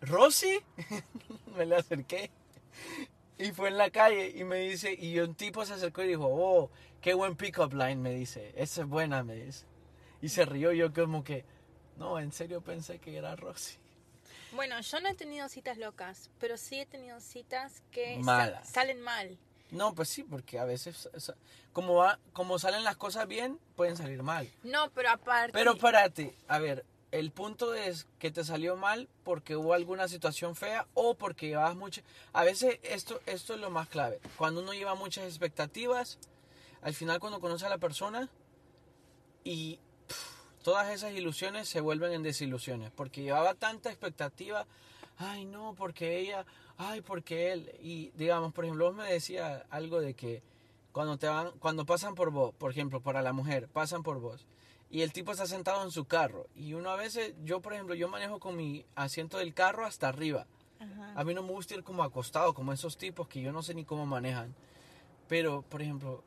¿Rosy? 0.01 0.59
me 1.57 1.65
le 1.65 1.75
acerqué. 1.75 2.29
Y 3.39 3.51
fue 3.51 3.69
en 3.69 3.77
la 3.77 3.89
calle 3.91 4.31
y 4.35 4.43
me 4.43 4.57
dice, 4.59 4.93
y 4.93 5.19
un 5.19 5.35
tipo 5.35 5.65
se 5.65 5.73
acercó 5.73 6.03
y 6.03 6.07
dijo, 6.07 6.25
oh, 6.27 6.69
qué 7.01 7.13
buen 7.13 7.35
pick-up 7.35 7.73
line, 7.73 7.97
me 7.97 8.11
dice. 8.11 8.53
Esa 8.55 8.81
es 8.81 8.87
buena, 8.87 9.23
me 9.23 9.35
dice. 9.35 9.65
Y 10.21 10.29
se 10.29 10.45
rió 10.45 10.71
yo 10.71 10.91
como 10.93 11.23
que, 11.23 11.45
no, 11.97 12.19
en 12.19 12.31
serio 12.31 12.61
pensé 12.61 12.99
que 12.99 13.15
era 13.17 13.35
Rosy. 13.35 13.77
Bueno, 14.53 14.79
yo 14.81 14.99
no 15.01 15.09
he 15.09 15.13
tenido 15.13 15.49
citas 15.49 15.77
locas, 15.77 16.31
pero 16.39 16.57
sí 16.57 16.79
he 16.79 16.85
tenido 16.85 17.19
citas 17.19 17.83
que 17.91 18.15
sa- 18.15 18.21
Malas. 18.21 18.69
salen 18.69 19.01
mal. 19.01 19.37
No, 19.69 19.93
pues 19.93 20.07
sí, 20.09 20.23
porque 20.23 20.57
a 20.59 20.65
veces, 20.65 21.09
como, 21.73 21.95
va, 21.95 22.19
como 22.33 22.57
salen 22.57 22.83
las 22.85 22.95
cosas 22.95 23.27
bien, 23.27 23.59
pueden 23.75 23.97
salir 23.97 24.23
mal. 24.23 24.49
No, 24.63 24.89
pero 24.91 25.09
aparte. 25.09 25.51
Pero 25.51 25.77
párate, 25.77 26.33
a 26.47 26.57
ver, 26.57 26.85
el 27.11 27.31
punto 27.31 27.73
es 27.73 28.07
que 28.19 28.31
te 28.31 28.43
salió 28.43 28.75
mal 28.75 29.07
porque 29.23 29.55
hubo 29.55 29.73
alguna 29.73 30.07
situación 30.07 30.55
fea 30.55 30.87
o 30.93 31.15
porque 31.15 31.47
llevabas 31.47 31.75
mucho... 31.75 32.01
A 32.33 32.43
veces 32.43 32.79
esto, 32.83 33.21
esto 33.25 33.53
es 33.53 33.59
lo 33.59 33.69
más 33.69 33.87
clave. 33.87 34.19
Cuando 34.37 34.61
uno 34.61 34.73
lleva 34.73 34.95
muchas 34.95 35.25
expectativas, 35.25 36.19
al 36.81 36.93
final 36.93 37.19
cuando 37.19 37.39
conoce 37.39 37.65
a 37.65 37.69
la 37.69 37.77
persona 37.77 38.29
y 39.43 39.79
todas 40.63 40.93
esas 40.93 41.13
ilusiones 41.13 41.69
se 41.69 41.79
vuelven 41.79 42.11
en 42.11 42.23
desilusiones 42.23 42.91
porque 42.91 43.21
llevaba 43.21 43.53
tanta 43.53 43.89
expectativa, 43.89 44.67
ay 45.17 45.45
no, 45.45 45.73
porque 45.75 46.19
ella, 46.19 46.45
ay 46.77 46.99
porque 47.01 47.53
él 47.53 47.71
y 47.81 48.11
digamos, 48.15 48.53
por 48.53 48.65
ejemplo, 48.65 48.87
vos 48.87 48.95
me 48.95 49.11
decía 49.11 49.65
algo 49.69 50.01
de 50.01 50.13
que 50.13 50.43
cuando 50.91 51.17
te 51.17 51.27
van 51.27 51.51
cuando 51.59 51.85
pasan 51.85 52.15
por 52.15 52.31
vos, 52.31 52.53
por 52.55 52.71
ejemplo, 52.71 52.99
para 52.99 53.21
la 53.21 53.31
mujer, 53.31 53.69
pasan 53.69 54.03
por 54.03 54.19
vos 54.19 54.45
y 54.89 55.01
el 55.01 55.11
tipo 55.11 55.31
está 55.31 55.45
sentado 55.45 55.83
en 55.83 55.91
su 55.91 56.05
carro 56.05 56.47
y 56.55 56.73
uno 56.73 56.89
a 56.89 56.95
veces 56.95 57.33
yo, 57.43 57.61
por 57.61 57.73
ejemplo, 57.73 57.95
yo 57.95 58.07
manejo 58.07 58.39
con 58.39 58.55
mi 58.55 58.85
asiento 58.95 59.37
del 59.37 59.53
carro 59.53 59.85
hasta 59.85 60.07
arriba. 60.07 60.47
Ajá. 60.79 61.13
A 61.15 61.23
mí 61.23 61.33
no 61.33 61.43
me 61.43 61.51
gusta 61.51 61.73
ir 61.75 61.83
como 61.83 62.03
acostado, 62.03 62.53
como 62.53 62.71
esos 62.71 62.97
tipos 62.97 63.27
que 63.27 63.41
yo 63.41 63.51
no 63.51 63.63
sé 63.63 63.73
ni 63.73 63.83
cómo 63.83 64.05
manejan. 64.05 64.55
Pero, 65.27 65.63
por 65.63 65.81
ejemplo, 65.81 66.23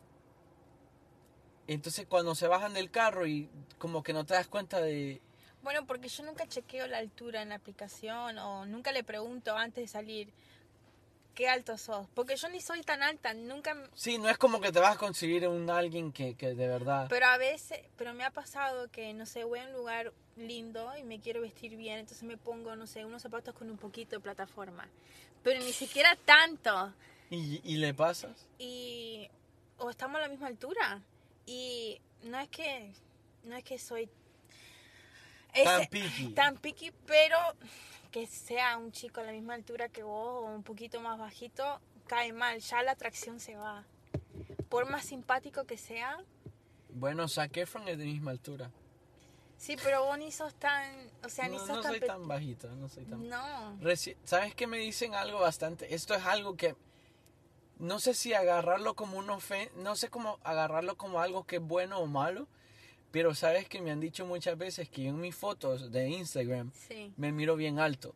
Entonces 1.67 2.05
cuando 2.07 2.35
se 2.35 2.49
bajan 2.49 2.75
del 2.75 2.91
carro 2.91 3.27
y 3.29 3.49
como 3.79 4.03
que 4.03 4.13
no 4.13 4.27
te 4.27 4.35
das 4.35 4.49
cuenta 4.49 4.81
de... 4.81 5.23
Bueno, 5.63 5.87
porque 5.87 6.09
yo 6.09 6.25
nunca 6.25 6.47
chequeo 6.49 6.89
la 6.89 6.99
altura 6.99 7.43
en 7.43 7.51
la 7.51 7.55
aplicación 7.55 8.39
o 8.39 8.67
nunca 8.67 8.91
le 8.91 9.05
pregunto 9.05 9.57
antes 9.57 9.85
de 9.85 9.89
salir 9.89 10.33
qué 11.35 11.49
alto 11.49 11.79
sos. 11.79 12.07
Porque 12.15 12.37
yo 12.37 12.49
ni 12.49 12.61
soy 12.61 12.83
tan 12.83 13.03
alta, 13.03 13.33
nunca... 13.35 13.77
Sí, 13.95 14.19
no 14.19 14.29
es 14.29 14.37
como 14.39 14.61
que 14.61 14.73
te 14.73 14.79
vas 14.81 14.97
a 14.97 14.99
conseguir 14.99 15.47
un 15.49 15.69
alguien 15.71 16.13
que, 16.13 16.35
que 16.35 16.55
de 16.55 16.67
verdad... 16.67 17.07
Pero 17.09 17.27
a 17.27 17.37
veces, 17.39 17.81
pero 17.97 18.13
me 18.15 18.25
ha 18.25 18.31
pasado 18.31 18.89
que, 18.91 19.13
no 19.15 19.27
sé, 19.27 19.45
voy 19.45 19.59
a 19.61 19.65
un 19.65 19.73
lugar 19.73 20.13
lindo 20.37 20.91
y 20.97 21.03
me 21.03 21.21
quiero 21.21 21.41
vestir 21.41 21.77
bien, 21.77 21.99
entonces 21.99 22.23
me 22.25 22.37
pongo, 22.37 22.75
no 22.77 22.87
sé, 22.87 23.05
unos 23.05 23.23
zapatos 23.23 23.55
con 23.55 23.71
un 23.71 23.77
poquito 23.79 24.17
de 24.17 24.21
plataforma. 24.21 24.89
Pero 25.43 25.61
ni 25.61 25.73
siquiera 25.73 26.17
tanto. 26.25 26.93
¿Y, 27.31 27.61
y 27.65 27.77
le 27.77 27.95
pasas? 27.95 28.47
y 28.59 29.29
o 29.79 29.89
estamos 29.89 30.17
a 30.19 30.21
la 30.21 30.29
misma 30.29 30.47
altura 30.49 31.01
y 31.47 31.99
no 32.25 32.39
es 32.39 32.49
que 32.51 32.93
no 33.45 33.57
es 33.57 33.65
que 33.65 33.79
soy 33.79 34.11
Tan 35.65 35.81
ese- 35.81 35.89
picky. 35.89 36.29
tan 36.35 36.57
picky 36.59 36.93
pero 37.07 37.37
que 38.11 38.27
sea 38.27 38.77
un 38.79 38.93
chico 38.93 39.21
a 39.21 39.25
la 39.25 39.33
misma 39.33 39.55
altura 39.55 39.89
que 39.89 40.03
vos 40.03 40.43
o 40.45 40.47
un 40.55 40.63
poquito 40.63 41.01
más 41.01 41.19
bajito 41.19 41.81
cae 42.07 42.33
mal 42.33 42.59
ya 42.61 42.83
la 42.83 42.93
atracción 42.93 43.39
se 43.41 43.57
va 43.57 43.85
por 44.69 44.89
más 44.91 45.05
simpático 45.05 45.65
que 45.65 45.77
sea 45.79 46.19
Bueno, 46.91 47.29
Zac 47.29 47.57
Efron 47.57 47.87
es 47.89 47.99
de 47.99 48.05
misma 48.05 48.33
altura. 48.33 48.71
sí 49.57 49.77
pero 49.83 50.05
vos 50.05 50.19
ni 50.19 50.33
sos 50.33 50.55
tan 50.55 51.09
o 51.25 51.29
sea 51.29 51.49
ni 51.49 51.57
no 51.57 51.67
sos 51.67 51.77
no 51.77 51.81
tan 51.83 51.91
soy 51.93 52.01
tan 52.01 52.29
bajito, 52.29 52.69
no 52.77 52.89
soy 52.89 53.05
tan... 53.05 53.29
no 53.29 53.77
Reci- 53.81 54.17
¿Sabes 54.25 54.55
qué 54.55 54.67
me 54.67 54.79
dicen 54.79 55.15
algo 55.15 55.41
bastante? 55.41 55.95
Esto 55.95 56.15
es 56.15 56.25
algo 56.27 56.57
que 56.57 56.75
no 57.79 57.99
sé 57.99 58.13
si 58.15 58.35
agarrarlo 58.35 58.95
como 58.95 59.19
un 59.19 59.31
ofen 59.31 59.69
no 59.77 59.95
sé 59.97 60.09
cómo 60.11 60.39
agarrarlo 60.45 60.97
como 60.97 61.21
algo 61.21 61.45
que 61.45 61.57
es 61.57 61.63
bueno 61.63 61.99
o 61.99 62.07
malo, 62.07 62.47
pero 63.11 63.35
sabes 63.35 63.69
que 63.69 63.81
me 63.81 63.91
han 63.91 64.01
dicho 64.01 64.27
muchas 64.27 64.57
veces 64.57 64.89
que 64.89 65.09
en 65.09 65.21
mis 65.21 65.35
fotos 65.35 65.91
de 65.91 66.09
Instagram 66.09 66.71
sí 66.73 67.13
me 67.17 67.33
miro 67.33 67.57
bien 67.57 67.79
alto. 67.79 68.15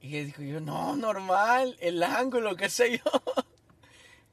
Y 0.00 0.10
yo 0.10 0.18
digo 0.24 0.42
yo, 0.42 0.60
no, 0.60 0.96
normal, 0.96 1.76
el 1.80 2.02
ángulo, 2.02 2.56
qué 2.56 2.68
sé 2.68 2.98
yo. 2.98 3.04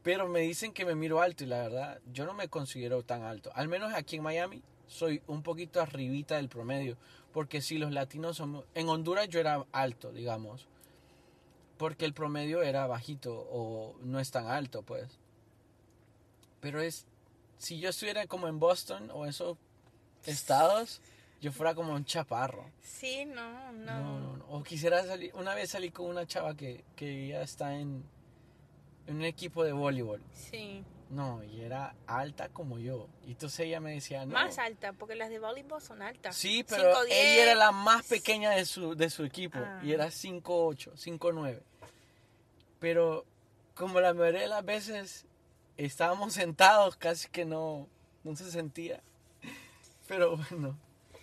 Pero 0.04 0.28
me 0.28 0.42
dicen 0.42 0.72
que 0.72 0.86
me 0.86 0.94
miro 0.94 1.20
alto 1.20 1.44
y 1.44 1.48
la 1.48 1.64
verdad, 1.64 2.00
yo 2.14 2.26
no 2.26 2.36
me 2.36 2.48
considero 2.48 3.02
tan 3.02 3.24
alto. 3.24 3.52
Al 3.56 3.68
menos 3.68 3.92
aquí 3.94 4.18
en 4.18 4.24
Miami 4.24 4.62
soy 4.86 5.24
un 5.26 5.42
poquito 5.42 5.82
arribita 5.82 6.36
del 6.36 6.50
promedio. 6.50 6.98
Porque 7.34 7.62
si 7.62 7.80
los 7.80 7.92
latinos 7.92 8.38
somos... 8.38 8.66
En 8.76 8.88
Honduras 8.88 9.28
yo 9.28 9.40
era 9.40 9.66
alto, 9.72 10.12
digamos. 10.12 10.68
Porque 11.78 12.06
el 12.06 12.14
promedio 12.14 12.62
era 12.62 12.86
bajito 12.86 13.34
o 13.50 13.98
no 14.04 14.20
es 14.20 14.30
tan 14.30 14.46
alto, 14.46 14.84
pues. 14.84 15.20
Pero 16.62 16.82
es... 16.82 17.08
Si 17.58 17.80
yo 17.80 17.90
estuviera 17.90 18.28
como 18.28 18.48
en 18.48 18.60
Boston 18.60 19.10
o 19.14 19.26
esos 19.26 19.58
estados, 20.26 21.02
yo 21.42 21.52
fuera 21.52 21.76
como 21.76 21.94
un 21.94 22.06
chaparro. 22.06 22.70
sí 22.82 23.26
no 23.26 23.72
no, 23.72 24.00
No, 24.00 24.20
no, 24.20 24.38
no. 24.38 24.46
O 24.50 24.64
quisiera 24.64 25.04
salir. 25.06 25.32
Una 25.36 25.54
vez 25.56 25.72
salí 25.72 25.90
con 25.92 26.08
una 26.08 26.26
chava 26.26 26.56
que, 26.56 26.84
que 26.96 27.28
ya 27.28 27.42
está 27.42 27.76
en, 27.76 28.04
en 29.08 29.16
un 29.18 29.24
equipo 29.24 29.64
de 29.64 29.72
voleibol. 29.74 30.22
sí 30.34 30.84
No, 31.10 31.44
y 31.44 31.62
era 31.62 31.96
alta 32.08 32.50
como 32.50 32.80
yo. 32.80 33.08
Y 33.26 33.32
entonces 33.32 33.62
ella 33.62 33.80
me 33.80 33.92
decía, 33.94 34.26
no. 34.26 34.34
más 34.34 34.58
alta 34.58 34.94
porque 34.94 35.16
las 35.16 35.30
de 35.30 35.40
voleibol 35.40 35.82
son 35.82 36.02
altas 36.02 36.36
Sí, 36.36 36.64
pero 36.68 36.94
5'10". 36.94 37.06
ella 37.10 37.44
era 37.44 37.56
la 37.56 37.72
más 37.72 38.06
pequeña 38.08 38.52
de 38.52 38.66
su, 38.66 38.96
de 38.96 39.10
su 39.10 39.24
equipo. 39.24 39.60
Ah. 39.62 39.80
Y 39.84 39.92
era 39.94 40.08
5'8, 40.08 40.94
5'9. 40.94 41.62
Pero 42.80 43.26
como 43.76 44.00
la 44.00 44.14
mayoría 44.14 44.42
de 44.42 44.48
las 44.48 44.66
veces 44.66 45.26
estábamos 45.78 46.34
sentados, 46.34 46.96
casi 46.98 47.28
que 47.30 47.46
no, 47.46 47.88
no 48.24 48.36
se 48.36 48.50
sentía. 48.52 49.02
Pero 50.08 50.38
bueno. 50.38 50.78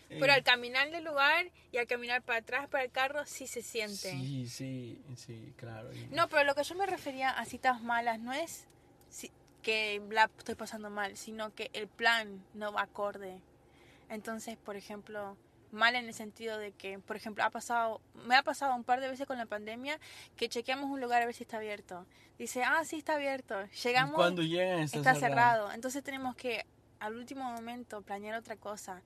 Pero 0.08 0.26
eh, 0.26 0.30
al 0.36 0.42
caminar 0.42 0.90
del 0.90 1.04
lugar 1.04 1.46
y 1.70 1.78
al 1.78 1.86
caminar 1.86 2.22
para 2.22 2.40
atrás 2.40 2.68
para 2.68 2.84
el 2.84 2.90
carro 2.90 3.24
sí 3.24 3.46
se 3.46 3.62
siente. 3.62 4.10
Sí, 4.10 4.46
sí, 4.48 5.02
sí, 5.16 5.54
claro. 5.56 5.92
y- 5.94 6.06
No, 6.10 6.28
pero 6.28 6.44
lo 6.44 6.54
que 6.54 6.64
yo 6.64 6.74
me 6.74 6.84
refería 6.86 7.30
a 7.30 7.44
citas 7.46 7.80
malas 7.82 8.18
no 8.20 8.32
es 8.32 8.66
que 9.62 10.02
la 10.10 10.28
estoy 10.36 10.56
pasando 10.56 10.90
mal, 10.90 11.16
sino 11.16 11.54
que 11.54 11.70
el 11.72 11.86
plan 11.88 12.44
no 12.52 12.72
va 12.72 12.82
acorde. 12.82 13.38
Entonces, 14.08 14.58
por 14.58 14.74
ejemplo, 14.76 15.36
mal 15.72 15.94
en 15.96 16.06
el 16.06 16.14
sentido 16.14 16.58
de 16.58 16.72
que, 16.72 16.98
por 16.98 17.16
ejemplo, 17.16 17.42
ha 17.42 17.50
pasado, 17.50 18.00
me 18.26 18.36
ha 18.36 18.42
pasado 18.42 18.74
un 18.76 18.84
par 18.84 19.00
de 19.00 19.08
veces 19.08 19.26
con 19.26 19.38
la 19.38 19.46
pandemia 19.46 19.98
que 20.36 20.48
chequeamos 20.48 20.90
un 20.90 21.00
lugar 21.00 21.22
a 21.22 21.26
ver 21.26 21.34
si 21.34 21.42
está 21.42 21.56
abierto. 21.56 22.06
Dice, 22.38 22.62
ah, 22.62 22.84
sí 22.84 22.98
está 22.98 23.14
abierto. 23.14 23.54
Llegamos, 23.82 24.14
Cuando 24.16 24.42
llegan 24.42 24.80
está, 24.80 24.98
está 24.98 25.14
cerrado. 25.14 25.30
cerrado. 25.30 25.72
Entonces 25.72 26.02
tenemos 26.04 26.36
que 26.36 26.64
al 27.00 27.16
último 27.16 27.44
momento 27.50 28.02
planear 28.02 28.38
otra 28.38 28.56
cosa. 28.56 29.02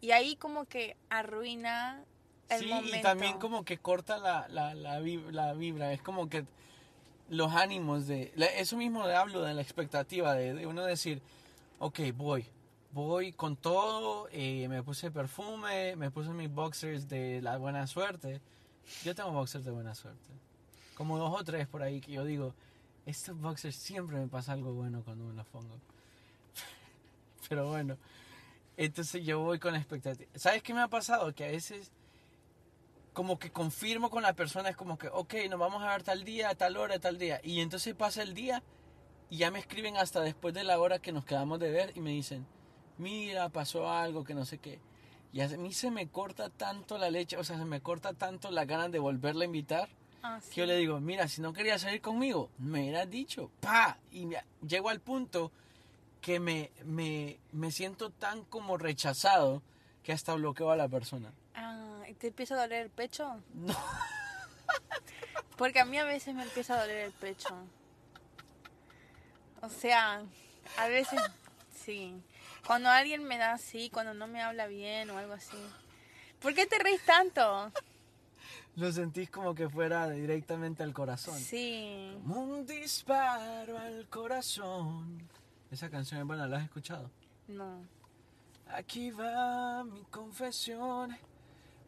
Y 0.00 0.12
ahí 0.12 0.36
como 0.36 0.64
que 0.66 0.96
arruina 1.08 2.02
el 2.48 2.60
sí, 2.60 2.66
momento. 2.66 2.96
y 2.96 3.02
también 3.02 3.38
como 3.38 3.64
que 3.64 3.78
corta 3.78 4.18
la, 4.18 4.46
la, 4.48 4.74
la, 4.74 5.00
vib- 5.00 5.30
la 5.30 5.52
vibra. 5.54 5.92
Es 5.92 6.02
como 6.02 6.28
que 6.28 6.44
los 7.28 7.52
ánimos 7.54 8.06
de... 8.06 8.32
Eso 8.56 8.76
mismo 8.76 9.06
le 9.06 9.14
hablo 9.14 9.42
de 9.42 9.54
la 9.54 9.62
expectativa, 9.62 10.34
de, 10.34 10.54
de 10.54 10.66
uno 10.66 10.84
decir, 10.84 11.22
ok, 11.78 12.00
voy. 12.14 12.46
Voy 12.92 13.32
con 13.32 13.56
todo, 13.56 14.28
eh, 14.32 14.66
me 14.68 14.82
puse 14.82 15.10
perfume, 15.12 15.94
me 15.94 16.10
puse 16.10 16.30
mis 16.30 16.52
boxers 16.52 17.08
de 17.08 17.40
la 17.40 17.56
buena 17.56 17.86
suerte. 17.86 18.40
Yo 19.04 19.14
tengo 19.14 19.30
boxers 19.30 19.64
de 19.64 19.70
buena 19.70 19.94
suerte. 19.94 20.28
Como 20.96 21.16
dos 21.16 21.40
o 21.40 21.44
tres 21.44 21.68
por 21.68 21.82
ahí 21.82 22.00
que 22.00 22.12
yo 22.12 22.24
digo, 22.24 22.52
estos 23.06 23.40
boxers 23.40 23.76
siempre 23.76 24.16
me 24.16 24.26
pasa 24.26 24.52
algo 24.52 24.72
bueno 24.72 25.02
cuando 25.04 25.24
me 25.24 25.34
los 25.34 25.46
pongo. 25.46 25.76
Pero 27.48 27.68
bueno, 27.68 27.96
entonces 28.76 29.24
yo 29.24 29.38
voy 29.38 29.60
con 29.60 29.76
expectativa. 29.76 30.28
¿Sabes 30.34 30.62
qué 30.62 30.74
me 30.74 30.80
ha 30.80 30.88
pasado? 30.88 31.32
Que 31.32 31.44
a 31.44 31.50
veces 31.52 31.92
como 33.12 33.38
que 33.38 33.50
confirmo 33.50 34.10
con 34.10 34.22
la 34.22 34.32
persona, 34.32 34.70
es 34.70 34.76
como 34.76 34.98
que, 34.98 35.08
ok, 35.08 35.34
nos 35.48 35.60
vamos 35.60 35.82
a 35.82 35.90
ver 35.90 36.02
tal 36.02 36.24
día, 36.24 36.54
tal 36.54 36.76
hora, 36.76 36.98
tal 36.98 37.18
día. 37.18 37.40
Y 37.44 37.60
entonces 37.60 37.94
pasa 37.94 38.22
el 38.22 38.34
día 38.34 38.62
y 39.28 39.38
ya 39.38 39.50
me 39.50 39.58
escriben 39.58 39.96
hasta 39.96 40.20
después 40.20 40.54
de 40.54 40.64
la 40.64 40.78
hora 40.80 40.98
que 40.98 41.12
nos 41.12 41.24
quedamos 41.24 41.60
de 41.60 41.70
ver 41.70 41.92
y 41.94 42.00
me 42.00 42.10
dicen, 42.10 42.46
mira, 43.00 43.48
pasó 43.48 43.90
algo, 43.90 44.24
que 44.24 44.34
no 44.34 44.44
sé 44.44 44.58
qué. 44.58 44.78
Y 45.32 45.40
a 45.40 45.48
mí 45.48 45.72
se 45.72 45.90
me 45.90 46.08
corta 46.08 46.50
tanto 46.50 46.98
la 46.98 47.10
leche, 47.10 47.36
o 47.36 47.44
sea, 47.44 47.56
se 47.58 47.64
me 47.64 47.80
corta 47.80 48.12
tanto 48.14 48.50
la 48.50 48.64
ganas 48.64 48.90
de 48.92 48.98
volverla 48.98 49.42
a 49.42 49.46
invitar, 49.46 49.88
Ah, 50.22 50.38
que 50.50 50.60
yo 50.60 50.66
le 50.66 50.76
digo, 50.76 51.00
mira, 51.00 51.28
si 51.28 51.40
no 51.40 51.52
querías 51.54 51.80
salir 51.80 52.00
conmigo, 52.02 52.50
me 52.58 52.82
hubieras 52.82 53.08
dicho, 53.08 53.50
pa. 53.60 53.96
Y 54.12 54.26
me- 54.26 54.44
llego 54.66 54.90
al 54.90 55.00
punto 55.00 55.50
que 56.20 56.38
me, 56.40 56.70
me, 56.84 57.38
me 57.52 57.70
siento 57.70 58.10
tan 58.10 58.44
como 58.44 58.76
rechazado 58.76 59.62
que 60.02 60.12
hasta 60.12 60.34
bloqueo 60.34 60.70
a 60.70 60.76
la 60.76 60.88
persona. 60.88 61.32
Ah, 61.54 62.02
¿y 62.08 62.12
¿te 62.14 62.26
empieza 62.28 62.54
a 62.54 62.60
doler 62.62 62.82
el 62.82 62.90
pecho? 62.90 63.40
No. 63.54 63.74
Porque 65.56 65.80
a 65.80 65.84
mí 65.84 65.96
a 65.98 66.04
veces 66.04 66.34
me 66.34 66.42
empieza 66.42 66.74
a 66.76 66.80
doler 66.82 67.06
el 67.06 67.12
pecho. 67.12 67.54
O 69.62 69.68
sea, 69.68 70.22
a 70.78 70.86
veces 70.88 71.20
sí. 71.84 72.14
Cuando 72.66 72.88
alguien 72.88 73.24
me 73.24 73.38
da 73.38 73.52
así, 73.52 73.90
cuando 73.90 74.14
no 74.14 74.26
me 74.26 74.42
habla 74.42 74.66
bien 74.66 75.10
o 75.10 75.18
algo 75.18 75.32
así. 75.32 75.56
¿Por 76.40 76.54
qué 76.54 76.66
te 76.66 76.78
reís 76.78 77.04
tanto? 77.04 77.72
Lo 78.76 78.92
sentís 78.92 79.30
como 79.30 79.54
que 79.54 79.68
fuera 79.68 80.08
directamente 80.08 80.82
al 80.82 80.92
corazón. 80.92 81.38
Sí. 81.38 82.16
Como 82.22 82.42
un 82.42 82.66
disparo 82.66 83.78
al 83.78 84.06
corazón. 84.08 85.28
Esa 85.70 85.90
canción 85.90 86.20
es 86.20 86.26
buena, 86.26 86.46
¿la 86.46 86.58
has 86.58 86.64
escuchado? 86.64 87.10
No. 87.48 87.82
Aquí 88.68 89.10
va 89.10 89.84
mi 89.84 90.02
confesión. 90.04 91.16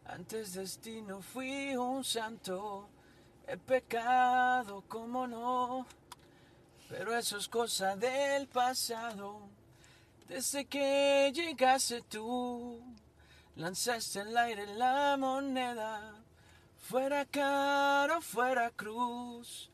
Antes 0.05 0.53
destino 0.53 1.21
fui 1.21 1.75
un 1.75 2.03
santo. 2.03 2.89
He 3.47 3.57
pecado, 3.57 4.83
como 4.87 5.25
no. 5.25 5.85
Pero 6.89 7.15
eso 7.15 7.37
es 7.37 7.47
cosa 7.47 7.95
del 7.95 8.47
pasado. 8.47 9.41
Desde 10.33 10.65
que 10.65 11.31
llegaste 11.31 12.01
tú, 12.01 12.81
lanzaste 13.55 14.21
al 14.21 14.35
aire 14.35 14.65
la 14.75 15.15
moneda. 15.15 16.15
Fuera 16.79 17.23
caro, 17.25 18.19
fuera 18.19 18.71
cruz. 18.71 19.69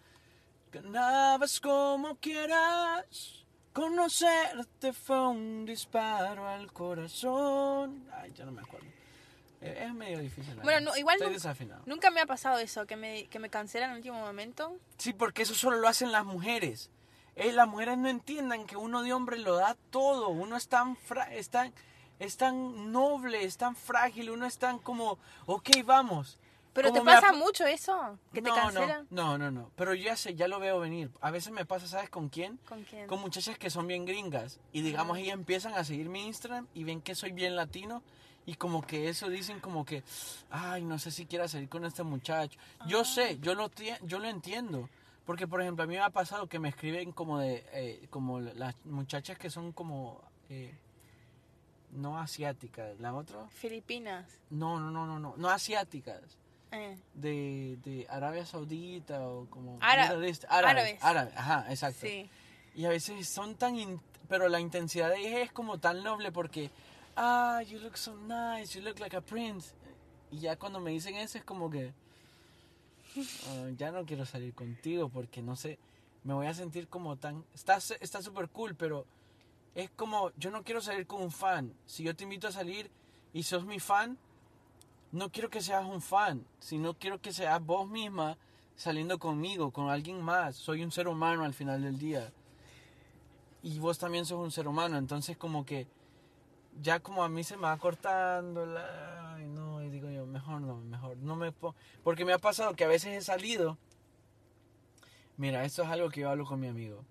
Ganabas 0.73 1.61
como 1.61 2.15
quieras. 2.17 3.45
Conocerte 3.71 4.91
fue 4.91 5.29
un 5.29 5.65
disparo 5.65 6.45
al 6.45 6.73
corazón. 6.73 8.05
Ay, 8.11 8.33
ya 8.35 8.43
no 8.43 8.51
me 8.51 8.61
acuerdo. 8.61 8.87
Eh, 9.61 9.85
Es 9.87 9.93
medio 9.93 10.19
difícil. 10.19 10.55
Bueno, 10.61 10.91
no, 10.91 10.97
igual 10.97 11.15
Estoy 11.15 11.29
no- 11.29 11.33
desafinado. 11.35 11.83
Nunca 11.85 12.11
me 12.11 12.19
ha 12.19 12.25
pasado 12.25 12.59
eso, 12.59 12.85
que 12.85 12.97
me, 12.97 13.27
que 13.27 13.39
me 13.39 13.49
cancelan 13.49 13.91
en 13.91 13.93
el 13.93 13.97
último 13.99 14.19
momento. 14.19 14.75
Sí, 14.97 15.13
porque 15.13 15.43
eso 15.43 15.55
solo 15.55 15.77
lo 15.77 15.87
hacen 15.87 16.11
las 16.11 16.25
mujeres. 16.25 16.89
Eh, 17.39 17.51
las 17.53 17.67
mujeres 17.67 17.97
no 17.97 18.09
entiendan 18.09 18.65
que 18.65 18.75
uno 18.77 19.01
de 19.01 19.13
hombre 19.13 19.39
lo 19.39 19.55
da 19.55 19.75
todo. 19.89 20.29
Uno 20.29 20.55
es 20.57 20.67
tan, 20.67 20.95
fra- 20.97 21.33
es 21.33 21.49
tan, 21.49 21.73
es 22.19 22.37
tan 22.37 22.91
noble, 22.91 23.43
es 23.43 23.57
tan 23.57 23.75
frágil. 23.75 24.29
Uno 24.29 24.45
es 24.45 24.57
tan 24.57 24.77
como, 24.79 25.17
ok, 25.45 25.69
vamos. 25.85 26.37
Pero 26.73 26.93
te 26.93 27.01
pasa 27.01 27.27
pa- 27.31 27.33
mucho 27.33 27.65
eso, 27.65 28.19
que 28.31 28.41
te 28.41 28.49
cancelan. 28.51 29.07
No, 29.09 29.37
no, 29.37 29.51
no, 29.51 29.61
no. 29.61 29.71
Pero 29.75 29.93
yo 29.95 30.03
ya 30.03 30.15
sé, 30.15 30.35
ya 30.35 30.47
lo 30.47 30.59
veo 30.59 30.79
venir. 30.79 31.09
A 31.19 31.31
veces 31.31 31.51
me 31.51 31.65
pasa, 31.65 31.87
¿sabes 31.87 32.09
con 32.09 32.29
quién? 32.29 32.57
¿Con 32.69 32.83
quién? 32.83 33.07
Con 33.07 33.19
muchachas 33.21 33.57
que 33.57 33.69
son 33.71 33.87
bien 33.87 34.05
gringas. 34.05 34.59
Y 34.71 34.81
digamos, 34.81 35.17
ellas 35.17 35.33
empiezan 35.33 35.73
a 35.73 35.83
seguir 35.83 36.09
mi 36.09 36.27
Instagram 36.27 36.67
y 36.75 36.83
ven 36.83 37.01
que 37.01 37.15
soy 37.15 37.31
bien 37.31 37.55
latino. 37.55 38.03
Y 38.45 38.55
como 38.55 38.81
que 38.85 39.09
eso 39.09 39.29
dicen 39.29 39.59
como 39.59 39.85
que, 39.85 40.03
ay, 40.49 40.83
no 40.83 40.99
sé 40.99 41.11
si 41.11 41.25
quiera 41.25 41.47
salir 41.47 41.69
con 41.69 41.85
este 41.85 42.03
muchacho. 42.03 42.57
Yo 42.87 43.03
sé, 43.05 43.39
yo 43.39 43.55
lo, 43.55 43.69
yo 44.03 44.19
lo 44.19 44.27
entiendo. 44.27 44.89
Porque, 45.29 45.47
por 45.47 45.61
ejemplo, 45.61 45.83
a 45.83 45.85
mí 45.85 45.93
me 45.93 45.99
ha 46.01 46.09
pasado 46.09 46.47
que 46.47 46.57
me 46.57 46.69
escriben 46.69 47.11
como 47.11 47.37
de, 47.37 47.63
eh, 47.71 48.07
como 48.09 48.39
las 48.39 48.83
muchachas 48.83 49.37
que 49.37 49.51
son 49.51 49.71
como, 49.73 50.23
eh, 50.49 50.75
no 51.91 52.17
asiáticas. 52.17 52.99
¿La 52.99 53.13
otra? 53.13 53.47
Filipinas. 53.49 54.25
No, 54.49 54.79
no, 54.79 54.89
no, 54.89 55.05
no, 55.05 55.19
no, 55.19 55.35
no 55.37 55.49
asiáticas. 55.51 56.19
Eh. 56.71 56.97
De, 57.13 57.77
de 57.83 58.07
Arabia 58.09 58.43
Saudita 58.43 59.21
o 59.27 59.45
como... 59.51 59.77
Ára- 59.81 60.07
Middle 60.09 60.29
East. 60.29 60.45
Árabes, 60.49 60.97
árabes. 60.97 61.03
árabes, 61.03 61.37
ajá, 61.37 61.65
exacto. 61.69 62.07
Sí. 62.07 62.27
Y 62.73 62.85
a 62.85 62.89
veces 62.89 63.29
son 63.29 63.53
tan... 63.53 63.75
in- 63.77 64.01
Pero 64.27 64.49
la 64.49 64.59
intensidad 64.59 65.09
de 65.11 65.19
ella 65.19 65.41
es 65.43 65.51
como 65.51 65.77
tan 65.77 66.03
noble 66.03 66.31
porque... 66.31 66.71
Ah, 67.15 67.61
you 67.67 67.77
look 67.77 67.97
so 67.97 68.15
nice, 68.15 68.73
you 68.73 68.83
look 68.83 68.97
like 68.99 69.15
a 69.15 69.21
prince. 69.21 69.75
Y 70.31 70.39
ya 70.39 70.55
cuando 70.55 70.79
me 70.79 70.89
dicen 70.89 71.13
eso 71.17 71.37
es 71.37 71.43
como 71.43 71.69
que... 71.69 71.93
"Ah, 73.47 73.69
ya 73.77 73.91
no 73.91 74.05
quiero 74.05 74.25
salir 74.25 74.53
contigo 74.53 75.09
porque 75.09 75.41
no 75.41 75.55
sé... 75.55 75.79
Me 76.23 76.33
voy 76.33 76.47
a 76.47 76.53
sentir 76.53 76.87
como 76.87 77.15
tan... 77.15 77.45
Está 77.53 77.77
está 77.77 78.21
súper 78.21 78.49
cool, 78.49 78.75
pero... 78.75 79.05
Es 79.75 79.89
como... 79.91 80.31
Yo 80.37 80.51
no 80.51 80.63
quiero 80.63 80.81
salir 80.81 81.07
con 81.07 81.21
un 81.21 81.31
fan. 81.31 81.73
Si 81.85 82.03
yo 82.03 82.15
te 82.15 82.23
invito 82.23 82.47
a 82.47 82.51
salir 82.51 82.89
y 83.33 83.43
sos 83.43 83.65
mi 83.65 83.79
fan... 83.79 84.17
No 85.11 85.31
quiero 85.31 85.49
que 85.49 85.61
seas 85.61 85.85
un 85.85 86.01
fan, 86.01 86.45
sino 86.59 86.93
quiero 86.93 87.19
que 87.19 87.33
seas 87.33 87.65
vos 87.65 87.89
misma 87.89 88.37
saliendo 88.75 89.17
conmigo, 89.17 89.71
con 89.71 89.89
alguien 89.89 90.21
más. 90.21 90.55
Soy 90.55 90.83
un 90.83 90.91
ser 90.91 91.07
humano 91.07 91.43
al 91.43 91.53
final 91.55 91.81
del 91.81 91.97
día 91.97 92.31
y 93.61 93.79
vos 93.79 93.97
también 93.97 94.25
sos 94.25 94.39
un 94.39 94.51
ser 94.51 94.67
humano, 94.67 94.97
entonces 94.97 95.37
como 95.37 95.65
que 95.65 95.87
ya 96.81 96.99
como 96.99 97.23
a 97.23 97.29
mí 97.29 97.43
se 97.43 97.55
me 97.57 97.63
va 97.63 97.77
cortando 97.77 98.65
la... 98.65 99.35
Ay, 99.35 99.45
no, 99.47 99.81
y 99.83 99.89
digo 99.89 100.09
yo, 100.09 100.25
mejor 100.25 100.61
no, 100.61 100.77
mejor 100.77 101.17
no 101.17 101.35
me 101.35 101.51
po- 101.51 101.75
porque 102.03 102.25
me 102.25 102.33
ha 102.33 102.37
pasado 102.39 102.75
que 102.75 102.83
a 102.83 102.87
veces 102.87 103.13
he 103.17 103.21
salido 103.21 103.77
Mira, 105.37 105.63
esto 105.63 105.83
es 105.83 105.89
algo 105.89 106.09
que 106.09 106.21
yo 106.21 106.29
hablo 106.29 106.45
con 106.45 106.59
mi 106.59 106.67
amigo 106.67 107.03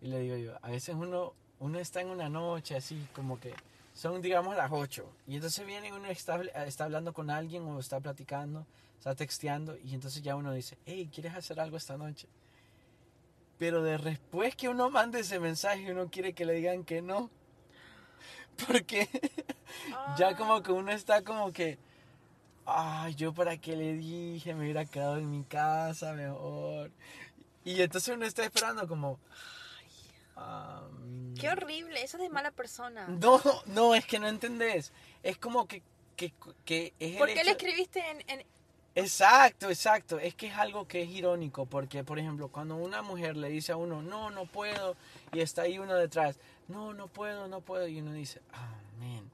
y 0.00 0.06
le 0.08 0.18
digo 0.20 0.36
yo, 0.36 0.58
a 0.62 0.70
veces 0.70 0.94
uno 0.94 1.34
uno 1.60 1.78
está 1.78 2.00
en 2.00 2.08
una 2.08 2.28
noche 2.28 2.76
así 2.76 3.06
como 3.14 3.38
que 3.38 3.54
son 3.94 4.20
digamos 4.22 4.56
las 4.56 4.70
8 4.72 5.06
y 5.26 5.36
entonces 5.36 5.64
viene 5.66 5.92
uno 5.92 6.08
está, 6.08 6.40
está 6.66 6.84
hablando 6.84 7.12
con 7.12 7.30
alguien 7.30 7.62
o 7.64 7.78
está 7.78 8.00
platicando, 8.00 8.66
está 8.98 9.14
texteando 9.14 9.76
y 9.78 9.94
entonces 9.94 10.22
ya 10.22 10.34
uno 10.34 10.52
dice, 10.52 10.78
hey, 10.86 11.08
¿quieres 11.12 11.34
hacer 11.34 11.60
algo 11.60 11.76
esta 11.76 11.96
noche? 11.96 12.26
Pero 13.58 13.82
de 13.82 13.98
después 13.98 14.56
que 14.56 14.68
uno 14.68 14.90
mande 14.90 15.20
ese 15.20 15.38
mensaje, 15.38 15.92
uno 15.92 16.08
quiere 16.10 16.32
que 16.32 16.44
le 16.44 16.54
digan 16.54 16.84
que 16.84 17.02
no. 17.02 17.30
Porque 18.66 19.08
ya 20.18 20.36
como 20.36 20.62
que 20.62 20.72
uno 20.72 20.92
está 20.92 21.22
como 21.22 21.52
que, 21.52 21.78
ay, 22.66 23.14
yo 23.14 23.32
para 23.32 23.56
qué 23.56 23.76
le 23.76 23.94
dije, 23.94 24.54
me 24.54 24.64
hubiera 24.64 24.84
quedado 24.84 25.18
en 25.18 25.30
mi 25.30 25.44
casa 25.44 26.12
mejor. 26.12 26.90
Y 27.64 27.80
entonces 27.80 28.14
uno 28.14 28.26
está 28.26 28.44
esperando 28.44 28.86
como, 28.86 29.18
ay, 30.36 30.82
um, 30.90 31.34
Qué 31.34 31.48
horrible, 31.48 32.02
eso 32.02 32.16
es 32.16 32.22
de 32.22 32.28
mala 32.28 32.50
persona. 32.50 33.06
no, 33.08 33.40
no, 33.66 33.94
es 33.94 34.06
que 34.06 34.18
no 34.18 34.28
entendés. 34.28 34.92
Es 35.22 35.38
como 35.38 35.66
que, 35.66 35.82
que, 36.16 36.32
que 36.64 36.92
es 36.98 37.12
el 37.12 37.18
¿Por 37.18 37.32
qué 37.32 37.42
le 37.44 37.50
escribiste 37.52 38.00
en, 38.10 38.22
en- 38.28 38.46
Exacto, 38.94 39.68
exacto. 39.68 40.18
Es 40.18 40.34
que 40.34 40.46
es 40.46 40.54
algo 40.54 40.86
que 40.86 41.02
es 41.02 41.10
irónico, 41.10 41.66
porque, 41.66 42.04
por 42.04 42.18
ejemplo, 42.18 42.48
cuando 42.48 42.76
una 42.76 43.02
mujer 43.02 43.36
le 43.36 43.48
dice 43.48 43.72
a 43.72 43.76
uno, 43.76 44.02
no, 44.02 44.30
no 44.30 44.46
puedo, 44.46 44.96
y 45.32 45.40
está 45.40 45.62
ahí 45.62 45.78
uno 45.78 45.94
detrás, 45.94 46.38
no, 46.68 46.94
no 46.94 47.08
puedo, 47.08 47.48
no 47.48 47.60
puedo, 47.60 47.88
y 47.88 48.00
uno 48.00 48.12
dice, 48.12 48.40
amén. 48.52 49.30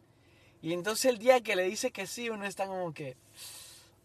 Y 0.63 0.73
entonces 0.73 1.07
el 1.07 1.19
día 1.19 1.41
que 1.41 1.57
le 1.57 1.65
dice 1.65 1.91
que 1.91 2.07
sí, 2.07 2.31
uno 2.31 2.47
está 2.47 2.67
como 2.67 2.93
que, 2.95 3.17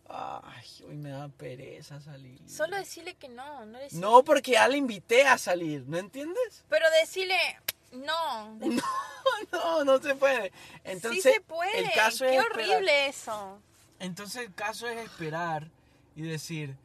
ay, 0.10 0.68
hoy 0.88 0.96
me 0.98 1.10
da 1.10 1.28
pereza 1.30 2.02
salir. 2.02 2.40
Solo 2.48 2.78
decirle 2.78 3.16
que 3.16 3.30
no, 3.30 3.66
no 3.66 3.80
decirle... 3.80 4.02
No, 4.02 4.24
porque 4.24 4.52
ya 4.52 4.68
le 4.68 4.78
invité 4.78 5.26
a 5.26 5.38
salir, 5.38 5.84
¿no 5.88 5.98
entiendes? 5.98 6.66
Pero 6.70 6.86
decirle 7.02 7.38
no. 7.92 8.60
No, 9.52 9.84
no, 9.84 9.84
no 9.84 10.02
se 10.02 10.14
puede. 10.14 10.52
Entonces, 10.84 11.24
sí 11.24 11.34
se 11.34 11.42
puede. 11.42 11.80
el 11.80 11.92
caso 11.94 12.26
Qué 12.26 12.36
es 12.36 12.42
esperar. 12.44 12.70
horrible 12.70 13.08
eso. 13.08 13.60
Entonces 14.00 14.46
el 14.48 14.54
caso 14.54 14.88
es 14.88 14.98
esperar 14.98 15.70
y 16.16 16.24
decir, 16.24 16.76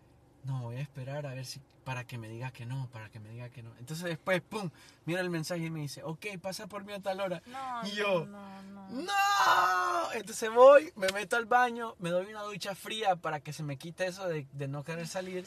no, 0.44 0.62
voy 0.62 0.76
a 0.76 0.80
esperar 0.80 1.26
a 1.26 1.34
ver 1.34 1.44
si 1.44 1.60
para 1.84 2.06
que 2.06 2.18
me 2.18 2.28
diga 2.28 2.52
que 2.52 2.66
no, 2.66 2.88
para 2.92 3.08
que 3.08 3.18
me 3.18 3.30
diga 3.30 3.48
que 3.48 3.62
no. 3.62 3.70
Entonces 3.78 4.04
después, 4.04 4.40
pum, 4.42 4.70
mira 5.06 5.20
el 5.20 5.30
mensaje 5.30 5.64
y 5.64 5.70
me 5.70 5.80
dice, 5.80 6.02
ok, 6.04 6.26
pasa 6.40 6.66
por 6.66 6.84
mí 6.84 6.92
a 6.92 7.00
tal 7.00 7.20
hora. 7.20 7.42
No, 7.46 7.88
y 7.88 7.92
yo, 7.92 8.26
no, 8.26 8.62
no. 8.62 8.88
no. 8.90 10.12
Entonces 10.14 10.50
voy, 10.52 10.92
me 10.96 11.08
meto 11.08 11.36
al 11.36 11.46
baño, 11.46 11.96
me 11.98 12.10
doy 12.10 12.26
una 12.26 12.42
ducha 12.42 12.74
fría 12.74 13.16
para 13.16 13.40
que 13.40 13.52
se 13.52 13.62
me 13.62 13.76
quite 13.76 14.06
eso 14.06 14.28
de, 14.28 14.46
de 14.52 14.68
no 14.68 14.84
querer 14.84 15.06
salir. 15.06 15.44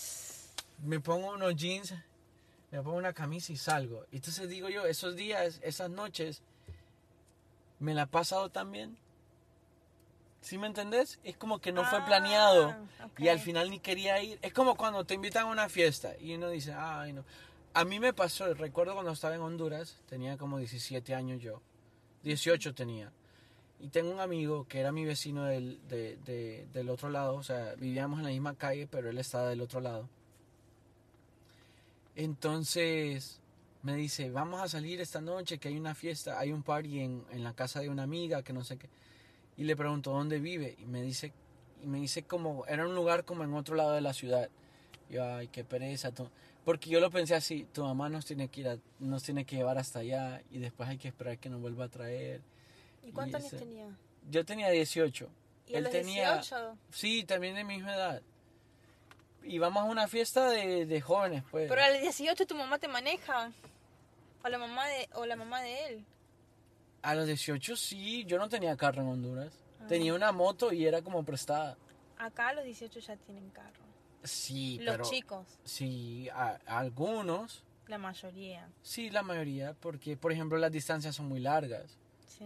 Me 0.83 0.99
pongo 0.99 1.31
unos 1.31 1.55
jeans, 1.55 1.93
me 2.71 2.81
pongo 2.81 2.97
una 2.97 3.13
camisa 3.13 3.53
y 3.53 3.57
salgo. 3.57 4.05
Entonces 4.11 4.49
digo 4.49 4.69
yo, 4.69 4.85
esos 4.85 5.15
días, 5.15 5.59
esas 5.63 5.89
noches, 5.89 6.41
me 7.79 7.93
la 7.93 8.03
he 8.03 8.07
pasado 8.07 8.49
también. 8.49 8.97
¿Sí 10.43 10.57
me 10.57 10.67
entendés? 10.67 11.19
Es 11.23 11.37
como 11.37 11.59
que 11.59 11.71
no 11.71 11.85
fue 11.85 11.99
Ah, 11.99 12.05
planeado 12.05 12.75
y 13.17 13.29
al 13.29 13.39
final 13.39 13.69
ni 13.69 13.79
quería 13.79 14.21
ir. 14.21 14.37
Es 14.41 14.51
como 14.53 14.75
cuando 14.75 15.05
te 15.05 15.13
invitan 15.13 15.43
a 15.47 15.49
una 15.51 15.69
fiesta 15.69 16.17
y 16.19 16.33
uno 16.35 16.49
dice, 16.49 16.73
ay 16.73 17.13
no. 17.13 17.23
A 17.73 17.85
mí 17.85 17.99
me 17.99 18.13
pasó, 18.13 18.53
recuerdo 18.53 18.93
cuando 18.93 19.11
estaba 19.13 19.35
en 19.35 19.41
Honduras, 19.41 19.97
tenía 20.07 20.37
como 20.37 20.57
17 20.59 21.15
años 21.15 21.41
yo, 21.41 21.61
18 22.23 22.73
tenía. 22.75 23.11
Y 23.79 23.87
tengo 23.87 24.11
un 24.11 24.19
amigo 24.19 24.67
que 24.67 24.79
era 24.81 24.91
mi 24.91 25.05
vecino 25.05 25.45
del, 25.45 25.79
de- 25.87 26.17
de- 26.25 26.67
del 26.73 26.89
otro 26.89 27.09
lado, 27.09 27.35
o 27.35 27.43
sea, 27.43 27.73
vivíamos 27.75 28.19
en 28.19 28.25
la 28.25 28.31
misma 28.31 28.55
calle, 28.55 28.85
pero 28.87 29.09
él 29.09 29.17
estaba 29.17 29.47
del 29.49 29.61
otro 29.61 29.79
lado. 29.81 30.07
Entonces 32.15 33.39
me 33.81 33.95
dice, 33.95 34.29
vamos 34.29 34.61
a 34.61 34.67
salir 34.67 35.01
esta 35.01 35.19
noche, 35.21 35.57
que 35.57 35.67
hay 35.69 35.77
una 35.77 35.95
fiesta, 35.95 36.39
hay 36.39 36.51
un 36.51 36.63
party 36.63 36.99
en, 36.99 37.25
en 37.31 37.43
la 37.43 37.53
casa 37.53 37.79
de 37.79 37.89
una 37.89 38.03
amiga, 38.03 38.43
que 38.43 38.53
no 38.53 38.63
sé 38.63 38.77
qué. 38.77 38.87
Y 39.57 39.63
le 39.65 39.75
pregunto 39.75 40.11
dónde 40.11 40.39
vive 40.39 40.75
y 40.79 40.85
me 40.85 41.01
dice, 41.01 41.31
y 41.83 41.87
me 41.87 41.99
dice 41.99 42.23
como, 42.23 42.65
era 42.67 42.85
un 42.87 42.95
lugar 42.95 43.23
como 43.25 43.43
en 43.43 43.53
otro 43.53 43.75
lado 43.75 43.91
de 43.93 44.01
la 44.01 44.13
ciudad. 44.13 44.49
Y 45.09 45.13
yo, 45.13 45.23
ay, 45.25 45.47
qué 45.49 45.63
pereza. 45.63 46.11
tu-". 46.11 46.29
Porque 46.65 46.89
yo 46.89 46.99
lo 46.99 47.11
pensé 47.11 47.35
así, 47.35 47.67
tu 47.73 47.83
mamá 47.83 48.09
nos 48.09 48.25
tiene 48.25 48.47
que 48.47 48.61
ir 48.61 48.69
a- 48.69 48.77
nos 48.99 49.21
tiene 49.23 49.45
que 49.45 49.55
llevar 49.57 49.77
hasta 49.77 49.99
allá 49.99 50.41
y 50.49 50.59
después 50.59 50.87
hay 50.89 50.97
que 50.97 51.07
esperar 51.09 51.37
que 51.37 51.49
nos 51.49 51.61
vuelva 51.61 51.85
a 51.85 51.89
traer. 51.89 52.41
¿Y 53.05 53.11
cuántos 53.11 53.41
años 53.41 53.51
tenía? 53.59 53.85
Yo 54.31 54.45
tenía 54.45 54.69
18. 54.69 55.29
¿Y 55.67 55.75
Él 55.75 55.89
tenía- 55.89 56.33
18? 56.35 56.77
Sí, 56.89 57.23
también 57.25 57.55
de 57.55 57.63
mi 57.63 57.75
misma 57.75 57.93
edad. 57.95 58.21
Y 59.43 59.57
vamos 59.59 59.81
a 59.83 59.85
una 59.85 60.07
fiesta 60.07 60.49
de, 60.49 60.85
de 60.85 61.01
jóvenes, 61.01 61.43
pues. 61.51 61.67
Pero 61.67 61.83
a 61.83 61.89
los 61.89 62.01
18 62.01 62.45
tu 62.47 62.55
mamá 62.55 62.79
te 62.79 62.87
maneja. 62.87 63.51
O 64.43 64.47
la 64.49 64.57
mamá 64.57 64.87
de, 64.87 65.09
o 65.15 65.25
la 65.25 65.35
mamá 65.35 65.61
de 65.61 65.85
él. 65.87 66.05
A 67.03 67.13
los 67.15 67.27
18 67.27 67.75
sí, 67.75 68.25
yo 68.25 68.37
no 68.39 68.49
tenía 68.49 68.75
carro 68.75 69.01
en 69.03 69.09
Honduras. 69.09 69.53
Ah. 69.81 69.85
Tenía 69.87 70.13
una 70.13 70.31
moto 70.31 70.71
y 70.73 70.85
era 70.85 71.01
como 71.01 71.23
prestada. 71.23 71.77
Acá 72.17 72.49
a 72.49 72.53
los 72.53 72.63
18 72.65 72.99
ya 72.99 73.15
tienen 73.17 73.49
carro. 73.51 73.83
Sí, 74.23 74.79
Los 74.81 74.93
pero... 74.95 75.03
chicos, 75.09 75.45
Sí, 75.65 76.29
a- 76.33 76.59
algunos. 76.65 77.63
la 77.87 77.97
mayoría. 77.97 78.69
Sí, 78.81 79.09
la 79.09 79.21
mayoría, 79.21 79.73
porque 79.79 80.15
por 80.15 80.31
ejemplo 80.31 80.57
las 80.57 80.71
distancias 80.71 81.13
son 81.15 81.27
muy 81.27 81.41
largas. 81.41 81.97
Sí. 82.27 82.45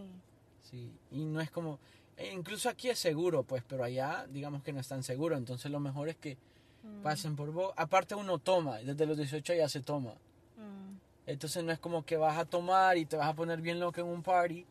Sí, 0.70 0.92
y 1.12 1.24
no 1.26 1.40
es 1.40 1.52
como... 1.52 1.80
e 2.18 2.34
incluso 2.34 2.68
aquí 2.68 2.90
es 2.90 2.98
seguro, 3.00 3.44
pues, 3.44 3.64
pero 3.68 3.84
allá 3.84 4.26
digamos 4.30 4.64
que 4.64 4.74
no 4.74 4.80
es 4.80 4.88
tan 4.88 5.04
seguro. 5.04 5.38
Entonces 5.38 5.72
lo 5.72 5.80
mejor 5.80 6.10
es 6.10 6.18
que 6.18 6.38
Mm, 6.84 7.02
pasen 7.02 7.36
por 7.36 7.52
vos. 7.52 7.74
Aparte 7.76 8.14
uno 8.14 8.38
toma, 8.38 8.78
desde 8.78 9.06
los 9.08 9.18
18 9.18 9.54
ya 9.56 9.68
se 9.68 9.82
toma. 9.82 10.14
mm. 10.58 10.96
Entonces 11.28 11.64
no 11.64 11.72
es 11.72 11.78
como 11.80 12.04
que 12.06 12.18
vas 12.18 12.38
a 12.38 12.46
tomar 12.46 12.98
y 12.98 13.06
te 13.06 13.18
vas 13.18 13.28
a 13.28 13.34
poner 13.34 13.62
bien 13.62 13.80
loco 13.80 14.00
en 14.02 14.08
un 14.08 14.24
party 14.24 14.66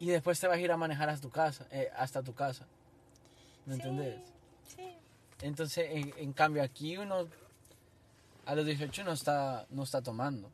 y 0.00 0.08
después 0.08 0.38
te 0.40 0.46
vas 0.48 0.56
a 0.56 0.60
ir 0.60 0.70
a 0.72 0.76
manejar 0.76 1.08
hasta 1.08 1.22
tu 1.22 1.30
casa, 1.30 1.66
eh, 1.70 1.88
hasta 1.96 2.22
tu 2.22 2.34
casa. 2.34 2.66
¿Me 3.64 3.76
Sí, 3.76 3.80
entendés? 3.80 4.20
Sí. 4.76 4.96
Entonces, 5.40 5.86
en, 5.90 6.12
en 6.18 6.32
cambio 6.32 6.62
aquí 6.62 6.96
uno 6.98 7.28
a 8.44 8.54
los 8.54 8.66
18 8.66 9.04
no 9.04 9.12
está, 9.12 9.66
no 9.70 9.84
está 9.84 10.02
tomando. 10.02 10.50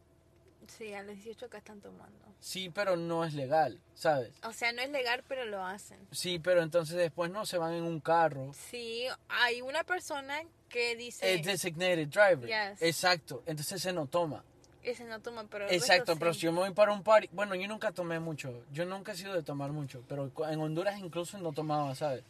Sí, 0.68 0.92
a 0.94 1.02
los 1.02 1.16
18 1.16 1.46
acá 1.46 1.58
están 1.58 1.80
tomando. 1.80 2.18
Sí, 2.38 2.70
pero 2.70 2.96
no 2.96 3.24
es 3.24 3.34
legal, 3.34 3.80
¿sabes? 3.94 4.32
O 4.44 4.52
sea, 4.52 4.72
no 4.72 4.82
es 4.82 4.90
legal, 4.90 5.24
pero 5.26 5.44
lo 5.46 5.64
hacen. 5.64 5.98
Sí, 6.12 6.38
pero 6.38 6.62
entonces 6.62 6.96
después 6.96 7.30
no 7.30 7.44
se 7.46 7.58
van 7.58 7.72
en 7.74 7.82
un 7.84 8.00
carro. 8.00 8.52
Sí, 8.54 9.06
hay 9.28 9.62
una 9.62 9.82
persona 9.82 10.40
que 10.68 10.94
dice... 10.94 11.34
Es 11.34 11.44
designated 11.44 12.06
driver. 12.08 12.46
Yes. 12.46 12.82
Exacto. 12.82 13.42
Entonces 13.46 13.82
se 13.82 13.92
no 13.92 14.06
toma. 14.06 14.44
Ese 14.82 15.04
no 15.04 15.20
toma, 15.20 15.44
pero... 15.50 15.68
Exacto, 15.68 16.16
pero 16.18 16.32
sí. 16.32 16.40
si 16.40 16.46
yo 16.46 16.52
me 16.52 16.60
voy 16.60 16.72
para 16.72 16.92
un 16.92 17.02
party, 17.02 17.28
bueno, 17.32 17.54
yo 17.54 17.68
nunca 17.68 17.92
tomé 17.92 18.18
mucho, 18.18 18.64
yo 18.72 18.86
nunca 18.86 19.12
he 19.12 19.16
sido 19.16 19.34
de 19.34 19.42
tomar 19.42 19.72
mucho, 19.72 20.02
pero 20.08 20.30
en 20.48 20.60
Honduras 20.60 20.98
incluso 20.98 21.38
no 21.38 21.52
tomaba, 21.52 21.94
¿sabes? 21.94 22.24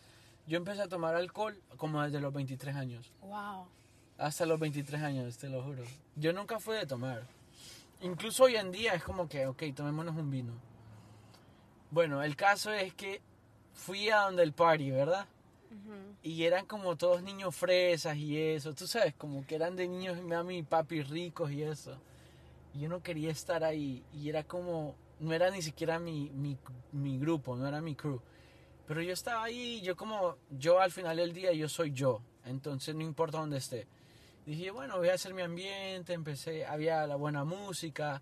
Yo 0.46 0.56
empecé 0.56 0.82
a 0.82 0.88
tomar 0.88 1.14
alcohol 1.14 1.60
como 1.76 2.02
desde 2.02 2.20
los 2.20 2.32
23 2.32 2.74
años. 2.74 3.12
Wow. 3.20 3.68
Hasta 4.18 4.46
los 4.46 4.58
23 4.58 5.00
años, 5.02 5.38
te 5.38 5.48
lo 5.48 5.62
juro. 5.62 5.84
Yo 6.16 6.32
nunca 6.32 6.58
fui 6.58 6.76
de 6.76 6.86
tomar. 6.86 7.22
Incluso 8.00 8.44
hoy 8.44 8.56
en 8.56 8.72
día 8.72 8.94
es 8.94 9.02
como 9.02 9.28
que, 9.28 9.46
ok, 9.46 9.62
tomémonos 9.74 10.16
un 10.16 10.30
vino. 10.30 10.52
Bueno, 11.90 12.22
el 12.22 12.34
caso 12.34 12.72
es 12.72 12.94
que 12.94 13.20
fui 13.74 14.10
a 14.10 14.22
donde 14.22 14.42
el 14.42 14.52
party, 14.52 14.90
¿verdad? 14.90 15.26
Y 16.22 16.44
eran 16.44 16.66
como 16.66 16.96
todos 16.96 17.22
niños 17.22 17.54
fresas 17.54 18.16
y 18.16 18.36
eso, 18.36 18.74
tú 18.74 18.86
sabes, 18.86 19.14
como 19.14 19.46
que 19.46 19.54
eran 19.54 19.76
de 19.76 19.86
niños 19.86 20.20
mami 20.20 20.58
y 20.58 20.62
papi 20.62 21.02
ricos 21.02 21.52
y 21.52 21.62
eso. 21.62 21.96
Y 22.74 22.80
yo 22.80 22.88
no 22.88 23.02
quería 23.02 23.30
estar 23.30 23.64
ahí 23.64 24.04
y 24.12 24.28
era 24.28 24.44
como, 24.44 24.94
no 25.18 25.32
era 25.32 25.50
ni 25.50 25.62
siquiera 25.62 25.98
mi, 25.98 26.30
mi, 26.30 26.56
mi 26.92 27.18
grupo, 27.18 27.56
no 27.56 27.66
era 27.66 27.80
mi 27.80 27.94
crew. 27.94 28.20
Pero 28.86 29.02
yo 29.02 29.12
estaba 29.12 29.44
ahí 29.44 29.80
yo 29.82 29.96
como, 29.96 30.36
yo 30.50 30.80
al 30.80 30.90
final 30.90 31.16
del 31.16 31.32
día 31.32 31.52
yo 31.52 31.68
soy 31.68 31.92
yo, 31.92 32.22
entonces 32.44 32.94
no 32.94 33.02
importa 33.02 33.38
dónde 33.38 33.58
esté. 33.58 33.86
Dije, 34.46 34.70
bueno, 34.70 34.98
voy 34.98 35.08
a 35.08 35.14
hacer 35.14 35.34
mi 35.34 35.42
ambiente, 35.42 36.12
empecé, 36.12 36.64
había 36.64 37.06
la 37.06 37.16
buena 37.16 37.44
música, 37.44 38.20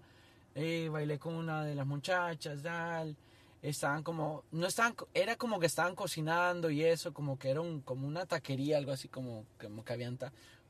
eh, 0.54 0.88
bailé 0.90 1.18
con 1.18 1.34
una 1.34 1.64
de 1.64 1.74
las 1.74 1.86
muchachas, 1.86 2.62
tal 2.62 3.16
estaban 3.62 4.02
como 4.02 4.44
no 4.52 4.66
estaban 4.66 4.94
era 5.14 5.36
como 5.36 5.58
que 5.58 5.66
estaban 5.66 5.94
cocinando 5.94 6.70
y 6.70 6.84
eso 6.84 7.12
como 7.12 7.38
que 7.38 7.50
era 7.50 7.60
un, 7.60 7.80
como 7.80 8.06
una 8.06 8.26
taquería 8.26 8.78
algo 8.78 8.92
así 8.92 9.08
como 9.08 9.46
como 9.60 9.84
que 9.84 9.92
habían 9.92 10.18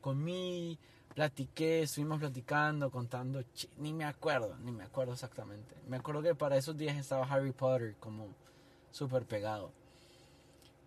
comí 0.01 0.79
platiqué 1.19 1.81
estuvimos 1.81 2.17
platicando 2.17 2.89
contando 2.89 3.43
ni 3.77 3.91
me 3.91 4.05
acuerdo 4.05 4.55
ni 4.63 4.71
me 4.71 4.85
acuerdo 4.85 5.11
exactamente. 5.11 5.75
Me 5.85 5.97
acuerdo 5.97 6.21
que 6.21 6.33
para 6.33 6.55
esos 6.55 6.77
días 6.77 6.95
estaba 6.95 7.25
Harry 7.25 7.51
Potter 7.51 7.97
como 7.99 8.29
súper 8.91 9.25
pegado. 9.25 9.69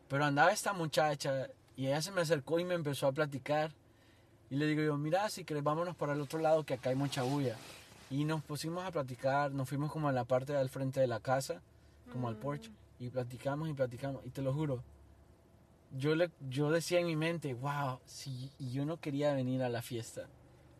Pero 0.08 0.24
andaba 0.24 0.50
esta 0.50 0.72
muchacha 0.72 1.50
y 1.76 1.88
ella 1.88 2.00
se 2.00 2.12
me 2.12 2.22
acercó 2.22 2.58
y 2.58 2.64
me 2.64 2.72
empezó 2.72 3.08
a 3.08 3.12
platicar. 3.12 3.72
Y 4.48 4.56
le 4.56 4.64
digo 4.64 4.80
yo 4.80 4.96
mira 4.96 5.28
si 5.28 5.44
querés 5.44 5.62
vámonos 5.62 5.96
para 5.96 6.14
el 6.14 6.20
otro 6.22 6.38
lado 6.38 6.64
que 6.64 6.72
acá 6.72 6.88
hay 6.88 6.96
mucha 6.96 7.24
bulla 7.24 7.58
y 8.08 8.24
nos 8.24 8.42
pusimos 8.42 8.86
a 8.86 8.90
platicar 8.90 9.52
nos 9.52 9.68
fuimos 9.68 9.92
como 9.92 10.08
a 10.08 10.12
la 10.12 10.24
parte 10.24 10.54
del 10.54 10.70
frente 10.70 10.98
de 10.98 11.08
la 11.08 11.20
casa 11.20 11.60
como 12.10 12.28
al 12.28 12.36
porche, 12.36 12.70
y 12.98 13.10
platicamos 13.10 13.68
y 13.68 13.74
platicamos, 13.74 14.24
y 14.24 14.30
te 14.30 14.40
lo 14.40 14.54
juro, 14.54 14.82
yo, 15.96 16.14
le, 16.14 16.30
yo 16.48 16.70
decía 16.70 17.00
en 17.00 17.06
mi 17.06 17.16
mente, 17.16 17.54
wow, 17.54 18.00
si 18.04 18.50
yo 18.58 18.84
no 18.84 19.00
quería 19.00 19.34
venir 19.34 19.62
a 19.62 19.68
la 19.68 19.82
fiesta, 19.82 20.28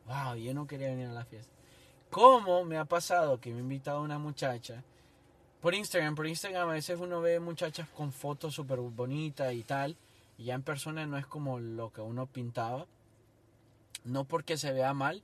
wow, 0.07 0.37
yo 0.37 0.55
no 0.55 0.67
quería 0.67 0.89
venir 0.89 1.07
a 1.07 1.13
la 1.13 1.25
fiesta. 1.25 1.53
¿Cómo 2.11 2.65
me 2.65 2.77
ha 2.77 2.85
pasado 2.85 3.41
que 3.41 3.51
me 3.51 3.57
ha 3.57 3.61
invitado 3.61 4.03
una 4.03 4.19
muchacha 4.19 4.83
por 5.61 5.75
Instagram? 5.75 6.15
Por 6.15 6.27
Instagram 6.27 6.69
a 6.69 6.73
veces 6.73 6.99
uno 7.01 7.21
ve 7.21 7.41
muchachas 7.41 7.89
con 7.89 8.13
fotos 8.13 8.55
súper 8.55 8.81
bonitas 8.81 9.53
y 9.53 9.63
tal, 9.63 9.97
y 10.37 10.45
ya 10.45 10.55
en 10.55 10.63
persona 10.63 11.07
no 11.07 11.17
es 11.17 11.27
como 11.27 11.59
lo 11.59 11.93
que 11.93 12.01
uno 12.01 12.27
pintaba. 12.27 12.87
No 14.05 14.25
porque 14.25 14.57
se 14.57 14.73
vea 14.73 14.93
mal, 14.95 15.23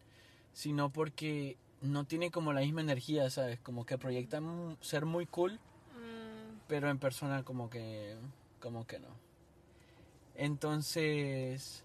sino 0.52 0.90
porque 0.90 1.56
no 1.82 2.04
tiene 2.04 2.30
como 2.30 2.52
la 2.52 2.60
misma 2.60 2.80
energía, 2.80 3.28
¿sabes? 3.30 3.58
Como 3.60 3.84
que 3.84 3.98
proyectan 3.98 4.76
ser 4.80 5.04
muy 5.04 5.26
cool, 5.26 5.58
pero 6.68 6.88
en 6.90 6.98
persona 6.98 7.42
como 7.42 7.70
que 7.70 8.16
como 8.60 8.86
que 8.86 8.98
no. 8.98 9.27
Entonces, 10.38 11.82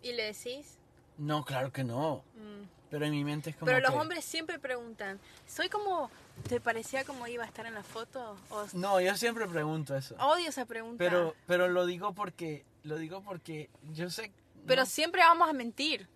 ¿y 0.00 0.12
le 0.12 0.32
decís? 0.32 0.78
No, 1.18 1.44
claro 1.44 1.72
que 1.72 1.82
no. 1.82 2.22
Mm. 2.36 2.64
Pero 2.88 3.04
en 3.04 3.10
mi 3.10 3.24
mente 3.24 3.50
es 3.50 3.56
como 3.56 3.66
Pero 3.66 3.80
los 3.80 3.94
hombres 4.00 4.24
siempre 4.24 4.58
preguntan, 4.58 5.20
¿soy 5.46 5.68
como 5.68 6.10
te 6.48 6.60
parecía 6.60 7.04
como 7.04 7.26
iba 7.26 7.44
a 7.44 7.46
estar 7.46 7.66
en 7.66 7.74
la 7.74 7.82
foto? 7.82 8.36
No, 8.72 9.00
yo 9.00 9.16
siempre 9.16 9.46
pregunto 9.46 9.96
eso. 9.96 10.14
Odio 10.20 10.48
esa 10.48 10.66
pregunta. 10.66 10.96
Pero 10.98 11.34
pero 11.46 11.68
lo 11.68 11.84
digo 11.84 12.14
porque 12.14 12.64
lo 12.84 12.96
digo 12.96 13.22
porque 13.22 13.68
yo 13.92 14.08
sé 14.08 14.32
Pero 14.66 14.86
siempre 14.86 15.22
vamos 15.22 15.48
a 15.48 15.52
mentir. 15.52 16.08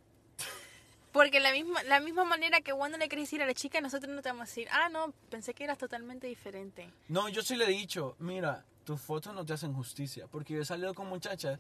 Porque 1.10 1.38
la 1.38 1.52
misma, 1.52 1.82
la 1.84 2.00
misma 2.00 2.24
manera 2.24 2.60
que 2.60 2.72
cuando 2.72 2.98
le 2.98 3.08
querés 3.08 3.26
decir 3.26 3.40
a 3.40 3.46
la 3.46 3.54
chica, 3.54 3.80
nosotros 3.80 4.12
no 4.12 4.20
te 4.20 4.30
vamos 4.30 4.42
a 4.42 4.46
decir, 4.46 4.66
ah, 4.72 4.88
no, 4.88 5.12
pensé 5.30 5.54
que 5.54 5.62
eras 5.62 5.78
totalmente 5.78 6.26
diferente. 6.26 6.90
No, 7.06 7.28
yo 7.28 7.42
sí 7.42 7.54
le 7.54 7.66
he 7.66 7.68
dicho, 7.68 8.16
mira, 8.18 8.64
tus 8.84 9.00
fotos 9.00 9.34
no 9.34 9.44
te 9.44 9.52
hacen 9.52 9.74
justicia. 9.74 10.26
Porque 10.30 10.54
yo 10.54 10.62
he 10.62 10.64
salido 10.64 10.94
con 10.94 11.08
muchachas 11.08 11.58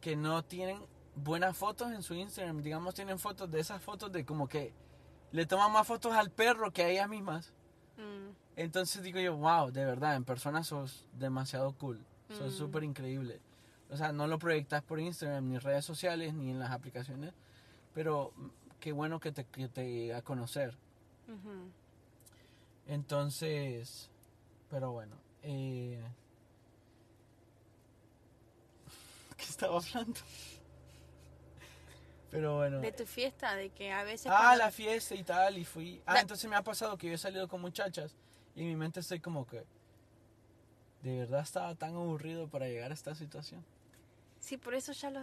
que 0.00 0.16
no 0.16 0.44
tienen 0.44 0.78
buenas 1.16 1.56
fotos 1.56 1.92
en 1.92 2.02
su 2.02 2.14
Instagram. 2.14 2.62
Digamos, 2.62 2.94
tienen 2.94 3.18
fotos 3.18 3.50
de 3.50 3.60
esas 3.60 3.82
fotos 3.82 4.12
de 4.12 4.24
como 4.24 4.48
que 4.48 4.72
le 5.32 5.46
toman 5.46 5.72
más 5.72 5.86
fotos 5.86 6.12
al 6.12 6.30
perro 6.30 6.72
que 6.72 6.82
a 6.82 6.88
ellas 6.88 7.08
mismas. 7.08 7.52
Mm. 7.96 8.34
Entonces 8.56 9.02
digo 9.02 9.18
yo, 9.18 9.36
wow, 9.36 9.70
de 9.70 9.84
verdad, 9.84 10.14
en 10.14 10.24
persona 10.24 10.62
sos 10.62 11.06
demasiado 11.18 11.72
cool. 11.78 12.04
Sos 12.30 12.54
mm. 12.54 12.56
súper 12.56 12.84
increíble. 12.84 13.40
O 13.90 13.96
sea, 13.96 14.12
no 14.12 14.26
lo 14.26 14.38
proyectas 14.38 14.82
por 14.82 15.00
Instagram, 15.00 15.48
ni 15.48 15.58
redes 15.58 15.84
sociales, 15.84 16.34
ni 16.34 16.50
en 16.50 16.58
las 16.58 16.70
aplicaciones. 16.70 17.34
Pero 17.94 18.32
qué 18.80 18.92
bueno 18.92 19.20
que 19.20 19.32
te, 19.32 19.44
que 19.44 19.68
te 19.68 20.14
a 20.14 20.22
conocer. 20.22 20.76
Entonces, 22.86 24.10
pero 24.70 24.92
bueno. 24.92 25.16
Eh, 25.42 26.02
¿Qué 29.42 29.48
estaba 29.48 29.78
hablando? 29.78 30.20
Pero 32.30 32.56
bueno. 32.56 32.80
De 32.80 32.92
tu 32.92 33.04
fiesta, 33.04 33.56
de 33.56 33.70
que 33.70 33.90
a 33.90 34.04
veces... 34.04 34.30
Ah, 34.30 34.54
la 34.56 34.70
fiesta 34.70 35.16
y 35.16 35.24
tal, 35.24 35.58
y 35.58 35.64
fui... 35.64 36.00
Ah, 36.06 36.20
entonces 36.20 36.48
me 36.48 36.54
ha 36.54 36.62
pasado 36.62 36.96
que 36.96 37.08
yo 37.08 37.14
he 37.14 37.18
salido 37.18 37.48
con 37.48 37.60
muchachas 37.60 38.14
y 38.54 38.62
en 38.62 38.68
mi 38.68 38.76
mente 38.76 39.00
estoy 39.00 39.20
como 39.20 39.46
que... 39.46 39.64
De 41.02 41.18
verdad 41.18 41.40
estaba 41.40 41.74
tan 41.74 41.96
aburrido 41.96 42.46
para 42.46 42.68
llegar 42.68 42.92
a 42.92 42.94
esta 42.94 43.16
situación. 43.16 43.64
Sí, 44.38 44.56
por 44.56 44.74
eso 44.74 44.92
ya 44.92 45.10
lo, 45.10 45.20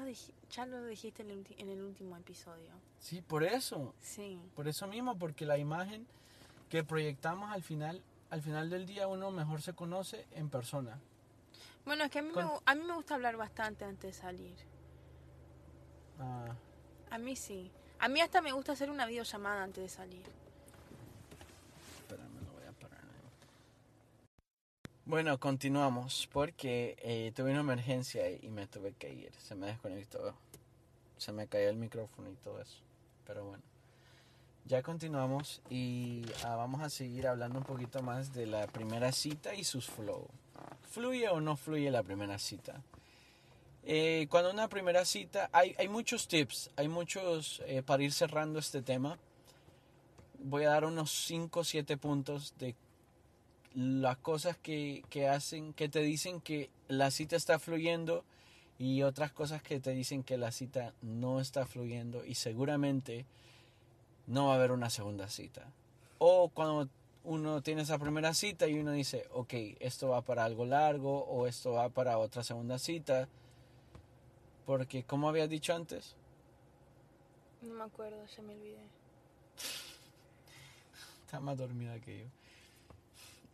ya 0.51 0.65
lo 0.65 0.85
dijiste 0.85 1.23
en 1.23 1.31
el, 1.31 1.45
en 1.57 1.69
el 1.69 1.81
último 1.81 2.17
episodio. 2.17 2.69
Sí, 2.99 3.21
por 3.21 3.43
eso. 3.43 3.93
Sí. 4.01 4.37
Por 4.55 4.67
eso 4.67 4.85
mismo, 4.87 5.17
porque 5.17 5.45
la 5.45 5.57
imagen 5.57 6.05
que 6.69 6.83
proyectamos 6.83 7.51
al 7.51 7.63
final, 7.63 8.03
al 8.29 8.41
final 8.41 8.69
del 8.69 8.85
día 8.85 9.07
uno 9.07 9.31
mejor 9.31 9.61
se 9.61 9.73
conoce 9.73 10.27
en 10.31 10.49
persona. 10.49 10.99
Bueno, 11.85 12.03
es 12.03 12.11
que 12.11 12.19
a 12.19 12.21
mí, 12.21 12.31
me, 12.35 12.41
a 12.41 12.75
mí 12.75 12.83
me 12.83 12.93
gusta 12.95 13.15
hablar 13.15 13.37
bastante 13.37 13.85
antes 13.85 14.15
de 14.15 14.21
salir. 14.21 14.55
Ah. 16.19 16.55
A 17.09 17.17
mí 17.17 17.35
sí. 17.35 17.71
A 17.99 18.07
mí 18.07 18.21
hasta 18.21 18.41
me 18.41 18.51
gusta 18.51 18.73
hacer 18.73 18.89
una 18.89 19.05
videollamada 19.05 19.63
antes 19.63 19.83
de 19.83 19.89
salir. 19.89 20.23
Bueno, 25.09 25.39
continuamos 25.39 26.29
porque 26.31 26.95
eh, 27.01 27.31
tuve 27.35 27.49
una 27.49 27.61
emergencia 27.61 28.29
y 28.29 28.47
me 28.51 28.67
tuve 28.67 28.93
que 28.93 29.11
ir. 29.11 29.31
Se 29.39 29.55
me 29.55 29.65
desconectó, 29.65 30.35
se 31.17 31.31
me 31.31 31.47
cayó 31.47 31.67
el 31.67 31.77
micrófono 31.77 32.29
y 32.29 32.35
todo 32.35 32.61
eso. 32.61 32.77
Pero 33.25 33.43
bueno, 33.43 33.63
ya 34.65 34.83
continuamos 34.83 35.63
y 35.67 36.21
ah, 36.45 36.55
vamos 36.57 36.83
a 36.83 36.91
seguir 36.91 37.27
hablando 37.27 37.57
un 37.57 37.65
poquito 37.65 38.03
más 38.03 38.33
de 38.35 38.45
la 38.45 38.67
primera 38.67 39.11
cita 39.11 39.55
y 39.55 39.63
sus 39.63 39.89
flow. 39.89 40.27
¿Fluye 40.89 41.29
o 41.29 41.39
no 41.39 41.55
fluye 41.55 41.91
la 41.91 42.03
primera 42.03 42.39
cita? 42.39 42.81
Eh, 43.83 44.27
cuando 44.29 44.51
una 44.51 44.67
primera 44.67 45.05
cita, 45.05 45.49
hay, 45.51 45.87
muchos 45.87 46.27
tips, 46.27 46.71
hay 46.75 46.87
muchos 46.87 47.61
eh, 47.65 47.81
para 47.83 48.03
ir 48.03 48.11
cerrando 48.11 48.59
este 48.59 48.81
tema. 48.81 49.17
Voy 50.39 50.63
a 50.63 50.69
dar 50.69 50.85
unos 50.85 51.11
5 51.11 51.59
o 51.59 51.63
7 51.63 51.97
puntos 51.97 52.53
de 52.59 52.75
las 53.73 54.17
cosas 54.17 54.57
que, 54.57 55.03
hacen, 55.31 55.73
que 55.73 55.89
te 55.89 56.01
dicen 56.01 56.41
que 56.41 56.69
la 56.87 57.11
cita 57.11 57.35
está 57.35 57.59
fluyendo 57.59 58.23
y 58.77 59.03
otras 59.03 59.31
cosas 59.31 59.61
que 59.61 59.79
te 59.79 59.91
dicen 59.91 60.23
que 60.23 60.37
la 60.37 60.51
cita 60.51 60.93
no 61.01 61.39
está 61.39 61.65
fluyendo 61.65 62.25
y 62.25 62.35
seguramente 62.35 63.25
no 64.27 64.47
va 64.47 64.53
a 64.53 64.55
haber 64.55 64.71
una 64.71 64.89
segunda 64.89 65.29
cita. 65.29 65.71
O 66.17 66.49
cuando 66.49 66.89
uno 67.29 67.61
tiene 67.61 67.83
esa 67.83 67.99
primera 67.99 68.33
cita 68.33 68.65
y 68.65 68.79
uno 68.79 68.91
dice, 68.91 69.27
ok, 69.31 69.53
esto 69.79 70.09
va 70.09 70.23
para 70.23 70.45
algo 70.45 70.65
largo 70.65 71.25
o 71.25 71.45
esto 71.45 71.73
va 71.73 71.89
para 71.89 72.17
otra 72.17 72.43
segunda 72.43 72.79
cita. 72.79 73.29
Porque, 74.65 75.03
como 75.03 75.29
había 75.29 75.47
dicho 75.47 75.75
antes? 75.75 76.15
No 77.61 77.75
me 77.75 77.83
acuerdo, 77.83 78.27
se 78.27 78.41
me 78.41 78.53
olvidé. 78.53 78.81
Está 81.25 81.39
más 81.39 81.55
dormida 81.55 81.99
que 81.99 82.21
yo. 82.21 82.25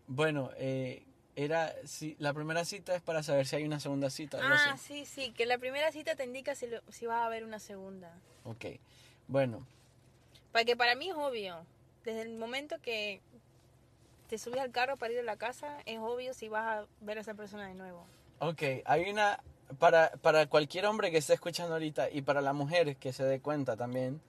Bueno, 0.08 0.52
eh, 0.56 1.04
era 1.36 1.76
si 1.86 2.16
la 2.18 2.34
primera 2.34 2.64
cita 2.64 2.96
es 2.96 3.02
para 3.02 3.24
saber 3.24 3.46
si 3.46 3.58
hay 3.58 3.66
una 3.66 3.82
segunda 3.82 4.10
cita. 4.10 4.40
Ah, 4.42 4.78
sí, 4.78 5.06
sí, 5.06 5.34
que 5.34 5.46
la 5.46 5.58
primera 5.58 5.92
cita 5.92 6.16
te 6.16 6.24
indica 6.24 6.56
si, 6.56 6.68
si 6.92 7.08
va 7.08 7.24
a 7.24 7.26
haber 7.26 7.44
una 7.44 7.60
segunda. 7.60 8.18
Ok, 8.46 8.68
bueno. 9.28 9.68
Porque 10.54 10.78
para 10.78 10.96
mí 10.96 11.10
es 11.10 11.16
obvio. 11.18 11.66
Desde 12.06 12.22
el 12.22 12.38
momento 12.38 12.80
que 12.82 13.20
te 14.28 14.38
subes 14.38 14.60
al 14.60 14.72
carro 14.72 14.98
para 14.98 15.14
ir 15.14 15.20
a 15.20 15.24
la 15.24 15.38
casa, 15.38 15.78
es 15.86 16.00
obvio 16.00 16.34
si 16.34 16.50
vas 16.50 16.66
a 16.66 16.86
ver 17.02 17.18
a 17.18 17.22
esa 17.22 17.34
persona 17.34 17.68
de 17.68 17.76
nuevo. 17.76 18.06
Ok, 18.40 18.62
hay 18.86 19.10
una, 19.10 19.40
para, 19.80 20.12
para 20.22 20.48
cualquier 20.48 20.86
hombre 20.86 21.12
que 21.12 21.18
esté 21.18 21.34
escuchando 21.34 21.74
ahorita 21.74 22.10
y 22.10 22.22
para 22.22 22.42
la 22.42 22.54
mujer 22.54 22.98
que 22.98 23.14
se 23.14 23.24
dé 23.24 23.40
cuenta 23.40 23.76
también. 23.78 24.22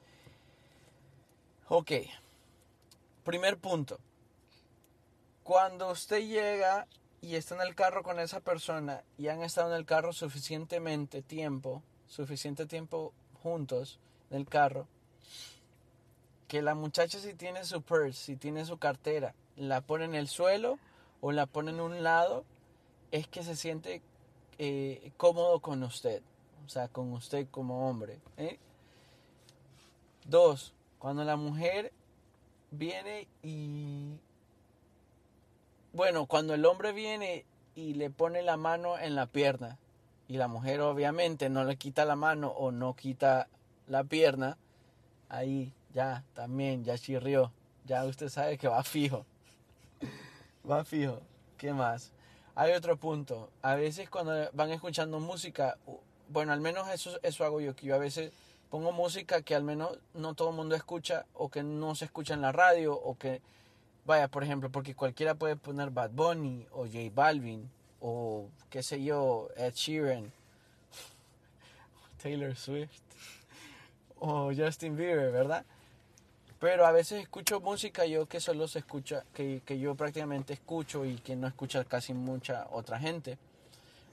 Ok, 1.69 1.93
primer 3.25 3.59
punto 3.59 3.99
cuando 5.47 5.93
usted 5.93 6.27
llega 6.27 6.89
y 7.21 7.37
está 7.37 7.55
en 7.55 7.61
el 7.61 7.77
carro 7.77 8.03
con 8.03 8.19
esa 8.19 8.41
persona 8.41 9.05
y 9.17 9.29
han 9.29 9.43
estado 9.43 9.71
en 9.71 9.77
el 9.77 9.87
carro 9.87 10.13
suficientemente 10.13 11.23
tiempo, 11.23 11.85
suficiente 12.09 12.67
tiempo 12.67 13.15
juntos 13.45 14.01
en 14.31 14.39
el 14.39 14.49
carro, 14.49 14.89
que 16.49 16.63
la 16.63 16.75
muchacha 16.75 17.21
si 17.21 17.33
tiene 17.35 17.65
su 17.65 17.81
purse, 17.81 18.13
si 18.15 18.37
tiene 18.37 18.65
su 18.65 18.79
cartera, 18.79 19.37
la 19.57 19.81
pone 19.81 20.05
en 20.05 20.15
el 20.15 20.29
suelo 20.29 20.79
o 21.21 21.33
la 21.33 21.47
pone 21.47 21.71
en 21.71 21.81
un 21.81 22.03
lado, 22.03 22.45
es 23.11 23.27
que 23.27 23.43
se 23.43 23.57
siente 23.57 24.03
eh, 24.59 25.13
cómodo 25.17 25.61
con 25.61 25.83
usted, 25.83 26.23
o 26.65 26.69
sea, 26.69 26.89
con 26.89 27.13
usted 27.13 27.47
como 27.51 27.89
hombre. 27.89 28.19
¿eh? 28.37 28.59
Dos, 30.27 30.75
cuando 30.99 31.25
la 31.25 31.37
mujer 31.37 31.93
viene 32.71 33.29
y... 33.43 34.19
Bueno, 35.93 36.27
cuando 36.27 36.53
el 36.53 36.67
hombre 36.67 36.93
viene 36.93 37.47
y 37.75 37.95
le 37.95 38.11
pone 38.11 38.43
la 38.43 38.57
mano 38.57 38.99
en 38.99 39.15
la 39.15 39.27
pierna 39.27 39.79
y 40.29 40.37
la 40.37 40.49
mujer 40.49 40.81
obviamente 40.81 41.49
no 41.49 41.65
le 41.65 41.77
quita 41.77 42.05
la 42.05 42.17
mano 42.17 42.49
o 42.49 42.71
no 42.71 42.95
quita 42.95 43.49
la 43.87 44.05
pierna, 44.05 44.59
ahí 45.29 45.73
ya 45.95 46.25
también, 46.35 46.85
ya 46.85 46.99
chirrió, 46.99 47.53
ya 47.87 48.05
usted 48.05 48.29
sabe 48.29 48.59
que 48.59 48.69
va 48.69 48.83
fijo. 48.83 49.25
Va 50.71 50.85
fijo. 50.85 51.21
¿Qué 51.57 51.73
más? 51.73 52.13
Hay 52.55 52.73
otro 52.73 52.97
punto. 52.97 53.51
A 53.63 53.75
veces 53.75 54.11
cuando 54.11 54.33
van 54.53 54.71
escuchando 54.71 55.21
música, 55.21 55.79
bueno, 56.29 56.53
al 56.53 56.61
menos 56.61 56.89
eso, 56.89 57.19
eso 57.23 57.45
hago 57.45 57.61
yo, 57.61 57.75
que 57.75 57.87
yo 57.87 57.95
a 57.95 57.99
veces 57.99 58.33
pongo 58.71 58.93
música 58.93 59.43
que 59.43 59.55
al 59.55 59.63
menos 59.63 59.99
no 60.15 60.35
todo 60.35 60.51
el 60.51 60.57
mundo 60.57 60.75
escucha 60.75 61.27
o 61.35 61.49
que 61.51 61.63
no 61.63 61.95
se 61.95 62.07
escucha 62.07 62.35
en 62.35 62.41
la 62.41 62.53
radio 62.53 62.95
o 62.95 63.17
que, 63.17 63.41
vaya, 64.05 64.29
por 64.29 64.43
ejemplo, 64.43 64.71
porque 64.71 64.95
cualquiera 64.95 65.35
puede 65.35 65.57
poner 65.57 65.91
Bad 65.91 66.11
Bunny 66.11 66.67
o 66.73 66.87
J 66.87 67.11
Balvin 67.15 67.71
o 68.01 68.49
qué 68.71 68.83
sé 68.83 69.03
yo, 69.03 69.49
Ed 69.57 69.75
Sheeran, 69.75 70.33
Taylor 72.23 72.57
Swift 72.57 73.03
o 74.19 74.53
Justin 74.55 74.97
Bieber, 74.97 75.31
¿verdad? 75.31 75.65
Pero 76.59 76.87
a 76.87 76.93
veces 76.93 77.21
escucho 77.21 77.61
música 77.61 78.07
yo 78.07 78.27
que 78.27 78.41
solo 78.41 78.67
se 78.67 78.79
escucha, 78.79 79.25
que, 79.35 79.61
que 79.67 79.79
yo 79.79 79.95
prácticamente 79.95 80.55
escucho 80.55 81.05
y 81.05 81.17
que 81.17 81.37
no 81.37 81.47
escucha 81.47 81.85
casi 81.85 82.15
mucha 82.15 82.67
otra 82.71 82.99
gente. 82.99 83.39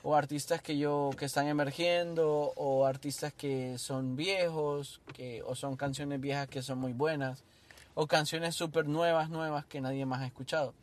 O 0.03 0.15
artistas 0.15 0.61
que 0.61 0.77
yo 0.77 1.11
que 1.17 1.25
están 1.25 1.47
emergiendo 1.47 2.51
o 2.57 2.85
artistas 2.85 3.31
que 3.31 3.77
son 3.77 4.17
viejos 4.17 4.99
que 5.13 5.41
o 5.43 5.55
son 5.55 5.77
canciones 5.77 6.19
viejas 6.19 6.49
que 6.49 6.61
son 6.61 6.79
muy 6.79 6.91
buenas 6.91 7.45
o 7.93 8.05
canciones 8.05 8.53
súper 8.55 8.85
nuevas 8.85 9.29
nuevas 9.29 9.65
que 9.65 9.79
nadie 9.79 10.05
más 10.05 10.21
ha 10.21 10.25
escuchado. 10.25 10.73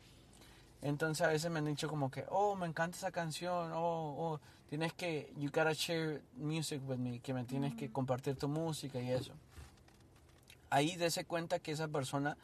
Entonces 0.81 1.27
a 1.27 1.29
veces 1.29 1.51
me 1.51 1.59
han 1.59 1.65
dicho 1.65 1.87
como 1.87 2.09
que 2.09 2.25
oh 2.29 2.55
me 2.55 2.65
encanta 2.65 2.97
esa 2.97 3.11
canción 3.11 3.71
oh, 3.73 4.15
oh 4.17 4.39
tienes 4.67 4.93
que 4.93 5.31
you 5.37 5.51
gotta 5.51 5.73
share 5.73 6.23
music 6.37 6.81
with 6.87 6.97
me 6.97 7.19
que 7.19 7.35
me 7.35 7.43
tienes 7.43 7.75
que 7.75 7.91
compartir 7.91 8.35
tu 8.35 8.47
música 8.47 8.99
y 8.99 9.11
eso 9.11 9.33
ahí 10.71 10.95
dése 10.95 11.25
cuenta 11.25 11.59
que 11.59 11.71
esa 11.71 11.87
persona 11.87 12.35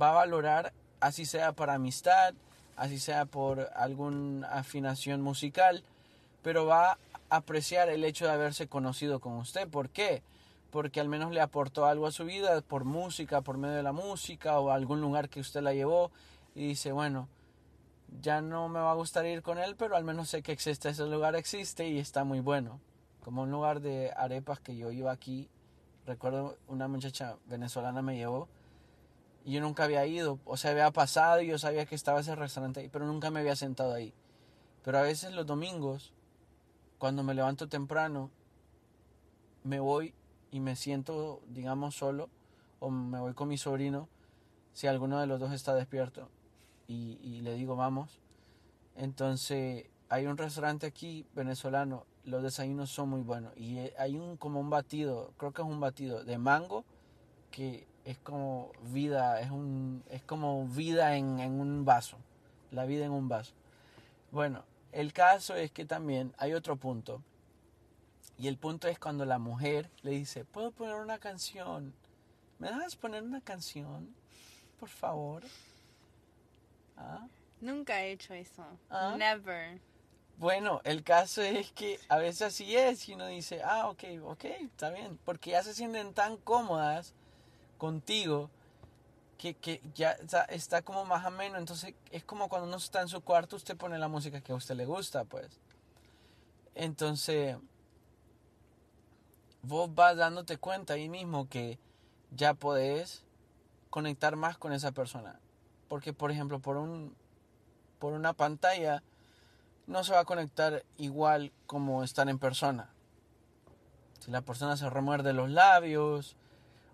va 0.00 0.10
a 0.10 0.14
valorar 0.14 0.72
así 0.98 1.24
sea 1.24 1.52
para 1.52 1.74
amistad 1.74 2.34
así 2.76 2.98
sea 2.98 3.24
por 3.24 3.70
alguna 3.74 4.48
afinación 4.48 5.22
musical 5.22 5.84
pero 6.46 6.64
va 6.64 6.92
a 6.92 6.98
apreciar 7.28 7.88
el 7.88 8.04
hecho 8.04 8.24
de 8.24 8.30
haberse 8.30 8.68
conocido 8.68 9.18
con 9.18 9.32
usted. 9.32 9.66
¿Por 9.66 9.90
qué? 9.90 10.22
Porque 10.70 11.00
al 11.00 11.08
menos 11.08 11.32
le 11.32 11.40
aportó 11.40 11.86
algo 11.86 12.06
a 12.06 12.12
su 12.12 12.24
vida 12.24 12.60
por 12.60 12.84
música, 12.84 13.40
por 13.40 13.58
medio 13.58 13.74
de 13.74 13.82
la 13.82 13.90
música 13.90 14.60
o 14.60 14.70
algún 14.70 15.00
lugar 15.00 15.28
que 15.28 15.40
usted 15.40 15.60
la 15.60 15.74
llevó 15.74 16.12
y 16.54 16.68
dice, 16.68 16.92
bueno, 16.92 17.28
ya 18.22 18.40
no 18.42 18.68
me 18.68 18.78
va 18.78 18.92
a 18.92 18.94
gustar 18.94 19.26
ir 19.26 19.42
con 19.42 19.58
él, 19.58 19.74
pero 19.74 19.96
al 19.96 20.04
menos 20.04 20.28
sé 20.28 20.40
que 20.42 20.52
existe 20.52 20.88
ese 20.88 21.06
lugar, 21.06 21.34
existe 21.34 21.88
y 21.88 21.98
está 21.98 22.22
muy 22.22 22.38
bueno. 22.38 22.78
Como 23.24 23.42
un 23.42 23.50
lugar 23.50 23.80
de 23.80 24.12
arepas 24.16 24.60
que 24.60 24.76
yo 24.76 24.92
iba 24.92 25.10
aquí, 25.10 25.48
recuerdo 26.06 26.56
una 26.68 26.88
muchacha 26.88 27.36
venezolana 27.46 28.02
me 28.02 28.16
llevó 28.16 28.48
y 29.44 29.52
yo 29.52 29.60
nunca 29.60 29.84
había 29.84 30.06
ido, 30.06 30.38
o 30.44 30.56
sea, 30.56 30.72
había 30.72 30.90
pasado 30.90 31.40
y 31.40 31.48
yo 31.48 31.58
sabía 31.58 31.86
que 31.86 31.94
estaba 31.94 32.20
ese 32.20 32.34
restaurante 32.34 32.80
ahí, 32.80 32.88
pero 32.88 33.06
nunca 33.06 33.30
me 33.30 33.40
había 33.40 33.54
sentado 33.56 33.92
ahí. 33.92 34.12
Pero 34.82 34.98
a 34.98 35.02
veces 35.02 35.32
los 35.32 35.46
domingos 35.46 36.12
cuando 36.98 37.22
me 37.22 37.34
levanto 37.34 37.68
temprano, 37.68 38.30
me 39.64 39.80
voy 39.80 40.14
y 40.50 40.60
me 40.60 40.76
siento, 40.76 41.42
digamos, 41.48 41.94
solo, 41.94 42.30
o 42.78 42.90
me 42.90 43.20
voy 43.20 43.34
con 43.34 43.48
mi 43.48 43.58
sobrino, 43.58 44.08
si 44.72 44.86
alguno 44.86 45.20
de 45.20 45.26
los 45.26 45.40
dos 45.40 45.52
está 45.52 45.74
despierto, 45.74 46.28
y, 46.88 47.40
le 47.42 47.54
digo, 47.54 47.74
vamos. 47.74 48.20
Entonces, 48.94 49.86
hay 50.08 50.26
un 50.26 50.36
restaurante 50.36 50.86
aquí 50.86 51.26
venezolano, 51.34 52.06
los 52.24 52.42
desayunos 52.42 52.90
son 52.90 53.10
muy 53.10 53.22
buenos, 53.22 53.56
y 53.56 53.78
hay 53.98 54.16
un 54.16 54.36
como 54.36 54.60
un 54.60 54.70
batido, 54.70 55.32
creo 55.36 55.52
que 55.52 55.62
es 55.62 55.68
un 55.68 55.80
batido 55.80 56.24
de 56.24 56.38
mango, 56.38 56.84
que 57.50 57.86
es 58.04 58.18
como 58.18 58.72
vida, 58.92 59.40
es, 59.40 59.50
un, 59.50 60.04
es 60.10 60.22
como 60.22 60.66
vida 60.68 61.16
en, 61.16 61.40
en 61.40 61.60
un 61.60 61.84
vaso, 61.84 62.18
la 62.70 62.84
vida 62.84 63.04
en 63.04 63.12
un 63.12 63.28
vaso. 63.28 63.52
Bueno, 64.30 64.64
el 64.92 65.12
caso 65.12 65.54
es 65.56 65.72
que 65.72 65.84
también 65.84 66.32
hay 66.38 66.54
otro 66.54 66.76
punto. 66.76 67.22
Y 68.38 68.48
el 68.48 68.58
punto 68.58 68.86
es 68.88 68.98
cuando 68.98 69.24
la 69.24 69.38
mujer 69.38 69.90
le 70.02 70.10
dice, 70.10 70.44
¿puedo 70.44 70.70
poner 70.70 70.96
una 70.96 71.18
canción? 71.18 71.94
¿Me 72.58 72.68
dejas 72.68 72.96
poner 72.96 73.22
una 73.22 73.40
canción? 73.40 74.14
Por 74.78 74.88
favor. 74.88 75.42
¿Ah? 76.96 77.26
Nunca 77.60 78.02
he 78.02 78.12
hecho 78.12 78.34
eso. 78.34 78.64
¿Ah? 78.90 79.14
Never. 79.18 79.80
Bueno, 80.38 80.82
el 80.84 81.02
caso 81.02 81.40
es 81.40 81.72
que 81.72 81.98
a 82.10 82.18
veces 82.18 82.42
así 82.42 82.76
es 82.76 83.08
y 83.08 83.14
uno 83.14 83.26
dice, 83.26 83.62
ah, 83.62 83.88
ok, 83.88 84.04
ok, 84.22 84.44
está 84.44 84.90
bien. 84.90 85.18
Porque 85.24 85.50
ya 85.50 85.62
se 85.62 85.72
sienten 85.72 86.12
tan 86.12 86.36
cómodas 86.36 87.14
contigo 87.78 88.50
que, 89.38 89.54
que 89.54 89.80
ya 89.94 90.12
está, 90.50 90.82
como 90.82 91.06
más 91.06 91.24
ameno. 91.24 91.56
Entonces 91.56 91.94
es 92.10 92.22
como 92.22 92.50
cuando 92.50 92.68
uno 92.68 92.76
está 92.76 93.00
en 93.00 93.08
su 93.08 93.22
cuarto, 93.22 93.56
usted 93.56 93.78
pone 93.78 93.98
la 93.98 94.08
música 94.08 94.42
que 94.42 94.52
a 94.52 94.56
usted 94.56 94.74
le 94.74 94.84
gusta, 94.84 95.24
pues. 95.24 95.48
Entonces, 96.74 97.56
vos 99.62 99.94
vas 99.94 100.18
dándote 100.18 100.58
cuenta 100.58 100.94
ahí 100.94 101.08
mismo 101.08 101.48
que 101.48 101.78
ya 102.30 102.52
podés 102.52 103.24
conectar 103.88 104.36
más 104.36 104.58
con 104.58 104.74
esa 104.74 104.92
persona. 104.92 105.40
Porque, 105.88 106.12
por 106.12 106.30
ejemplo, 106.30 106.58
por, 106.58 106.76
un, 106.76 107.16
por 107.98 108.12
una 108.12 108.34
pantalla 108.34 109.02
no 109.86 110.04
se 110.04 110.12
va 110.12 110.20
a 110.20 110.24
conectar 110.24 110.84
igual 110.98 111.52
como 111.66 112.02
estar 112.02 112.28
en 112.28 112.38
persona. 112.38 112.90
Si 114.20 114.30
la 114.30 114.42
persona 114.42 114.76
se 114.76 114.90
remuerde 114.90 115.32
los 115.32 115.50
labios, 115.50 116.36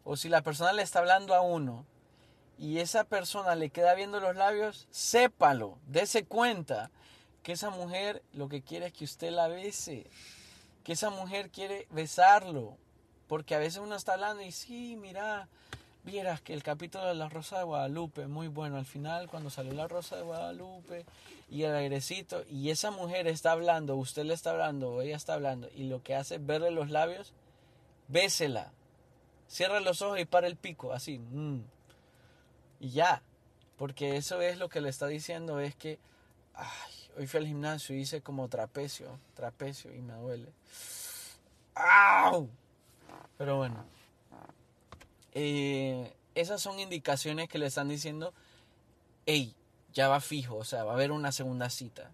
o 0.05 0.17
si 0.17 0.29
la 0.29 0.43
persona 0.43 0.73
le 0.73 0.83
está 0.83 0.99
hablando 0.99 1.35
a 1.35 1.41
uno 1.41 1.87
y 2.59 2.79
esa 2.79 3.05
persona 3.05 3.55
le 3.55 3.71
queda 3.71 3.95
viendo 3.95 4.21
los 4.21 4.37
labios, 4.37 4.87
sépalo, 4.91 5.79
dése 5.87 6.25
cuenta 6.25 6.91
que 7.43 7.53
esa 7.53 7.71
mujer 7.71 8.23
lo 8.33 8.49
que 8.49 8.63
quiere 8.63 8.87
es 8.87 8.93
que 8.93 9.05
usted 9.05 9.31
la 9.31 9.49
bese, 9.49 10.07
que 10.85 10.93
esa 10.93 11.11
mujer 11.11 11.51
quiere 11.51 11.87
besarlo, 11.91 12.77
porque 13.27 13.55
a 13.55 13.59
veces 13.59 13.81
uno 13.81 13.97
está 13.97 14.15
hablando 14.15 14.43
y 14.43 14.53
sí, 14.53 14.97
mira, 14.97 15.49
vieras 16.05 16.41
que 16.41 16.53
el 16.53 16.63
capítulo 16.63 17.07
de 17.07 17.15
la 17.15 17.29
Rosa 17.29 17.59
de 17.59 17.65
Guadalupe, 17.65 18.27
muy 18.27 18.49
bueno, 18.49 18.77
al 18.77 18.87
final 18.87 19.29
cuando 19.29 19.51
salió 19.51 19.73
la 19.73 19.89
Rosa 19.89 20.17
de 20.17 20.23
Guadalupe 20.23 21.05
y 21.53 21.65
el 21.65 21.75
airecito, 21.75 22.45
y 22.49 22.71
esa 22.71 22.91
mujer 22.91 23.27
está 23.29 23.53
hablando, 23.53 23.97
usted 23.97 24.25
le 24.25 24.35
está 24.35 24.51
hablando, 24.51 25.03
ella 25.03 25.17
está 25.17 25.35
hablando, 25.35 25.69
y 25.75 25.85
lo 25.85 26.03
que 26.03 26.15
hace 26.15 26.37
es 26.37 26.47
verle 26.47 26.71
los 26.71 26.91
labios, 26.91 27.33
bésela, 28.09 28.73
cierra 29.49 29.81
los 29.81 30.01
ojos 30.01 30.19
y 30.19 30.25
para 30.25 30.47
el 30.47 30.57
pico, 30.57 30.93
así, 30.93 31.19
mm 31.19 31.61
y 32.83 32.91
ya. 32.91 33.23
Porque 33.79 34.17
eso 34.17 34.43
es 34.43 34.59
lo 34.59 34.69
que 34.69 34.81
le 34.81 34.91
está 34.91 35.07
diciendo, 35.07 35.59
es 35.61 35.75
que, 35.75 35.99
ay, 36.55 36.93
hoy 37.17 37.27
fui 37.27 37.41
al 37.41 37.47
gimnasio 37.47 37.97
y 37.97 38.01
hice 38.01 38.21
como 38.21 38.49
trapecio, 38.49 39.19
trapecio 39.35 39.95
y 39.95 40.03
me 40.03 40.15
duele. 40.15 40.53
Pero 43.39 43.57
bueno, 43.57 43.85
eh, 45.33 46.13
esas 46.35 46.61
son 46.61 46.79
indicaciones 46.79 47.49
que 47.49 47.59
le 47.59 47.67
están 47.67 47.89
diciendo, 47.89 48.35
hey, 49.27 49.55
ya 49.93 50.09
va 50.09 50.21
fijo, 50.21 50.57
o 50.57 50.65
sea, 50.65 50.85
va 50.85 50.93
a 50.93 50.95
haber 50.95 51.13
una 51.13 51.33
segunda 51.33 51.71
cita. 51.71 52.11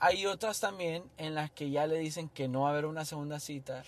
Hay 0.00 0.26
otras 0.26 0.60
también 0.60 1.04
en 1.16 1.34
las 1.34 1.50
que 1.50 1.70
ya 1.70 1.86
le 1.86 1.98
dicen 1.98 2.28
que 2.28 2.48
no 2.48 2.62
va 2.62 2.68
a 2.68 2.72
haber 2.72 2.86
una 2.86 3.04
segunda 3.04 3.40
cita. 3.40 3.84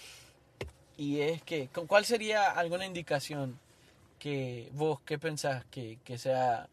Y 0.96 1.20
es 1.20 1.42
que, 1.42 1.68
¿cuál 1.68 2.04
sería 2.04 2.50
alguna 2.50 2.84
indicación 2.84 3.58
que 4.18 4.68
vos, 4.74 5.00
¿qué 5.02 5.18
pensás 5.18 5.64
que, 5.66 5.98
sea, 6.18 6.68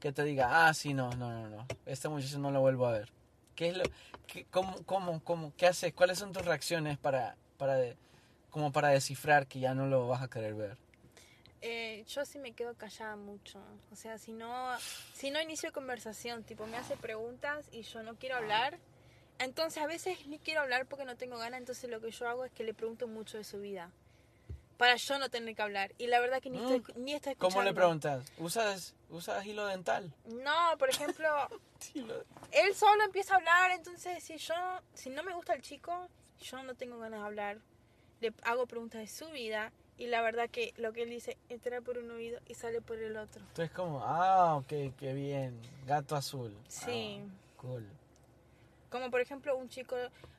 que 0.00 0.12
te 0.12 0.24
diga, 0.24 0.66
ah, 0.66 0.74
sí, 0.74 0.94
no, 0.94 1.10
no, 1.14 1.30
no, 1.30 1.48
no, 1.48 1.66
este 1.86 2.08
muchacho 2.08 2.38
no 2.38 2.50
lo 2.50 2.60
vuelvo 2.60 2.86
a 2.86 2.92
ver? 2.92 3.08
¿Qué 3.54 3.68
es 3.68 3.76
lo, 3.76 3.84
qué, 4.26 4.46
cómo, 4.50 4.82
cómo, 4.84 5.22
cómo, 5.22 5.52
qué 5.56 5.66
haces? 5.66 5.92
¿Cuáles 5.92 6.18
son 6.18 6.32
tus 6.32 6.44
reacciones 6.44 6.98
para, 6.98 7.36
para, 7.58 7.78
como 8.50 8.72
para 8.72 8.88
descifrar 8.88 9.46
que 9.46 9.60
ya 9.60 9.74
no 9.74 9.86
lo 9.86 10.08
vas 10.08 10.22
a 10.22 10.28
querer 10.28 10.54
ver? 10.54 10.81
Eh, 11.62 12.04
yo 12.08 12.24
sí 12.24 12.38
me 12.38 12.52
quedo 12.52 12.74
callada 12.74 13.14
mucho. 13.16 13.60
O 13.92 13.96
sea, 13.96 14.18
si 14.18 14.32
no, 14.32 14.76
si 15.14 15.30
no 15.30 15.40
inicio 15.40 15.72
conversación, 15.72 16.42
tipo 16.42 16.66
me 16.66 16.76
hace 16.76 16.96
preguntas 16.96 17.68
y 17.70 17.82
yo 17.82 18.02
no 18.02 18.16
quiero 18.16 18.36
hablar, 18.36 18.78
entonces 19.38 19.82
a 19.82 19.86
veces 19.86 20.26
ni 20.26 20.38
quiero 20.40 20.60
hablar 20.60 20.86
porque 20.86 21.04
no 21.04 21.16
tengo 21.16 21.38
ganas, 21.38 21.60
entonces 21.60 21.88
lo 21.88 22.00
que 22.00 22.10
yo 22.10 22.28
hago 22.28 22.44
es 22.44 22.52
que 22.52 22.64
le 22.64 22.74
pregunto 22.74 23.06
mucho 23.06 23.38
de 23.38 23.44
su 23.44 23.60
vida. 23.60 23.90
Para 24.76 24.96
yo 24.96 25.16
no 25.20 25.28
tener 25.30 25.54
que 25.54 25.62
hablar. 25.62 25.92
Y 25.98 26.08
la 26.08 26.18
verdad 26.18 26.42
que 26.42 26.50
ni, 26.50 26.58
Mm. 26.58 26.72
estoy, 26.72 26.94
ni 26.96 27.12
estoy 27.14 27.32
escuchando. 27.34 27.54
¿Cómo 27.54 27.62
le 27.62 27.72
preguntas? 27.72 28.24
¿Usas, 28.38 28.94
¿Usas 29.10 29.46
hilo 29.46 29.64
dental? 29.66 30.12
No, 30.24 30.76
por 30.78 30.90
ejemplo, 30.90 31.28
él 32.50 32.74
solo 32.74 33.04
empieza 33.04 33.34
a 33.34 33.36
hablar, 33.36 33.70
entonces 33.70 34.24
si 34.24 34.36
yo, 34.38 34.54
si 34.94 35.10
no 35.10 35.22
me 35.22 35.32
gusta 35.32 35.54
el 35.54 35.62
chico, 35.62 36.08
yo 36.40 36.60
no 36.64 36.74
tengo 36.74 36.98
ganas 36.98 37.20
de 37.20 37.26
hablar. 37.26 37.58
Le 38.20 38.32
hago 38.42 38.66
preguntas 38.66 39.00
de 39.00 39.06
su 39.06 39.30
vida 39.30 39.72
y 40.02 40.08
la 40.08 40.20
verdad 40.20 40.50
que 40.50 40.74
lo 40.78 40.92
que 40.92 41.02
él 41.04 41.10
dice 41.10 41.38
entra 41.48 41.80
por 41.80 41.96
un 41.96 42.10
oído 42.10 42.40
y 42.48 42.54
sale 42.54 42.80
por 42.80 42.98
el 42.98 43.16
otro. 43.16 43.40
Entonces 43.40 43.70
como, 43.70 44.02
ah, 44.02 44.56
ok, 44.56 44.66
qué 44.98 45.14
bien. 45.14 45.56
Gato 45.86 46.16
azul. 46.16 46.52
Sí. 46.66 47.20
Ah, 47.24 47.54
cool. 47.58 47.86
Como 48.90 49.12
por 49.12 49.20
ejemplo 49.20 49.56
un 49.56 49.68
chico 49.68 49.94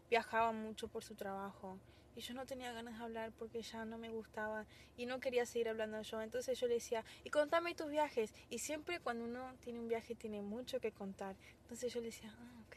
viajaba 0.10 0.52
mucho 0.52 0.90
por 0.90 1.02
su 1.02 1.16
trabajo 1.16 1.78
y 2.14 2.20
yo 2.20 2.34
no 2.34 2.46
tenía 2.46 2.74
ganas 2.74 2.98
de 2.98 3.06
hablar 3.06 3.32
porque 3.40 3.62
ya 3.62 3.86
no 3.86 3.98
me 3.98 4.10
gustaba 4.10 4.66
y 4.98 5.06
no 5.06 5.22
quería 5.22 5.46
seguir 5.46 5.70
hablando 5.70 6.02
yo. 6.02 6.22
Entonces 6.22 6.60
yo 6.60 6.68
le 6.68 6.74
decía, 6.74 7.06
y 7.24 7.30
contame 7.30 7.74
tus 7.74 7.90
viajes. 7.90 8.34
Y 8.50 8.60
siempre 8.60 9.00
cuando 9.00 9.24
uno 9.24 9.56
tiene 9.64 9.80
un 9.80 9.88
viaje 9.88 10.14
tiene 10.14 10.42
mucho 10.42 10.82
que 10.82 10.92
contar. 10.92 11.38
Entonces 11.62 11.94
yo 11.94 12.02
le 12.02 12.08
decía, 12.08 12.36
ah, 12.38 12.62
ok. 12.68 12.76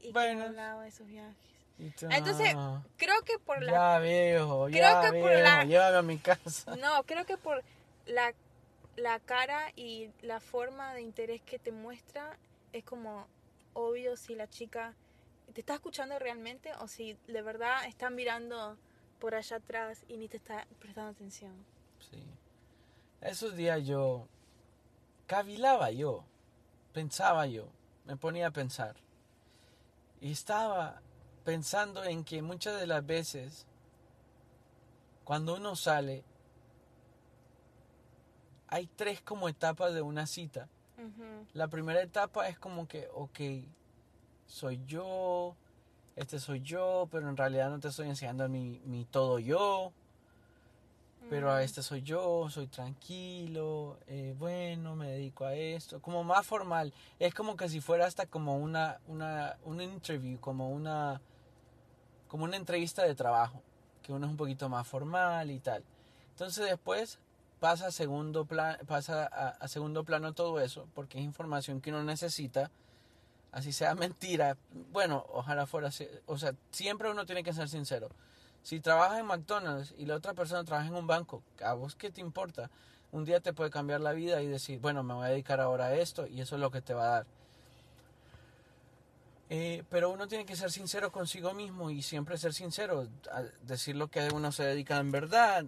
Y 0.00 0.06
que 0.08 0.12
Bueno. 0.12 0.42
hablaba 0.44 0.84
de 0.84 0.90
sus 0.90 1.06
viajes. 1.06 1.57
Entonces, 1.78 2.54
creo 2.96 3.22
que 3.22 3.38
por 3.38 3.62
la... 3.62 3.72
ya 3.72 3.98
viejo, 4.00 4.64
creo 4.66 4.78
ya 4.80 5.00
que 5.02 5.10
viejo, 5.12 5.28
por 5.28 5.38
la- 5.38 5.64
llévame 5.64 5.96
a 5.98 6.02
mi 6.02 6.18
casa. 6.18 6.76
No, 6.80 7.04
creo 7.04 7.24
que 7.24 7.36
por 7.36 7.62
la, 8.06 8.34
la 8.96 9.20
cara 9.20 9.72
y 9.76 10.10
la 10.22 10.40
forma 10.40 10.92
de 10.94 11.02
interés 11.02 11.40
que 11.42 11.58
te 11.58 11.70
muestra 11.72 12.36
es 12.72 12.84
como 12.84 13.26
obvio 13.74 14.16
si 14.16 14.34
la 14.34 14.48
chica 14.48 14.94
te 15.54 15.60
está 15.60 15.74
escuchando 15.74 16.18
realmente 16.18 16.72
o 16.80 16.88
si 16.88 17.16
de 17.28 17.42
verdad 17.42 17.84
está 17.86 18.10
mirando 18.10 18.76
por 19.20 19.34
allá 19.34 19.56
atrás 19.56 20.04
y 20.08 20.16
ni 20.16 20.28
te 20.28 20.36
está 20.36 20.66
prestando 20.80 21.10
atención. 21.10 21.52
Sí. 22.10 22.22
Esos 23.20 23.54
días 23.56 23.84
yo 23.86 24.26
cavilaba 25.26 25.90
yo, 25.90 26.24
pensaba 26.92 27.46
yo, 27.46 27.68
me 28.04 28.16
ponía 28.16 28.48
a 28.48 28.50
pensar. 28.50 28.96
Y 30.20 30.32
estaba 30.32 31.00
pensando 31.48 32.04
en 32.04 32.24
que 32.24 32.42
muchas 32.42 32.78
de 32.78 32.86
las 32.86 33.06
veces, 33.06 33.64
cuando 35.24 35.56
uno 35.56 35.76
sale, 35.76 36.22
hay 38.66 38.86
tres 38.86 39.22
como 39.22 39.48
etapas 39.48 39.94
de 39.94 40.02
una 40.02 40.26
cita. 40.26 40.68
La 41.54 41.68
primera 41.68 42.02
etapa 42.02 42.48
es 42.48 42.58
como 42.58 42.86
que, 42.86 43.08
ok, 43.14 43.40
soy 44.44 44.82
yo, 44.84 45.56
este 46.16 46.38
soy 46.38 46.60
yo, 46.60 47.08
pero 47.10 47.30
en 47.30 47.36
realidad 47.38 47.70
no 47.70 47.80
te 47.80 47.88
estoy 47.88 48.08
enseñando 48.08 48.46
mi, 48.50 48.82
mi 48.84 49.06
todo 49.06 49.38
yo. 49.38 49.94
Pero 51.30 51.50
a 51.50 51.62
este 51.62 51.82
soy 51.82 52.02
yo, 52.02 52.50
soy 52.50 52.66
tranquilo, 52.66 53.98
eh, 54.06 54.34
bueno, 54.38 54.96
me 54.96 55.12
dedico 55.12 55.46
a 55.46 55.54
esto, 55.54 56.02
como 56.02 56.24
más 56.24 56.46
formal. 56.46 56.92
Es 57.18 57.32
como 57.32 57.56
que 57.56 57.70
si 57.70 57.80
fuera 57.80 58.04
hasta 58.04 58.26
como 58.26 58.58
una, 58.58 59.00
una, 59.06 59.56
un 59.64 59.80
interview, 59.80 60.38
como 60.40 60.70
una, 60.70 61.22
como 62.28 62.44
una 62.44 62.56
entrevista 62.56 63.02
de 63.02 63.14
trabajo, 63.14 63.62
que 64.02 64.12
uno 64.12 64.26
es 64.26 64.30
un 64.30 64.36
poquito 64.36 64.68
más 64.68 64.86
formal 64.86 65.50
y 65.50 65.58
tal. 65.58 65.82
Entonces 66.30 66.68
después 66.68 67.18
pasa 67.58 67.88
a 67.88 67.90
segundo, 67.90 68.44
plan, 68.44 68.78
pasa 68.86 69.24
a, 69.26 69.68
segundo 69.68 70.04
plano 70.04 70.32
todo 70.32 70.60
eso, 70.60 70.86
porque 70.94 71.18
es 71.18 71.24
información 71.24 71.80
que 71.80 71.90
uno 71.90 72.04
necesita, 72.04 72.70
así 73.52 73.72
sea 73.72 73.94
mentira. 73.96 74.56
Bueno, 74.92 75.24
ojalá 75.30 75.66
fuera, 75.66 75.88
así, 75.88 76.06
o 76.26 76.38
sea, 76.38 76.54
siempre 76.70 77.10
uno 77.10 77.26
tiene 77.26 77.42
que 77.42 77.52
ser 77.52 77.68
sincero. 77.68 78.08
Si 78.62 78.80
trabajas 78.80 79.18
en 79.18 79.26
McDonald's 79.26 79.94
y 79.96 80.06
la 80.06 80.16
otra 80.16 80.34
persona 80.34 80.64
trabaja 80.64 80.88
en 80.88 80.94
un 80.94 81.06
banco, 81.06 81.42
¿a 81.64 81.72
vos 81.74 81.94
qué 81.96 82.10
te 82.10 82.20
importa? 82.20 82.70
Un 83.10 83.24
día 83.24 83.40
te 83.40 83.54
puede 83.54 83.70
cambiar 83.70 84.00
la 84.00 84.12
vida 84.12 84.42
y 84.42 84.46
decir, 84.46 84.78
bueno, 84.80 85.02
me 85.02 85.14
voy 85.14 85.26
a 85.26 85.30
dedicar 85.30 85.60
ahora 85.60 85.86
a 85.86 85.94
esto 85.94 86.26
y 86.26 86.40
eso 86.40 86.56
es 86.56 86.60
lo 86.60 86.70
que 86.70 86.82
te 86.82 86.92
va 86.92 87.04
a 87.04 87.10
dar. 87.10 87.26
Eh, 89.50 89.82
pero 89.88 90.10
uno 90.10 90.28
tiene 90.28 90.44
que 90.44 90.56
ser 90.56 90.70
sincero 90.70 91.10
consigo 91.10 91.54
mismo 91.54 91.90
y 91.90 92.02
siempre 92.02 92.36
ser 92.36 92.52
sincero, 92.52 93.08
decir 93.62 93.96
lo 93.96 94.08
que 94.08 94.28
uno 94.34 94.52
se 94.52 94.62
dedica 94.64 94.98
en 94.98 95.10
verdad, 95.10 95.64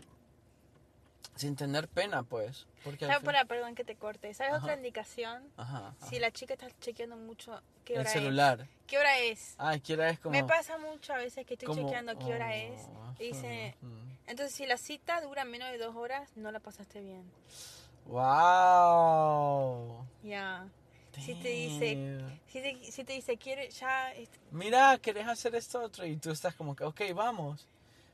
sin 1.37 1.57
tener 1.57 1.89
pena, 1.89 2.23
pues. 2.23 2.67
Porque 2.85 3.07
¿Sabes? 3.07 3.19
fin- 3.19 3.25
Para, 3.27 3.45
perdón 3.47 3.75
que 3.75 3.85
te 3.85 3.97
corte. 3.97 4.35
¿Sabes 4.35 4.53
Ajá. 4.55 4.63
otra 4.63 4.77
indicación? 4.77 5.43
Ajá, 5.57 5.95
Si 6.01 6.17
ajá. 6.17 6.21
la 6.21 6.31
chica 6.31 6.53
está 6.55 6.69
chequeando 6.81 7.17
mucho 7.17 7.59
qué 7.87 7.95
el 7.95 8.01
hora 8.01 8.11
celular. 8.11 8.61
es. 8.61 8.69
¿Qué 8.87 8.99
hora 8.99 9.19
es? 9.19 9.55
Ay, 9.57 9.81
quiera 9.81 10.11
es 10.11 10.19
como... 10.21 10.33
Me 10.33 10.45
pasa 10.45 10.77
mucho 10.77 11.15
a 11.15 11.17
veces 11.17 11.47
que 11.47 11.55
estoy 11.55 11.67
como- 11.69 11.81
chequeando 11.83 12.19
qué 12.19 12.35
hora 12.35 12.49
oh, 12.49 12.53
es. 12.53 12.81
Y 13.19 13.25
dice, 13.29 13.77
entonces 14.27 14.55
si 14.55 14.67
la 14.67 14.77
cita 14.77 15.21
dura 15.23 15.45
menos 15.47 15.71
de 15.71 15.79
dos 15.79 15.97
horas, 15.97 16.29
no 16.37 16.53
la 16.53 16.61
pasaste 16.61 17.01
bien. 17.01 17.25
Wow. 18.07 20.05
Ya. 20.23 20.67
Si 21.19 21.35
te 21.35 21.49
dice, 21.49 21.99
si 22.47 22.61
te, 22.63 22.93
si 22.93 23.05
te 23.05 23.13
dice, 23.15 23.37
quiere 23.37 23.69
ya, 23.71 24.13
est- 24.15 24.37
Mira, 24.51 24.99
querés 24.99 25.27
hacer 25.27 25.55
esto 25.55 25.83
otro 25.83 26.07
y 26.07 26.17
tú 26.17 26.31
estás 26.31 26.55
como 26.55 26.75
que, 26.77 26.85
ok, 26.85 27.01
vamos. 27.15 27.67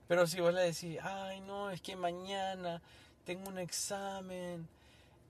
Pero 0.09 0.27
si 0.27 0.41
vos 0.41 0.55
le 0.55 0.63
decís, 0.63 0.99
ay, 1.03 1.41
no, 1.41 1.71
es 1.71 1.81
que 1.81 1.97
mañana 1.97 2.81
tengo 3.25 3.49
un 3.49 3.59
examen 3.59 4.69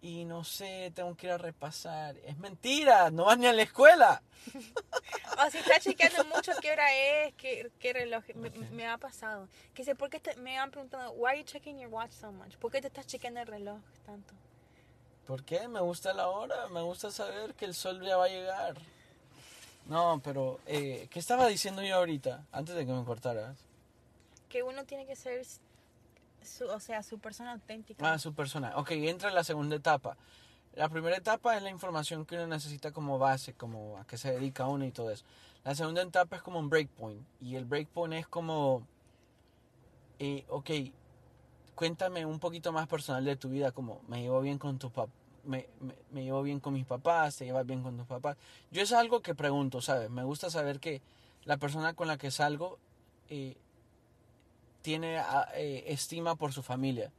y 0.03 0.25
no 0.25 0.45
sé, 0.45 0.93
tengo 0.95 1.17
que 1.17 1.27
ir 1.27 1.33
a 1.33 1.39
repasar. 1.39 2.17
Es 2.25 2.37
mentira, 2.39 3.11
no 3.11 3.25
vas 3.25 3.39
ni 3.39 3.47
a 3.47 3.53
la 3.53 3.63
escuela. 3.63 4.23
o 5.47 5.51
si 5.51 5.59
está 5.59 5.81
chequeando 5.81 6.25
mucho 6.35 6.53
qué 6.61 6.73
hora 6.73 6.95
es, 6.95 7.35
qué, 7.35 7.71
qué 7.79 7.93
reloj, 7.93 8.25
me, 8.71 8.87
ha 8.87 8.99
pasado. 8.99 9.49
Que 9.75 9.85
sé, 9.85 9.95
¿por 9.95 10.11
qué 10.11 10.21
te- 10.21 10.37
me 10.37 10.59
han 10.59 10.71
preguntado, 10.71 11.13
why 11.13 11.31
are 11.31 11.39
you 11.39 11.45
checking 11.45 11.79
your 11.79 11.91
watch 11.91 12.13
so 12.13 12.31
much? 12.33 12.57
¿Por 12.57 12.71
qué 12.71 12.81
te 12.81 12.89
estás 12.89 13.07
chequeando 13.07 13.41
el 13.41 13.47
reloj 13.47 13.81
tanto? 14.05 14.35
¿Por 15.27 15.43
qué? 15.43 15.67
Me 15.69 15.81
gusta 15.81 16.13
la 16.13 16.29
hora, 16.29 16.69
me 16.69 16.83
gusta 16.83 17.11
saber 17.11 17.55
que 17.55 17.65
el 17.65 17.75
sol 17.75 18.01
ya 18.03 18.17
va 18.17 18.27
a 18.27 18.29
llegar. 18.29 18.77
No, 19.87 20.21
pero, 20.23 20.61
eh, 20.67 21.09
¿qué 21.11 21.19
estaba 21.19 21.47
diciendo 21.47 21.83
yo 21.83 21.97
ahorita, 21.97 22.45
antes 22.53 22.75
de 22.75 22.87
que 22.87 22.93
me 22.93 23.05
cortaras? 23.05 23.57
Que 24.49 24.63
uno 24.63 24.85
tiene 24.85 25.07
que 25.07 25.17
ser, 25.17 25.45
su, 26.43 26.67
o 26.67 26.81
sea, 26.81 27.03
su 27.03 27.19
persona 27.19 27.53
auténtica. 27.53 28.13
Ah, 28.13 28.19
su 28.19 28.35
persona. 28.35 28.73
Ok, 28.77 28.93
entra 28.93 29.29
en 29.29 29.35
la 29.35 29.45
segunda 29.45 29.77
etapa. 29.77 30.17
La 30.75 30.89
primera 30.89 31.17
etapa 31.17 31.57
es 31.57 31.63
la 31.63 31.71
información 31.71 32.27
que 32.27 32.37
uno 32.37 32.47
necesita 32.47 32.93
como 32.93 33.19
base, 33.19 33.55
como 33.55 33.99
a 33.99 34.07
qué 34.07 34.19
se 34.19 34.33
dedica 34.33 34.67
uno 34.67 34.85
y 34.85 34.93
todo 34.93 35.11
eso. 35.11 35.25
La 35.65 35.75
segunda 35.75 36.03
etapa 36.03 36.37
es 36.37 36.43
como 36.43 36.59
un 36.59 36.69
breakpoint. 36.69 37.27
Y 37.41 37.57
el 37.57 37.65
breakpoint 37.65 38.15
es 38.15 38.27
como, 38.29 38.87
eh, 40.19 40.45
ok, 40.49 40.71
cuéntame 41.77 42.27
un 42.27 42.41
poquito 42.41 42.73
más 42.73 42.89
personal 42.89 43.25
de 43.25 43.37
tu 43.37 43.49
vida, 43.49 43.71
como 43.71 44.01
me 44.09 44.23
llevo 44.23 44.41
bien 44.41 44.59
con 44.59 44.79
tus 44.79 44.91
papás. 44.91 45.15
Me, 45.45 45.69
me, 45.79 45.95
me 46.11 46.25
llevo 46.25 46.43
bien 46.43 46.59
con 46.59 46.75
mis 46.75 46.87
papás, 46.87 47.37
te 47.37 47.45
llevas 47.45 47.65
bien 47.65 47.85
con 47.85 47.97
tus 47.97 48.07
papás. 48.07 48.37
Yo 48.73 48.83
es 48.83 48.93
algo 48.93 49.23
que 49.23 49.37
pregunto, 49.37 49.81
¿sabes? 49.81 50.11
Me 50.11 50.25
gusta 50.25 50.51
saber 50.51 50.81
que 50.81 51.03
la 51.45 51.57
persona 51.57 51.95
con 51.95 52.09
la 52.09 52.19
que 52.19 52.33
salgo 52.33 52.81
eh, 53.29 53.57
tiene 54.83 55.19
ah, 55.19 55.49
eh, 55.55 55.85
estima 55.87 56.35
por 56.35 56.53
su 56.53 56.65
familia 56.65 57.13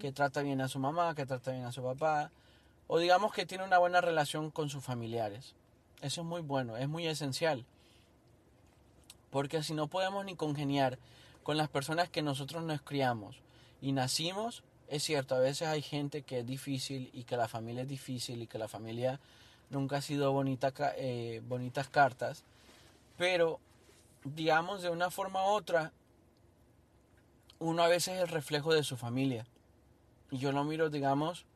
que 0.00 0.12
trata 0.12 0.42
bien 0.42 0.60
a 0.60 0.68
su 0.68 0.78
mamá, 0.78 1.14
que 1.14 1.26
trata 1.26 1.50
bien 1.50 1.64
a 1.64 1.72
su 1.72 1.82
papá, 1.82 2.30
o 2.86 2.98
digamos 2.98 3.32
que 3.32 3.46
tiene 3.46 3.64
una 3.64 3.78
buena 3.78 4.00
relación 4.00 4.50
con 4.50 4.68
sus 4.68 4.84
familiares. 4.84 5.54
Eso 6.02 6.20
es 6.20 6.26
muy 6.26 6.42
bueno, 6.42 6.76
es 6.76 6.88
muy 6.88 7.06
esencial. 7.06 7.64
Porque 9.30 9.62
si 9.62 9.74
no 9.74 9.88
podemos 9.88 10.24
ni 10.24 10.36
congeniar 10.36 10.98
con 11.42 11.56
las 11.56 11.68
personas 11.68 12.08
que 12.08 12.22
nosotros 12.22 12.62
nos 12.62 12.80
criamos 12.82 13.40
y 13.80 13.92
nacimos, 13.92 14.62
es 14.88 15.02
cierto, 15.02 15.34
a 15.34 15.40
veces 15.40 15.68
hay 15.68 15.82
gente 15.82 16.22
que 16.22 16.40
es 16.40 16.46
difícil 16.46 17.10
y 17.12 17.24
que 17.24 17.36
la 17.36 17.48
familia 17.48 17.82
es 17.82 17.88
difícil 17.88 18.42
y 18.42 18.46
que 18.46 18.58
la 18.58 18.68
familia 18.68 19.20
nunca 19.70 19.96
ha 19.96 20.00
sido 20.00 20.32
bonita, 20.32 20.72
eh, 20.96 21.42
bonitas 21.46 21.88
cartas, 21.88 22.44
pero 23.16 23.58
digamos 24.24 24.82
de 24.82 24.90
una 24.90 25.10
forma 25.10 25.44
u 25.44 25.48
otra, 25.54 25.92
uno 27.58 27.82
a 27.82 27.88
veces 27.88 28.14
es 28.16 28.20
el 28.22 28.28
reflejo 28.28 28.72
de 28.74 28.84
su 28.84 28.96
familia. 28.96 29.46
Y 30.30 30.38
yo 30.38 30.52
lo 30.52 30.64
miro, 30.64 30.90
digamos, 30.90 31.46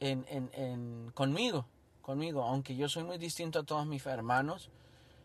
en, 0.00 0.24
en, 0.28 0.50
en, 0.54 1.10
conmigo, 1.14 1.66
conmigo, 2.02 2.42
aunque 2.42 2.76
yo 2.76 2.88
soy 2.88 3.04
muy 3.04 3.18
distinto 3.18 3.60
a 3.60 3.62
todos 3.62 3.86
mis 3.86 4.04
hermanos. 4.06 4.70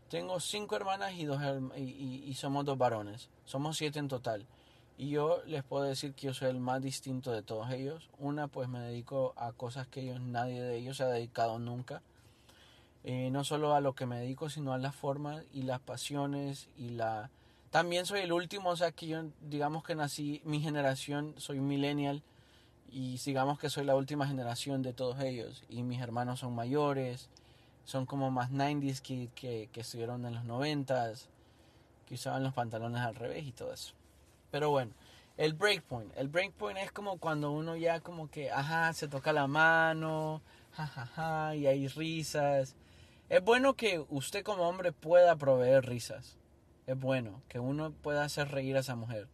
Tengo 0.09 0.39
cinco 0.39 0.75
hermanas 0.75 1.13
y, 1.13 1.25
dos, 1.25 1.41
y- 1.77 2.23
y 2.25 2.33
somos 2.33 2.65
dos 2.65 2.77
varones. 2.77 3.29
Somos 3.45 3.77
siete 3.77 3.99
en 3.99 4.07
total. 4.07 4.45
Y 4.99 5.11
yo 5.11 5.41
les 5.45 5.63
puedo 5.63 5.85
decir 5.85 6.13
que 6.13 6.27
yo 6.27 6.33
soy 6.33 6.49
el 6.49 6.59
más 6.59 6.81
distinto 6.81 7.31
de 7.31 7.41
todos 7.41 7.71
ellos. 7.71 8.09
Una, 8.17 8.49
pues 8.49 8.67
me 8.67 8.81
dedico 8.81 9.33
a 9.37 9.53
cosas 9.53 9.87
que 9.87 10.01
ellos, 10.01 10.19
nadie 10.19 10.61
de 10.61 10.75
ellos 10.75 10.97
se 10.97 11.03
ha 11.03 11.07
dedicado 11.07 11.57
nunca. 11.57 12.01
Eh, 13.05 13.29
no 13.31 13.45
solo 13.45 13.73
a 13.73 13.79
lo 13.79 13.95
que 13.95 14.05
me 14.05 14.19
dedico, 14.19 14.49
sino 14.49 14.73
a 14.73 14.77
las 14.77 14.93
formas 14.93 15.45
y 15.53 15.61
las 15.61 15.79
pasiones 15.79 16.67
y 16.75 16.89
la 16.89 17.29
También 17.71 18.05
soy 18.05 18.19
el 18.19 18.33
último, 18.33 18.71
o 18.71 18.75
sea 18.75 18.91
que 18.91 19.07
yo 19.07 19.23
digamos 19.39 19.85
que 19.85 19.95
nací, 19.95 20.41
mi 20.43 20.59
generación, 20.59 21.33
soy 21.37 21.61
millennial 21.61 22.21
y 22.91 23.17
digamos 23.19 23.57
que 23.57 23.69
soy 23.69 23.85
la 23.85 23.95
última 23.95 24.27
generación 24.27 24.81
de 24.81 24.91
todos 24.91 25.21
ellos 25.21 25.63
y 25.69 25.81
mis 25.83 26.01
hermanos 26.01 26.41
son 26.41 26.53
mayores, 26.55 27.29
son 27.85 28.05
como 28.05 28.31
más 28.31 28.51
90s 28.51 28.99
que, 28.99 29.29
que, 29.33 29.69
que 29.71 29.79
estuvieron 29.79 30.25
en 30.25 30.35
los 30.35 30.43
90s, 30.43 31.27
que 32.05 32.15
usaban 32.15 32.43
los 32.43 32.53
pantalones 32.53 32.99
al 32.99 33.15
revés 33.15 33.45
y 33.45 33.53
todo 33.53 33.71
eso. 33.71 33.93
Pero 34.51 34.69
bueno, 34.69 34.93
el 35.37 35.53
breakpoint. 35.53 36.15
El 36.17 36.27
breakpoint 36.27 36.79
es 36.79 36.91
como 36.91 37.17
cuando 37.17 37.51
uno 37.51 37.75
ya 37.75 37.99
como 38.01 38.29
que, 38.29 38.51
ajá, 38.51 38.91
se 38.93 39.07
toca 39.07 39.31
la 39.31 39.47
mano, 39.47 40.41
jajaja, 40.71 41.55
y 41.55 41.67
hay 41.67 41.87
risas. 41.87 42.75
Es 43.29 43.43
bueno 43.43 43.75
que 43.75 44.03
usted 44.09 44.43
como 44.43 44.67
hombre 44.67 44.91
pueda 44.91 45.35
proveer 45.35 45.85
risas. 45.85 46.37
Es 46.87 46.99
bueno 46.99 47.41
que 47.47 47.59
uno 47.59 47.91
pueda 47.91 48.23
hacer 48.23 48.49
reír 48.49 48.75
a 48.75 48.79
esa 48.81 48.95
mujer. 48.95 49.27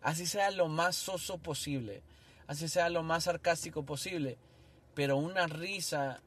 Así 0.00 0.26
sea 0.26 0.50
lo 0.50 0.68
más 0.68 0.96
soso 0.96 1.38
posible. 1.38 2.02
Así 2.46 2.68
sea 2.68 2.88
lo 2.88 3.02
más 3.02 3.24
sarcástico 3.24 3.84
posible. 3.84 4.38
Pero 4.94 5.16
una 5.16 5.46
risa 5.46 6.22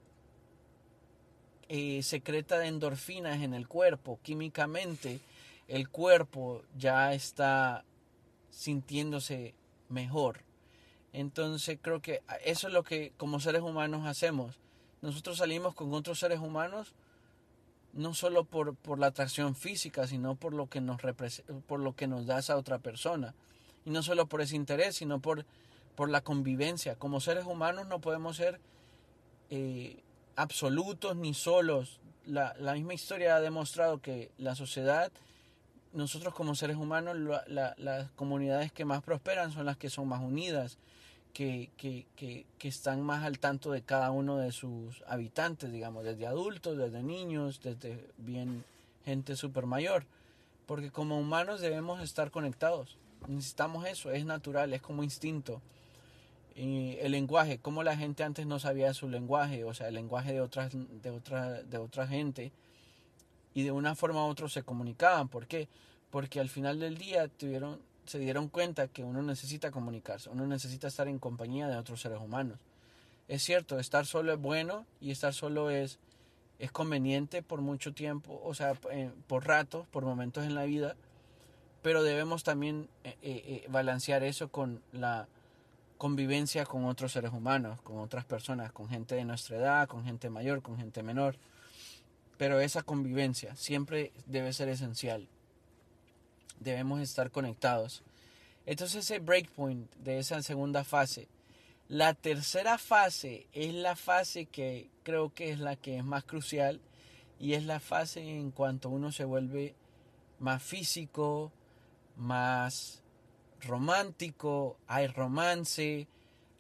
eh, 1.68 2.04
secreta 2.04 2.60
de 2.60 2.68
endorfinas 2.68 3.42
en 3.42 3.54
el 3.54 3.68
cuerpo. 3.68 4.20
Químicamente 4.22 5.20
el 5.68 5.90
cuerpo 5.90 6.64
ya 6.78 7.14
está 7.14 7.84
sintiéndose 8.56 9.54
mejor. 9.90 10.40
Entonces 11.12 11.78
creo 11.82 12.02
que 12.02 12.24
eso 12.44 12.68
es 12.68 12.74
lo 12.74 12.84
que 12.84 13.12
como 13.18 13.40
seres 13.40 13.62
humanos 13.62 14.08
hacemos. 14.08 14.60
Nosotros 15.02 15.38
salimos 15.38 15.76
con 15.76 15.94
otros 15.94 16.20
seres 16.20 16.40
humanos 16.40 16.94
no 17.94 18.14
solo 18.14 18.44
por, 18.44 18.76
por 18.76 19.00
la 19.00 19.08
atracción 19.08 19.56
física, 19.56 20.08
sino 20.08 20.36
por 20.36 20.54
lo, 20.54 20.68
que 20.68 20.82
nos 20.82 21.00
por 21.68 21.80
lo 21.80 21.96
que 21.96 22.08
nos 22.08 22.26
da 22.26 22.40
esa 22.40 22.58
otra 22.58 22.80
persona. 22.80 23.34
Y 23.86 23.90
no 23.90 24.04
solo 24.04 24.26
por 24.26 24.42
ese 24.42 24.56
interés, 24.56 24.96
sino 24.96 25.20
por, 25.20 25.46
por 25.96 26.10
la 26.10 26.22
convivencia. 26.22 26.96
Como 26.96 27.22
seres 27.22 27.46
humanos 27.46 27.88
no 27.88 28.00
podemos 28.00 28.36
ser 28.38 28.60
eh, 29.50 30.02
absolutos 30.36 31.16
ni 31.16 31.34
solos. 31.34 32.00
La, 32.26 32.56
la 32.60 32.74
misma 32.74 32.94
historia 32.94 33.36
ha 33.36 33.42
demostrado 33.42 34.02
que 34.02 34.32
la 34.38 34.56
sociedad 34.56 35.12
nosotros 35.96 36.34
como 36.34 36.56
seres 36.56 36.76
humanos, 36.76 37.18
las 37.48 38.12
comunidades 38.12 38.72
que 38.72 38.86
más 38.86 39.02
prosperan 39.02 39.52
son 39.52 39.66
las 39.66 39.78
que 39.78 39.90
son 39.90 40.08
más 40.08 40.22
unidas, 40.22 40.78
que, 41.34 41.70
que, 41.78 42.06
que, 42.16 42.68
están 42.68 43.02
más 43.02 43.24
al 43.24 43.40
tanto 43.40 43.72
de 43.72 43.82
cada 43.82 44.12
uno 44.12 44.38
de 44.38 44.52
sus 44.52 45.04
habitantes, 45.08 45.72
digamos, 45.72 46.04
desde 46.04 46.28
adultos, 46.28 46.78
desde 46.78 47.04
niños, 47.04 47.60
desde 47.62 48.10
bien 48.18 48.64
gente 49.04 49.36
súper 49.36 49.66
mayor. 49.66 50.06
Porque 50.66 50.92
como 50.92 51.20
humanos 51.20 51.60
debemos 51.60 52.02
estar 52.02 52.32
conectados. 52.32 52.98
Necesitamos 53.28 53.86
eso, 53.86 54.12
es 54.12 54.26
natural, 54.26 54.74
es 54.74 54.82
como 54.82 55.04
instinto. 55.04 55.62
Y 56.56 56.96
el 57.02 57.12
lenguaje, 57.12 57.60
como 57.60 57.84
la 57.84 57.98
gente 57.98 58.24
antes 58.24 58.46
no 58.46 58.60
sabía 58.60 58.94
su 58.94 59.10
lenguaje, 59.10 59.66
o 59.66 59.74
sea, 59.74 59.90
el 59.90 59.96
lenguaje 59.96 60.32
de 60.32 60.42
otras, 60.42 60.72
de 60.74 61.10
otra, 61.10 61.64
de 61.64 61.78
otra 61.78 62.08
gente 62.08 62.54
y 63.56 63.64
de 63.64 63.72
una 63.72 63.96
forma 63.96 64.24
u 64.24 64.30
otra 64.30 64.48
se 64.50 64.62
comunicaban. 64.62 65.30
¿Por 65.30 65.48
qué? 65.48 65.68
Porque 66.12 66.40
al 66.40 66.50
final 66.50 66.80
del 66.80 67.00
día 67.00 67.28
se 68.06 68.20
dieron 68.20 68.50
cuenta 68.50 68.88
que 68.88 69.04
uno 69.04 69.24
necesita 69.24 69.72
comunicarse, 69.72 70.30
uno 70.30 70.46
necesita 70.46 70.88
estar 70.88 71.08
en 71.08 71.18
compañía 71.18 71.68
de 71.68 71.78
otros 71.78 72.02
seres 72.02 72.20
humanos. 72.20 72.60
Es 73.28 73.42
cierto, 73.42 73.80
estar 73.80 74.06
solo 74.06 74.34
es 74.34 74.40
bueno 74.40 74.86
y 75.02 75.10
estar 75.10 75.34
solo 75.34 75.72
es, 75.72 75.98
es 76.60 76.72
conveniente 76.72 77.42
por 77.42 77.62
mucho 77.62 77.94
tiempo, 77.94 78.40
o 78.44 78.54
sea, 78.54 78.74
eh, 78.92 79.10
por 79.26 79.48
ratos, 79.48 79.88
por 79.88 80.06
momentos 80.06 80.46
en 80.46 80.54
la 80.54 80.66
vida, 80.66 80.96
pero 81.82 82.04
debemos 82.04 82.44
también 82.44 82.88
eh, 83.04 83.16
eh, 83.24 83.66
balancear 83.70 84.24
eso 84.24 84.50
con 84.50 84.82
la 84.92 85.28
convivencia 85.98 86.66
con 86.66 86.86
otros 86.86 87.14
seres 87.14 87.32
humanos, 87.32 87.82
con 87.82 88.00
otras 88.00 88.26
personas, 88.26 88.72
con 88.74 88.90
gente 88.90 89.16
de 89.16 89.24
nuestra 89.24 89.58
edad, 89.58 89.88
con 89.88 90.04
gente 90.04 90.30
mayor, 90.30 90.62
con 90.62 90.78
gente 90.78 91.02
menor. 91.04 91.38
Pero 92.38 92.60
esa 92.60 92.84
convivencia 92.84 93.56
siempre 93.56 94.12
debe 94.26 94.54
ser 94.54 94.70
esencial. 94.70 95.28
Debemos 96.60 97.02
estar 97.02 97.32
conectados. 97.32 98.04
Entonces 98.66 99.06
ese 99.06 99.20
breakpoint 99.20 99.94
de 99.96 100.20
esa 100.20 100.42
segunda 100.42 100.84
fase. 100.84 101.28
La 101.88 102.16
tercera 102.16 102.78
fase 102.78 103.48
es 103.54 103.74
la 103.74 103.96
fase 103.96 104.48
que 104.48 104.90
creo 105.04 105.34
que 105.34 105.52
es 105.52 105.60
la 105.60 105.76
que 105.76 105.98
es 105.98 106.04
más 106.04 106.24
crucial 106.24 106.82
y 107.40 107.54
es 107.54 107.64
la 107.64 107.80
fase 107.80 108.22
en 108.22 108.50
cuanto 108.50 108.90
uno 108.90 109.12
se 109.12 109.24
vuelve 109.24 109.76
más 110.40 110.64
físico, 110.64 111.52
más 112.16 113.04
romántico, 113.62 114.78
hay 114.88 115.08
romance, 115.08 116.08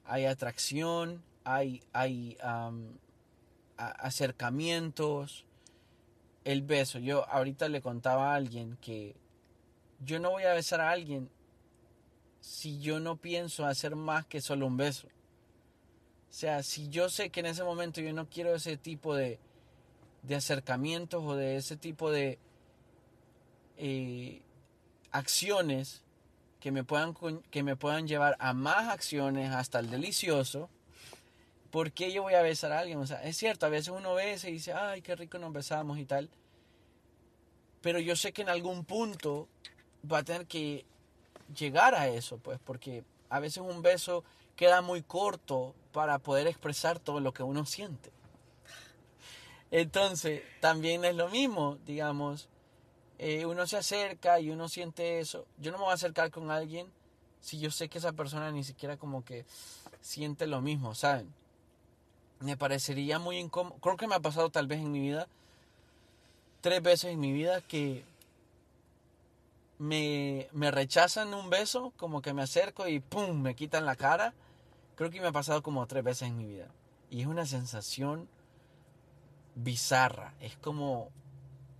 hay 0.05 0.25
atracción, 0.25 1.23
hay, 1.43 1.81
hay 1.93 2.37
acercamientos, 3.77 5.45
el 6.45 6.61
beso. 6.61 6.99
Yo 6.99 7.27
ahorita 7.29 7.67
le 7.67 7.81
contaba 7.81 8.31
a 8.31 8.35
alguien 8.35 8.77
que 8.77 9.15
yo 9.99 10.19
no 10.19 10.31
voy 10.31 10.43
a 10.43 10.53
besar 10.53 10.79
a 10.79 10.91
alguien 10.91 11.29
si 12.39 12.79
yo 12.79 12.99
no 12.99 13.17
pienso 13.17 13.65
hacer 13.65 13.95
más 13.95 14.25
que 14.25 14.39
solo 14.39 14.67
un 14.67 14.77
beso. 14.77 15.07
O 15.07 16.37
sea, 16.37 16.63
si 16.63 16.89
yo 16.89 17.09
sé 17.09 17.29
que 17.29 17.39
en 17.39 17.47
ese 17.47 17.63
momento 17.63 18.01
yo 18.01 18.13
no 18.13 18.29
quiero 18.29 18.55
ese 18.55 18.77
tipo 18.77 19.15
de, 19.15 19.39
de 20.23 20.35
acercamientos 20.35 21.23
o 21.23 21.35
de 21.35 21.57
ese 21.57 21.75
tipo 21.75 22.11
de 22.11 22.37
eh, 23.77 24.41
acciones 25.11 26.03
que 26.59 26.71
me, 26.71 26.83
puedan, 26.83 27.13
que 27.51 27.63
me 27.63 27.75
puedan 27.75 28.07
llevar 28.07 28.35
a 28.39 28.53
más 28.53 28.89
acciones 28.89 29.51
hasta 29.51 29.79
el 29.79 29.89
delicioso, 29.89 30.69
¿por 31.75 31.91
qué 31.91 32.13
yo 32.13 32.23
voy 32.23 32.35
a 32.35 32.41
besar 32.41 32.71
a 32.71 32.79
alguien? 32.79 32.99
O 32.99 33.05
sea, 33.05 33.21
es 33.23 33.35
cierto, 33.35 33.65
a 33.65 33.69
veces 33.69 33.89
uno 33.89 34.13
besa 34.13 34.47
y 34.47 34.53
dice, 34.53 34.71
ay, 34.71 35.01
qué 35.01 35.13
rico 35.13 35.39
nos 35.39 35.51
besamos 35.51 35.99
y 35.99 36.05
tal. 36.05 36.29
Pero 37.81 37.99
yo 37.99 38.15
sé 38.15 38.31
que 38.31 38.43
en 38.43 38.47
algún 38.47 38.85
punto 38.85 39.49
va 40.09 40.19
a 40.19 40.23
tener 40.23 40.47
que 40.47 40.85
llegar 41.53 41.93
a 41.93 42.07
eso, 42.07 42.37
pues, 42.37 42.59
porque 42.63 43.03
a 43.27 43.41
veces 43.41 43.57
un 43.57 43.81
beso 43.81 44.23
queda 44.55 44.81
muy 44.81 45.01
corto 45.01 45.75
para 45.91 46.17
poder 46.17 46.47
expresar 46.47 46.97
todo 46.97 47.19
lo 47.19 47.33
que 47.33 47.43
uno 47.43 47.65
siente. 47.65 48.09
Entonces, 49.69 50.43
también 50.61 51.03
es 51.03 51.17
lo 51.17 51.27
mismo, 51.27 51.77
digamos, 51.85 52.47
eh, 53.19 53.45
uno 53.45 53.67
se 53.67 53.75
acerca 53.75 54.39
y 54.39 54.49
uno 54.49 54.69
siente 54.69 55.19
eso. 55.19 55.45
Yo 55.57 55.73
no 55.73 55.77
me 55.77 55.83
voy 55.83 55.91
a 55.91 55.95
acercar 55.95 56.31
con 56.31 56.51
alguien 56.51 56.87
si 57.41 57.59
yo 57.59 57.69
sé 57.69 57.89
que 57.89 57.97
esa 57.97 58.13
persona 58.13 58.49
ni 58.49 58.63
siquiera 58.63 58.95
como 58.95 59.25
que 59.25 59.45
siente 59.99 60.47
lo 60.47 60.61
mismo, 60.61 60.95
¿saben? 60.95 61.33
Me 62.45 62.57
parecería 62.57 63.19
muy 63.19 63.37
incómodo. 63.37 63.75
Creo 63.81 63.97
que 63.97 64.07
me 64.07 64.15
ha 64.15 64.19
pasado 64.19 64.49
tal 64.49 64.67
vez 64.67 64.79
en 64.79 64.91
mi 64.91 64.99
vida, 64.99 65.27
tres 66.61 66.81
veces 66.81 67.11
en 67.11 67.19
mi 67.19 67.33
vida, 67.33 67.61
que 67.61 68.05
me, 69.79 70.47
me 70.51 70.71
rechazan 70.71 71.33
un 71.33 71.49
beso, 71.49 71.91
como 71.97 72.21
que 72.21 72.33
me 72.33 72.43
acerco 72.43 72.87
y 72.87 72.99
¡pum! 72.99 73.41
me 73.41 73.55
quitan 73.55 73.85
la 73.85 73.95
cara. 73.95 74.33
Creo 74.95 75.09
que 75.09 75.19
me 75.19 75.27
ha 75.27 75.31
pasado 75.31 75.63
como 75.63 75.87
tres 75.87 76.03
veces 76.03 76.29
en 76.29 76.37
mi 76.37 76.45
vida. 76.45 76.67
Y 77.09 77.21
es 77.21 77.27
una 77.27 77.45
sensación 77.45 78.29
bizarra, 79.55 80.33
es 80.39 80.55
como 80.57 81.09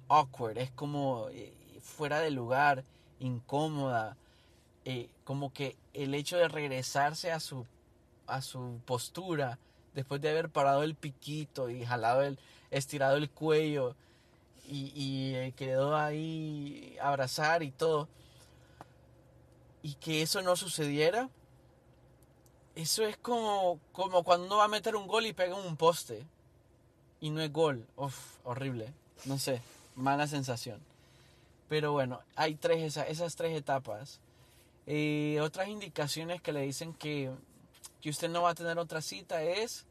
awkward, 0.08 0.58
es 0.58 0.72
como 0.72 1.28
eh, 1.30 1.54
fuera 1.82 2.20
de 2.20 2.32
lugar, 2.32 2.84
incómoda. 3.20 4.18
Eh, 4.84 5.10
como 5.24 5.54
que 5.54 5.78
el 5.94 6.14
hecho 6.14 6.38
de 6.38 6.48
regresarse 6.48 7.32
a 7.32 7.40
su, 7.40 7.66
a 8.28 8.42
su 8.42 8.80
postura, 8.86 9.60
después 9.96 10.22
de 10.22 10.30
haber 10.30 10.50
parado 10.50 10.84
el 10.84 10.94
piquito 10.94 11.70
y 11.70 11.84
jalado 11.86 12.22
el, 12.22 12.38
estirado 12.70 13.18
el 13.18 13.30
cuello 13.30 13.96
y, 14.68 14.92
y 14.96 15.36
eh, 15.36 15.54
quedó 15.56 15.96
ahí 15.96 16.98
abrazar 17.02 17.64
y 17.64 17.72
todo, 17.72 18.08
y 19.82 19.94
que 19.96 20.22
eso 20.22 20.42
no 20.42 20.56
sucediera, 20.56 21.30
eso 22.76 23.06
es 23.06 23.18
como, 23.18 23.80
como 23.94 24.24
cuando 24.24 24.48
uno 24.48 24.58
va 24.58 24.66
a 24.66 24.68
meter 24.68 24.96
un 24.96 25.08
gol 25.08 25.26
y 25.26 25.34
pega 25.34 25.56
un 25.56 25.78
poste 25.78 26.26
y 27.22 27.30
no 27.30 27.42
es 27.42 27.52
gol. 27.52 27.88
Uf, 27.96 28.38
horrible. 28.44 28.94
No 29.26 29.40
sé, 29.40 29.62
mala 29.96 30.28
sensación. 30.28 30.80
Pero 31.70 31.94
bueno, 31.94 32.20
hay 32.36 32.56
tres, 32.56 32.84
esas, 32.84 33.10
esas 33.10 33.36
tres 33.36 33.58
etapas. 33.58 34.20
Eh, 34.88 35.40
otras 35.42 35.70
indicaciones 35.70 36.42
que 36.42 36.52
le 36.52 36.62
dicen 36.62 36.94
que 36.94 37.32
que 38.06 38.12
usted 38.12 38.30
no 38.30 38.44
va 38.44 38.52
a 38.52 38.54
tener 38.54 38.78
otra 38.78 39.02
cita 39.02 39.42
es 39.42 39.88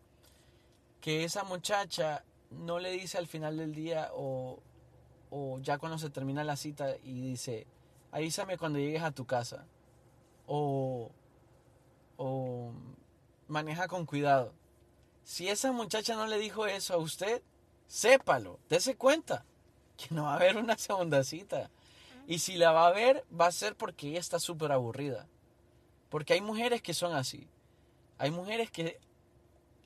que 1.00 1.24
esa 1.24 1.42
muchacha 1.42 2.22
no 2.48 2.78
le 2.78 2.92
dice 2.92 3.18
al 3.18 3.26
final 3.26 3.56
del 3.56 3.74
día 3.74 4.10
o, 4.14 4.62
o 5.30 5.58
ya 5.58 5.78
cuando 5.78 5.98
se 5.98 6.10
termina 6.10 6.44
la 6.44 6.54
cita 6.54 6.94
y 7.02 7.20
dice, 7.20 7.66
avísame 8.12 8.56
cuando 8.56 8.78
llegues 8.78 9.02
a 9.02 9.10
tu 9.10 9.26
casa. 9.26 9.66
O, 10.46 11.10
o 12.16 12.72
maneja 13.48 13.88
con 13.88 14.06
cuidado. 14.06 14.54
Si 15.24 15.48
esa 15.48 15.72
muchacha 15.72 16.14
no 16.14 16.28
le 16.28 16.38
dijo 16.38 16.68
eso 16.68 16.94
a 16.94 16.98
usted, 16.98 17.42
sépalo, 17.88 18.60
dése 18.68 18.94
cuenta 18.94 19.44
que 19.96 20.14
no 20.14 20.22
va 20.22 20.34
a 20.34 20.36
haber 20.36 20.56
una 20.56 20.78
segunda 20.78 21.24
cita. 21.24 21.68
Y 22.28 22.38
si 22.38 22.58
la 22.58 22.70
va 22.70 22.86
a 22.86 22.92
ver, 22.92 23.24
va 23.28 23.48
a 23.48 23.50
ser 23.50 23.74
porque 23.74 24.10
ella 24.10 24.20
está 24.20 24.38
súper 24.38 24.70
aburrida. 24.70 25.26
Porque 26.10 26.34
hay 26.34 26.42
mujeres 26.42 26.80
que 26.80 26.94
son 26.94 27.12
así. 27.12 27.48
Hay 28.18 28.30
mujeres 28.30 28.70
que, 28.70 28.98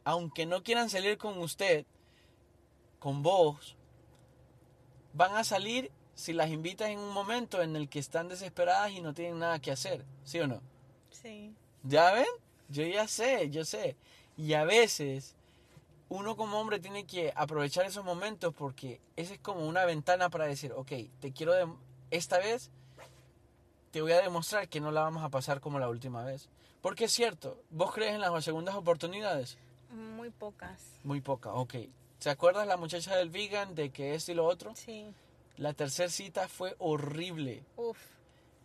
aunque 0.04 0.46
no 0.46 0.62
quieran 0.62 0.90
salir 0.90 1.18
con 1.18 1.38
usted, 1.38 1.86
con 2.98 3.22
vos, 3.22 3.76
van 5.12 5.36
a 5.36 5.44
salir 5.44 5.90
si 6.14 6.32
las 6.32 6.50
invitas 6.50 6.88
en 6.90 6.98
un 6.98 7.12
momento 7.12 7.62
en 7.62 7.76
el 7.76 7.88
que 7.88 8.00
están 8.00 8.28
desesperadas 8.28 8.90
y 8.90 9.00
no 9.00 9.14
tienen 9.14 9.38
nada 9.38 9.60
que 9.60 9.70
hacer. 9.70 10.04
¿Sí 10.24 10.40
o 10.40 10.46
no? 10.46 10.60
Sí. 11.10 11.54
¿Ya 11.84 12.12
ven? 12.12 12.26
Yo 12.68 12.84
ya 12.84 13.06
sé, 13.06 13.50
yo 13.50 13.64
sé. 13.64 13.96
Y 14.36 14.54
a 14.54 14.64
veces 14.64 15.36
uno 16.08 16.36
como 16.36 16.58
hombre 16.58 16.80
tiene 16.80 17.06
que 17.06 17.32
aprovechar 17.36 17.86
esos 17.86 18.04
momentos 18.04 18.54
porque 18.54 19.00
esa 19.16 19.34
es 19.34 19.40
como 19.40 19.66
una 19.66 19.84
ventana 19.84 20.30
para 20.30 20.46
decir, 20.46 20.72
ok, 20.72 20.92
te 21.20 21.32
quiero, 21.32 21.52
de 21.52 21.68
esta 22.10 22.38
vez 22.38 22.70
te 23.90 24.00
voy 24.00 24.12
a 24.12 24.20
demostrar 24.20 24.68
que 24.68 24.80
no 24.80 24.90
la 24.90 25.02
vamos 25.02 25.22
a 25.22 25.28
pasar 25.28 25.60
como 25.60 25.78
la 25.78 25.88
última 25.88 26.24
vez. 26.24 26.48
Porque 26.88 27.04
es 27.04 27.12
cierto, 27.12 27.60
¿vos 27.68 27.92
crees 27.92 28.14
en 28.14 28.22
las 28.22 28.42
segundas 28.42 28.74
oportunidades? 28.74 29.58
Muy 30.16 30.30
pocas. 30.30 30.80
Muy 31.04 31.20
poca, 31.20 31.52
ok. 31.52 31.74
¿Se 32.18 32.30
acuerdas 32.30 32.66
la 32.66 32.78
muchacha 32.78 33.14
del 33.14 33.28
vegan 33.28 33.74
de 33.74 33.90
que 33.90 34.14
esto 34.14 34.32
y 34.32 34.34
lo 34.34 34.46
otro? 34.46 34.72
Sí. 34.74 35.04
La 35.58 35.74
tercera 35.74 36.08
cita 36.08 36.48
fue 36.48 36.74
horrible. 36.78 37.62
Uf. 37.76 37.98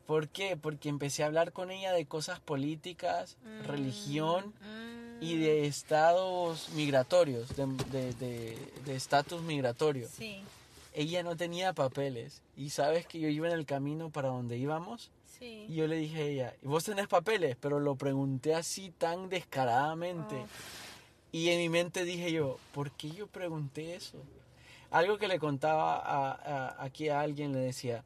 ¿Por 0.07 0.29
qué? 0.29 0.55
Porque 0.55 0.87
empecé 0.87 1.23
a 1.23 1.25
hablar 1.25 1.51
con 1.51 1.69
ella 1.69 1.91
de 1.91 2.05
cosas 2.05 2.39
políticas, 2.39 3.35
Mm, 3.43 3.65
religión 3.65 4.53
mm. 4.61 5.21
y 5.21 5.37
de 5.39 5.67
estados 5.67 6.69
migratorios, 6.69 7.53
de 7.57 7.65
de- 8.13 8.57
de 8.85 8.95
estatus 8.95 9.41
migratorio. 9.41 10.07
Sí, 10.07 10.41
Ella 10.93 11.23
no 11.23 11.35
tenía 11.35 11.73
papeles 11.73 12.41
y 12.55 12.69
sabes 12.69 13.05
que 13.05 13.19
yo 13.19 13.27
iba 13.27 13.47
en 13.47 13.53
el 13.53 13.65
camino 13.65 14.11
para 14.11 14.29
donde 14.29 14.55
íbamos 14.57 15.09
sí. 15.43 15.65
y 15.69 15.75
yo 15.75 15.87
le 15.87 15.97
dije 15.97 16.21
a 16.21 16.25
ella, 16.25 16.53
vos 16.61 16.83
tenés 16.83 17.07
papeles, 17.07 17.55
pero 17.59 17.79
lo 17.79 17.95
pregunté 17.95 18.55
así 18.55 18.91
tan 18.91 19.29
descaradamente 19.29 20.35
Oh. 20.35 20.47
y 21.31 21.49
en 21.49 21.59
mi 21.59 21.69
mente 21.69 22.03
dije 22.05 22.31
yo, 22.31 22.57
¿por 22.73 22.91
qué 22.91 23.09
yo 23.11 23.27
pregunté 23.27 23.95
eso? 23.95 24.17
Algo 24.91 25.17
que 25.17 25.27
le 25.27 25.39
contaba 25.39 25.97
a, 25.97 26.31
a- 26.31 26.83
aquí 26.83 27.09
a 27.09 27.21
alguien 27.21 27.51
le 27.51 27.59
decía, 27.59 28.03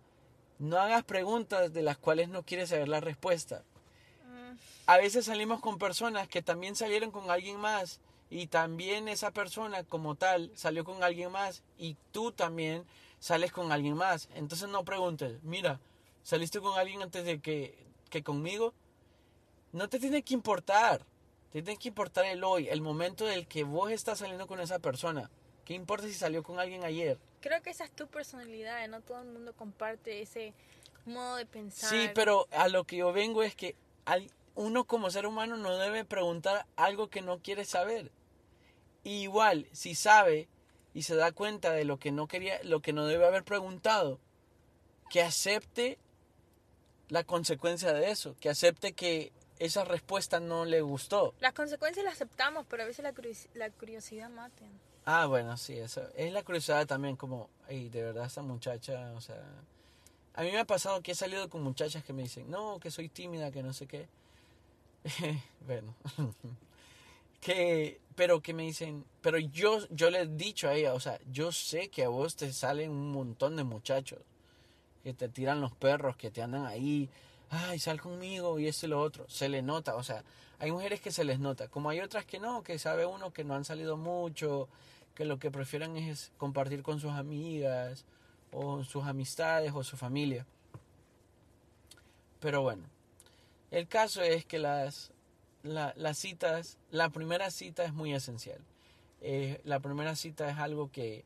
no 0.60 0.78
hagas 0.78 1.04
preguntas 1.04 1.74
de 1.74 1.82
las 1.82 1.98
cuales 1.98 2.30
no 2.30 2.44
quieres 2.44 2.70
saber 2.70 2.88
la 2.88 3.00
respuesta. 3.02 3.64
Mm, 4.26 4.58
A 4.88 4.98
veces 4.98 5.26
salimos 5.26 5.60
con 5.60 5.78
personas 5.78 6.28
que 6.28 6.42
también 6.42 6.76
salieron 6.76 7.12
con 7.12 7.30
alguien 7.30 7.58
más 7.60 8.00
y 8.30 8.48
también 8.48 9.08
esa 9.08 9.32
persona 9.32 9.84
como 9.84 10.16
tal 10.16 10.50
salió 10.56 10.84
con 10.84 11.04
alguien 11.04 11.32
más 11.32 11.62
y 11.78 11.96
tú 12.12 12.32
también 12.32 12.84
sales 13.20 13.52
con 13.52 13.72
alguien 13.72 13.96
más. 13.96 14.30
Entonces 14.36 14.70
no 14.70 14.84
preguntes, 14.84 15.44
mira, 15.44 15.80
¿saliste 16.28 16.60
con 16.60 16.78
alguien 16.78 17.02
antes 17.02 17.24
de 17.24 17.40
que, 17.40 17.74
que 18.10 18.22
conmigo? 18.22 18.74
No 19.72 19.88
te 19.88 19.98
tiene 19.98 20.24
que 20.24 20.34
importar, 20.34 21.06
te 21.54 21.62
tiene 21.62 21.80
que 21.80 21.88
importar 21.88 22.26
el 22.26 22.44
hoy, 22.44 22.68
el 22.68 22.82
momento 22.82 23.26
del 23.26 23.48
que 23.48 23.64
vos 23.64 23.92
estás 23.92 24.20
saliendo 24.20 24.46
con 24.46 24.60
esa 24.60 24.80
persona. 24.80 25.32
¿Qué 25.64 25.74
importa 25.74 26.06
si 26.06 26.14
salió 26.14 26.44
con 26.44 26.60
alguien 26.60 26.84
ayer? 26.84 27.18
Creo 27.40 27.62
que 27.62 27.70
esa 27.70 27.86
es 27.86 27.92
tu 27.92 28.08
personalidad, 28.08 28.86
no 28.90 29.00
todo 29.00 29.22
el 29.22 29.30
mundo 29.30 29.54
comparte 29.54 30.22
ese 30.22 30.54
modo 31.06 31.38
de 31.38 31.46
pensar. 31.46 31.90
Sí, 31.90 32.10
pero 32.14 32.50
a 32.52 32.68
lo 32.68 32.84
que 32.84 32.98
yo 32.98 33.14
vengo 33.14 33.42
es 33.42 33.56
que 33.56 33.78
uno 34.54 34.84
como 34.84 35.10
ser 35.10 35.28
humano 35.28 35.56
no 35.56 35.78
debe 35.78 36.04
preguntar 36.04 36.66
algo 36.76 37.10
que 37.10 37.22
no 37.22 37.40
quiere 37.40 37.64
saber. 37.64 38.12
Y 39.06 39.22
igual, 39.22 39.70
si 39.72 39.96
sabe 39.96 40.50
y 40.94 41.04
se 41.04 41.16
da 41.16 41.32
cuenta 41.32 41.72
de 41.72 41.86
lo 41.86 42.00
que 42.00 42.12
no 42.12 42.28
quería, 42.28 42.60
lo 42.64 42.82
que 42.82 42.92
no 42.92 43.06
debe 43.06 43.26
haber 43.26 43.46
preguntado, 43.46 44.20
que 45.10 45.22
acepte 45.22 46.00
la 47.10 47.24
consecuencia 47.24 47.93
de 47.93 48.10
eso, 48.12 48.36
que 48.39 48.49
acepte 48.49 48.93
que 48.93 49.32
esa 49.60 49.84
respuesta 49.86 50.39
no 50.39 50.66
le 50.66 50.82
gustó. 50.82 51.34
Las 51.39 51.53
consecuencias 51.53 52.03
las 52.05 52.16
aceptamos, 52.16 52.66
pero 52.70 52.84
a 52.84 52.86
veces 52.86 53.03
la, 53.03 53.14
curios- 53.14 53.47
la 53.53 53.70
curiosidad 53.72 54.30
mata. 54.30 54.64
Ah, 55.05 55.26
bueno, 55.26 55.55
sí, 55.58 55.78
eso. 55.78 56.01
Es 56.16 56.32
la 56.34 56.43
curiosidad 56.43 56.86
también 56.86 57.16
como, 57.16 57.49
hey, 57.70 57.89
de 57.89 58.03
verdad 58.03 58.26
esta 58.26 58.41
muchacha, 58.41 59.14
o 59.14 59.22
sea... 59.22 59.41
A 60.34 60.43
mí 60.43 60.51
me 60.51 60.60
ha 60.60 60.66
pasado 60.66 61.01
que 61.01 61.14
he 61.14 61.16
salido 61.16 61.49
con 61.49 61.64
muchachas 61.64 62.03
que 62.03 62.14
me 62.14 62.22
dicen, 62.24 62.51
no, 62.51 62.80
que 62.80 62.91
soy 62.91 63.10
tímida, 63.10 63.51
que 63.51 63.64
no 63.64 63.74
sé 63.74 63.88
qué. 63.88 64.08
bueno. 65.66 65.95
que, 67.41 67.99
pero 68.16 68.41
que 68.41 68.53
me 68.53 68.64
dicen, 68.64 69.05
pero 69.22 69.38
yo, 69.39 69.80
yo 69.89 70.10
le 70.10 70.22
he 70.22 70.28
dicho 70.28 70.68
a 70.68 70.74
ella, 70.76 70.93
o 70.93 70.99
sea, 70.99 71.20
yo 71.32 71.51
sé 71.51 71.89
que 71.89 72.03
a 72.03 72.10
vos 72.10 72.36
te 72.36 72.51
salen 72.53 72.91
un 72.91 73.12
montón 73.12 73.55
de 73.55 73.64
muchachos 73.64 74.20
que 75.08 75.14
te 75.14 75.30
tiran 75.30 75.62
los 75.62 75.72
perros, 75.74 76.18
que 76.18 76.32
te 76.32 76.41
andan 76.41 76.66
ahí, 76.66 77.10
ay, 77.49 77.80
sal 77.80 78.01
conmigo 78.01 78.60
y 78.60 78.68
esto 78.68 78.88
y 78.88 78.89
lo 78.89 78.99
otro. 79.01 79.24
Se 79.30 79.47
le 79.47 79.62
nota, 79.62 79.95
o 79.95 80.03
sea, 80.03 80.22
hay 80.60 80.70
mujeres 80.70 80.99
que 80.99 81.14
se 81.14 81.24
les 81.24 81.39
nota, 81.39 81.70
como 81.70 81.89
hay 81.89 82.01
otras 82.01 82.26
que 82.26 82.41
no, 82.41 82.62
que 82.62 82.78
sabe 82.78 83.05
uno 83.05 83.32
que 83.32 83.45
no 83.45 83.55
han 83.55 83.64
salido 83.64 83.95
mucho, 83.95 84.68
que 85.16 85.24
lo 85.24 85.39
que 85.39 85.49
prefieren 85.49 85.95
es 85.95 86.34
compartir 86.38 86.84
con 86.84 86.99
sus 86.99 87.14
amigas, 87.14 88.03
o 88.51 88.84
sus 88.84 89.05
amistades, 89.05 89.72
o 89.74 89.82
su 89.86 89.95
familia. 89.95 90.45
Pero 92.41 92.62
bueno, 92.62 92.84
el 93.72 93.88
caso 93.88 94.22
es 94.22 94.43
que 94.45 94.60
las, 94.60 95.14
la- 95.64 95.93
las 95.95 96.18
citas, 96.18 96.78
la 96.91 97.10
primera 97.12 97.49
cita 97.49 97.86
es 97.86 97.93
muy 97.93 98.14
esencial. 98.14 98.60
Eh, 99.22 99.62
la 99.64 99.80
primera 99.80 100.18
cita 100.18 100.49
es 100.49 100.58
algo 100.58 100.91
que, 100.91 101.24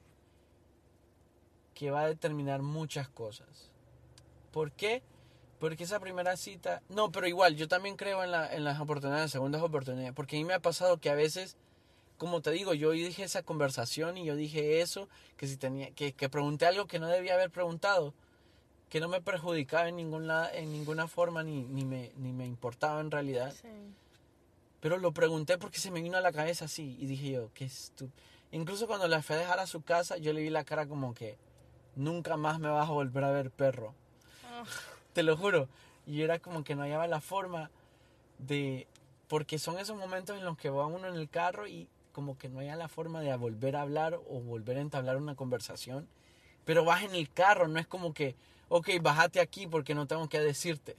que 1.74 1.90
va 1.90 2.02
a 2.02 2.08
determinar 2.08 2.62
muchas 2.62 3.10
cosas. 3.10 3.71
¿Por 4.52 4.72
qué? 4.72 5.02
Porque 5.60 5.84
esa 5.84 6.00
primera 6.00 6.38
cita... 6.38 6.82
No, 6.90 7.12
pero 7.12 7.28
igual, 7.28 7.56
yo 7.56 7.68
también 7.68 7.96
creo 7.96 8.24
en, 8.24 8.32
la, 8.32 8.54
en 8.54 8.64
las 8.64 8.80
oportunidades, 8.80 9.32
segundas 9.32 9.62
oportunidades. 9.62 10.14
Porque 10.14 10.36
a 10.36 10.40
mí 10.40 10.46
me 10.46 10.54
ha 10.54 10.60
pasado 10.60 11.00
que 11.00 11.10
a 11.10 11.16
veces, 11.16 11.56
como 12.18 12.42
te 12.42 12.52
digo, 12.52 12.74
yo 12.74 12.92
dije 12.92 13.24
esa 13.24 13.44
conversación 13.44 14.18
y 14.18 14.26
yo 14.26 14.36
dije 14.36 14.82
eso, 14.82 15.08
que 15.38 15.48
si 15.48 15.58
tenía, 15.58 15.92
que, 15.92 16.14
que 16.14 16.30
pregunté 16.30 16.66
algo 16.66 16.88
que 16.88 17.00
no 17.00 17.08
debía 17.08 17.36
haber 17.36 17.52
preguntado, 17.52 18.14
que 18.90 19.00
no 19.00 19.08
me 19.08 19.22
perjudicaba 19.22 19.88
en 19.88 19.96
ninguna, 19.96 20.50
en 20.52 20.72
ninguna 20.72 21.08
forma 21.08 21.44
ni, 21.44 21.64
ni, 21.64 21.86
me, 21.86 22.12
ni 22.18 22.34
me 22.34 22.46
importaba 22.46 23.00
en 23.00 23.12
realidad. 23.12 23.54
Sí. 23.62 23.68
Pero 24.82 24.98
lo 24.98 25.14
pregunté 25.14 25.60
porque 25.60 25.80
se 25.80 25.92
me 25.92 26.02
vino 26.02 26.18
a 26.18 26.22
la 26.22 26.32
cabeza 26.32 26.66
así 26.66 26.98
y 27.00 27.06
dije 27.06 27.32
yo, 27.32 27.52
qué 27.54 27.66
estúpido. 27.66 28.18
Incluso 28.52 28.88
cuando 28.88 29.08
la 29.08 29.22
fui 29.22 29.36
a 29.36 29.40
dejar 29.40 29.60
a 29.60 29.68
su 29.68 29.82
casa, 29.82 30.18
yo 30.18 30.34
le 30.34 30.42
vi 30.42 30.50
la 30.50 30.66
cara 30.66 30.88
como 30.88 31.14
que 31.14 31.38
nunca 31.96 32.36
más 32.36 32.60
me 32.60 32.68
vas 32.68 32.90
a 32.90 32.92
volver 32.92 33.24
a 33.24 33.32
ver 33.32 33.52
perro. 33.52 33.94
Te 35.14 35.24
lo 35.24 35.38
juro. 35.38 35.68
Y 36.06 36.22
era 36.22 36.40
como 36.40 36.64
que 36.64 36.76
no 36.76 36.84
hallaba 36.84 37.08
la 37.08 37.22
forma 37.22 37.70
de... 38.38 38.88
Porque 39.28 39.60
son 39.60 39.80
esos 39.80 39.98
momentos 39.98 40.38
en 40.38 40.44
los 40.44 40.58
que 40.58 40.70
va 40.70 40.86
uno 40.88 41.08
en 41.08 41.16
el 41.16 41.30
carro 41.30 41.68
y 41.68 41.88
como 42.12 42.38
que 42.38 42.50
no 42.50 42.60
haya 42.60 42.76
la 42.76 42.90
forma 42.90 43.22
de 43.22 43.36
volver 43.38 43.76
a 43.76 43.82
hablar 43.82 44.16
o 44.16 44.42
volver 44.42 44.78
a 44.78 44.82
entablar 44.82 45.18
una 45.18 45.36
conversación. 45.36 46.08
Pero 46.66 46.84
vas 46.84 47.04
en 47.04 47.16
el 47.16 47.30
carro, 47.32 47.68
no 47.68 47.80
es 47.80 47.88
como 47.88 48.14
que, 48.14 48.36
ok, 48.70 48.90
bájate 49.02 49.40
aquí 49.40 49.68
porque 49.68 49.96
no 49.96 50.06
tengo 50.06 50.28
que 50.28 50.40
decirte. 50.40 50.98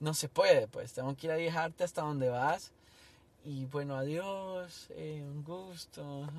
No 0.00 0.14
se 0.14 0.28
puede, 0.28 0.66
pues 0.66 0.92
tengo 0.92 1.14
que 1.16 1.28
ir 1.28 1.32
a 1.32 1.36
dejarte 1.36 1.84
hasta 1.84 2.02
donde 2.02 2.28
vas. 2.28 2.72
Y 3.44 3.66
bueno, 3.66 3.96
adiós, 3.96 4.88
eh, 4.90 5.22
un 5.24 5.44
gusto. 5.44 6.28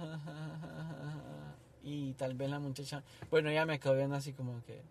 Y 1.83 2.13
tal 2.13 2.35
vez 2.35 2.47
la 2.49 2.59
muchacha, 2.59 3.01
bueno, 3.31 3.49
ella 3.49 3.65
me 3.65 3.79
quedó 3.79 3.95
viendo 3.95 4.15
así 4.15 4.33
como 4.33 4.63
que 4.65 4.81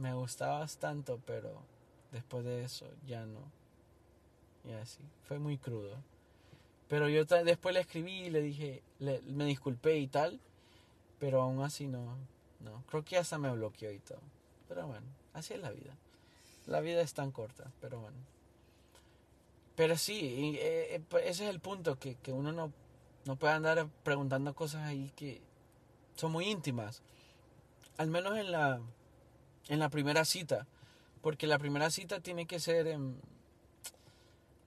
me 0.00 0.14
gustabas 0.14 0.78
tanto, 0.78 1.20
pero 1.26 1.62
después 2.10 2.44
de 2.44 2.64
eso 2.64 2.86
ya 3.06 3.24
no. 3.26 3.40
Y 4.64 4.72
así, 4.72 5.00
fue 5.28 5.38
muy 5.38 5.58
crudo. 5.58 5.96
Pero 6.88 7.08
yo 7.08 7.24
después 7.24 7.74
le 7.74 7.80
escribí 7.80 8.12
y 8.26 8.30
le 8.30 8.42
dije, 8.42 8.82
le- 8.98 9.22
me 9.22 9.44
disculpé 9.44 9.98
y 9.98 10.08
tal, 10.08 10.40
pero 11.18 11.42
aún 11.42 11.62
así 11.62 11.86
no, 11.86 12.16
no. 12.60 12.82
Creo 12.88 13.04
que 13.04 13.16
hasta 13.18 13.38
me 13.38 13.52
bloqueó 13.52 13.92
y 13.92 14.00
todo. 14.00 14.20
Pero 14.68 14.86
bueno, 14.86 15.06
así 15.34 15.54
es 15.54 15.60
la 15.60 15.70
vida. 15.70 15.94
La 16.66 16.80
vida 16.80 17.00
es 17.02 17.14
tan 17.14 17.30
corta, 17.30 17.70
pero 17.80 18.00
bueno. 18.00 18.18
Pero 19.76 19.96
sí, 19.96 20.56
eh, 20.60 20.96
eh, 20.96 21.00
pues 21.08 21.24
ese 21.26 21.44
es 21.44 21.50
el 21.50 21.60
punto, 21.60 21.98
que, 21.98 22.16
que 22.16 22.32
uno 22.32 22.52
no, 22.52 22.72
no 23.24 23.36
puede 23.36 23.54
andar 23.54 23.86
preguntando 24.02 24.54
cosas 24.54 24.82
ahí 24.86 25.12
que 25.16 25.40
son 26.16 26.32
muy 26.32 26.46
íntimas. 26.46 27.02
Al 27.96 28.08
menos 28.10 28.36
en 28.36 28.50
la, 28.52 28.80
en 29.70 29.78
la 29.78 29.88
primera 29.88 30.26
cita. 30.26 30.66
Porque 31.22 31.46
la 31.46 31.58
primera 31.58 31.90
cita 31.90 32.20
tiene 32.20 32.46
que 32.46 32.60
ser, 32.60 32.86
em, 32.88 33.14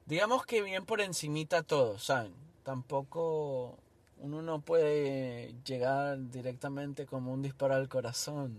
digamos 0.06 0.46
que 0.46 0.62
bien 0.62 0.86
por 0.86 1.02
encimita 1.02 1.62
todo, 1.62 2.00
¿saben? 2.00 2.34
Tampoco 2.64 3.78
uno 4.18 4.42
no 4.42 4.62
puede 4.62 5.54
llegar 5.66 6.18
directamente 6.32 7.06
como 7.06 7.34
un 7.34 7.42
disparo 7.42 7.76
al 7.76 7.90
corazón 7.90 8.56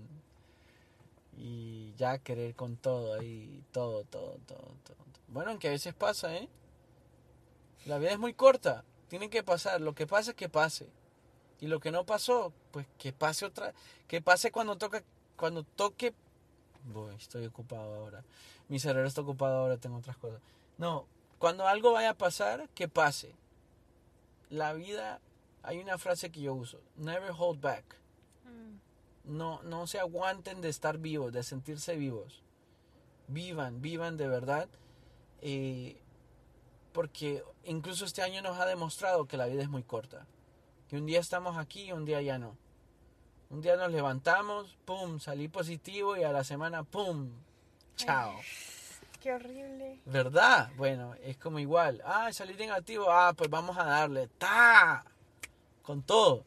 y 1.37 1.95
ya 1.97 2.19
querer 2.19 2.55
con 2.55 2.77
todo 2.77 3.15
ahí, 3.15 3.63
todo, 3.73 4.05
todo, 4.05 4.39
todo, 4.47 4.75
todo. 4.85 4.97
Bueno, 5.29 5.51
aunque 5.51 5.69
a 5.69 5.73
veces 5.73 5.95
pasa, 5.95 6.37
¿eh? 6.37 6.49
La 7.87 7.99
vida 7.99 8.13
es 8.13 8.19
muy 8.19 8.35
corta, 8.35 8.85
tiene 9.09 9.31
que 9.31 9.43
pasar, 9.43 9.81
lo 9.81 9.95
que 9.95 10.07
pasa 10.07 10.33
es 10.33 10.37
que 10.37 10.49
pase. 10.49 10.89
Y 11.61 11.69
lo 11.69 11.81
que 11.81 11.91
no 11.91 12.05
pasó, 12.05 12.53
pues 12.73 12.87
que 12.99 13.13
pase 13.13 13.47
otra, 13.47 13.73
que 14.09 14.21
pase 14.21 14.51
cuando 14.51 14.77
toca, 14.77 15.03
cuando 15.37 15.63
toque 15.63 16.13
voy, 16.85 17.15
estoy 17.17 17.47
ocupado 17.47 17.95
ahora. 17.95 18.25
Mi 18.69 18.79
cerebro 18.79 19.07
está 19.09 19.21
ocupado 19.23 19.57
ahora, 19.59 19.77
tengo 19.77 19.97
otras 19.99 20.17
cosas. 20.17 20.41
No, 20.79 21.07
cuando 21.39 21.67
algo 21.67 21.93
vaya 21.93 22.11
a 22.11 22.15
pasar, 22.19 22.69
que 22.75 22.89
pase. 22.89 23.35
La 24.51 24.73
vida, 24.73 25.21
hay 25.63 25.79
una 25.79 25.99
frase 25.99 26.31
que 26.31 26.41
yo 26.41 26.55
uso, 26.55 26.81
never 26.97 27.33
hold 27.37 27.61
back. 27.61 27.85
Mm. 28.45 29.37
No, 29.37 29.63
no 29.63 29.87
se 29.87 29.99
aguanten 29.99 30.61
de 30.61 30.69
estar 30.69 30.99
vivos, 30.99 31.33
de 31.33 31.43
sentirse 31.43 31.97
vivos. 31.97 32.43
Vivan, 33.29 33.81
vivan 33.81 34.17
de 34.17 34.29
verdad. 34.29 34.69
eh, 35.41 36.01
porque 36.93 37.43
incluso 37.65 38.05
este 38.05 38.23
año 38.23 38.41
nos 38.41 38.59
ha 38.59 38.67
demostrado 38.67 39.27
que 39.27 39.37
la 39.37 39.47
vida 39.47 39.63
es 39.63 39.69
muy 39.69 39.83
corta. 39.83 40.27
Que 40.89 40.97
un 40.97 41.07
día 41.07 41.19
estamos 41.19 41.57
aquí 41.59 41.85
y 41.85 41.93
un 41.93 42.05
día 42.05 42.23
ya 42.23 42.39
no. 42.39 42.57
Un 43.51 43.61
día 43.61 43.77
nos 43.77 43.93
levantamos, 43.93 44.77
pum, 44.85 45.21
salí 45.21 45.49
positivo 45.49 46.17
y 46.17 46.25
a 46.25 46.33
la 46.33 46.45
semana, 46.45 46.83
pum, 46.83 47.31
chao. 47.97 48.35
Qué 49.25 49.33
horrible. 49.33 50.01
¿Verdad? 50.05 50.71
Bueno, 50.77 51.15
es 51.23 51.39
como 51.39 51.59
igual. 51.59 52.03
Ah, 52.05 52.31
salí 52.31 52.53
negativo. 52.55 53.07
Ah, 53.09 53.33
pues 53.35 53.49
vamos 53.49 53.79
a 53.79 53.85
darle. 53.85 54.29
¡Ta! 54.37 55.03
Con 55.83 56.03
todo. 56.03 56.45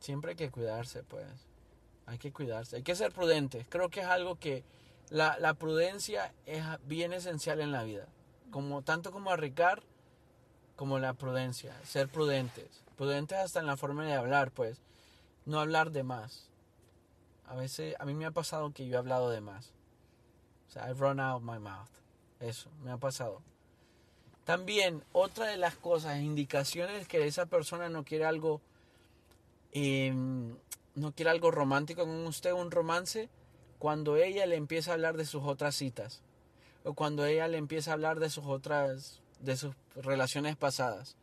Siempre 0.00 0.30
hay 0.30 0.36
que 0.36 0.50
cuidarse, 0.50 1.02
pues. 1.02 1.26
Hay 2.06 2.16
que 2.16 2.32
cuidarse. 2.32 2.76
Hay 2.76 2.82
que 2.82 2.96
ser 2.96 3.12
prudentes. 3.12 3.66
Creo 3.68 3.90
que 3.90 4.00
es 4.00 4.06
algo 4.06 4.36
que 4.36 4.64
la, 5.10 5.38
la 5.38 5.52
prudencia 5.52 6.32
es 6.46 6.64
bien 6.86 7.12
esencial 7.12 7.60
en 7.60 7.70
la 7.70 7.82
vida. 7.82 8.06
Como, 8.50 8.80
tanto 8.80 9.12
como 9.12 9.30
a 9.30 9.36
Ricard, 9.36 9.82
como 10.74 10.98
la 10.98 11.12
prudencia. 11.12 11.74
Ser 11.84 12.08
prudentes. 12.08 12.82
Prudentes 12.96 13.36
hasta 13.36 13.60
en 13.60 13.66
la 13.66 13.76
forma 13.76 14.06
de 14.06 14.14
hablar, 14.14 14.52
pues. 14.52 14.80
No 15.46 15.60
hablar 15.60 15.92
de 15.92 16.02
más. 16.02 16.48
A 17.46 17.54
veces, 17.54 17.94
a 17.98 18.04
mí 18.04 18.14
me 18.14 18.26
ha 18.26 18.32
pasado 18.32 18.72
que 18.72 18.86
yo 18.86 18.96
he 18.96 18.98
hablado 18.98 19.30
de 19.30 19.40
más. 19.40 19.72
O 20.68 20.72
sea, 20.72 20.90
I've 20.90 21.00
run 21.00 21.20
out 21.20 21.42
my 21.42 21.58
mouth. 21.58 21.88
Eso, 22.40 22.68
me 22.82 22.90
ha 22.90 22.98
pasado. 22.98 23.40
También, 24.44 25.02
otra 25.12 25.46
de 25.46 25.56
las 25.56 25.76
cosas, 25.76 26.18
indicaciones 26.20 27.08
que 27.08 27.26
esa 27.26 27.46
persona 27.46 27.88
no 27.88 28.04
quiere 28.04 28.24
algo, 28.24 28.60
eh, 29.72 30.12
no 30.94 31.12
quiere 31.12 31.30
algo 31.30 31.50
romántico 31.50 32.02
con 32.02 32.26
usted, 32.26 32.52
un 32.52 32.70
romance, 32.70 33.28
cuando 33.78 34.16
ella 34.16 34.46
le 34.46 34.56
empieza 34.56 34.90
a 34.90 34.94
hablar 34.94 35.16
de 35.16 35.26
sus 35.26 35.44
otras 35.44 35.76
citas. 35.76 36.22
O 36.84 36.94
cuando 36.94 37.24
ella 37.26 37.48
le 37.48 37.58
empieza 37.58 37.90
a 37.90 37.94
hablar 37.94 38.20
de 38.20 38.30
sus 38.30 38.46
otras, 38.46 39.20
de 39.40 39.56
sus 39.56 39.74
relaciones 39.96 40.56
pasadas. 40.56 41.16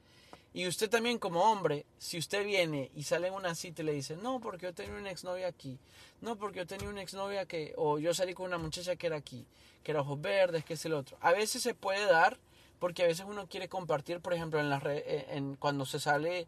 Y 0.55 0.67
usted 0.67 0.89
también 0.89 1.17
como 1.17 1.51
hombre, 1.51 1.85
si 1.97 2.17
usted 2.19 2.45
viene 2.45 2.91
y 2.95 3.03
sale 3.03 3.27
en 3.27 3.33
una 3.33 3.55
cita 3.55 3.81
y 3.81 3.85
le 3.85 3.93
dice, 3.93 4.15
no, 4.17 4.39
porque 4.39 4.67
yo 4.67 4.73
tenía 4.73 4.93
una 4.95 5.09
exnovia 5.09 5.47
aquí, 5.47 5.79
no, 6.21 6.35
porque 6.35 6.59
yo 6.59 6.67
tenía 6.67 6.89
una 6.89 7.01
exnovia 7.01 7.45
que, 7.47 7.73
o 7.75 7.97
yo 7.97 8.13
salí 8.13 8.33
con 8.35 8.45
una 8.45 8.59
muchacha 8.59 8.95
que 8.95 9.07
era 9.07 9.15
aquí, 9.17 9.45
que 9.83 9.91
era 9.91 10.01
ojos 10.01 10.21
verdes, 10.21 10.63
que 10.63 10.75
es 10.75 10.85
el 10.85 10.93
otro. 10.93 11.17
A 11.21 11.31
veces 11.31 11.63
se 11.63 11.73
puede 11.73 12.05
dar, 12.05 12.37
porque 12.79 13.03
a 13.03 13.07
veces 13.07 13.25
uno 13.27 13.47
quiere 13.47 13.67
compartir, 13.67 14.19
por 14.19 14.33
ejemplo, 14.33 14.59
en 14.59 14.69
las 14.69 14.83
re- 14.83 15.03
eh, 15.07 15.25
en, 15.31 15.55
cuando 15.55 15.85
se 15.87 15.99
sale 15.99 16.45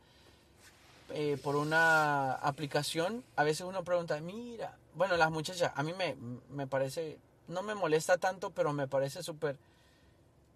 eh, 1.10 1.38
por 1.44 1.56
una 1.56 2.34
aplicación, 2.34 3.24
a 3.36 3.44
veces 3.44 3.66
uno 3.66 3.84
pregunta, 3.84 4.20
mira, 4.20 4.78
bueno, 4.96 5.18
las 5.18 5.32
muchachas, 5.32 5.72
a 5.76 5.82
mí 5.82 5.94
me, 5.94 6.16
me 6.50 6.68
parece, 6.68 7.18
no 7.48 7.64
me 7.64 7.74
molesta 7.74 8.18
tanto, 8.18 8.52
pero 8.52 8.72
me 8.72 8.88
parece 8.88 9.24
súper 9.24 9.58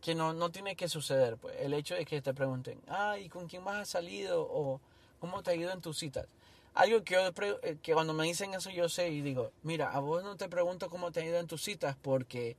que 0.02 0.16
no, 0.16 0.34
no 0.34 0.50
tiene 0.50 0.76
que 0.76 0.88
suceder, 0.88 1.38
pues. 1.38 1.56
El 1.60 1.74
hecho 1.74 1.96
de 1.96 2.06
que 2.06 2.22
te 2.22 2.34
pregunten, 2.34 2.82
ay, 2.88 3.30
¿con 3.30 3.48
quién 3.48 3.64
más 3.64 3.78
has 3.78 3.90
salido? 3.90 4.42
O 4.50 4.80
¿cómo 5.20 5.44
te 5.44 5.52
ha 5.52 5.56
ido 5.56 5.72
en 5.72 5.82
tus 5.82 5.98
citas? 5.98 6.28
Algo 6.74 7.04
que, 7.04 7.16
yo, 7.16 7.60
eh, 7.64 7.78
que 7.82 7.94
cuando 7.94 8.14
me 8.14 8.24
dicen 8.26 8.54
eso 8.54 8.70
yo 8.70 8.88
sé 8.90 9.10
y 9.10 9.22
digo, 9.22 9.52
mira, 9.64 9.92
a 9.92 10.00
vos 10.00 10.24
no 10.24 10.38
te 10.38 10.48
pregunto 10.48 10.90
cómo 10.90 11.12
te 11.12 11.20
ha 11.22 11.26
ido 11.26 11.40
en 11.40 11.48
tus 11.48 11.62
citas 11.64 11.98
porque 12.02 12.56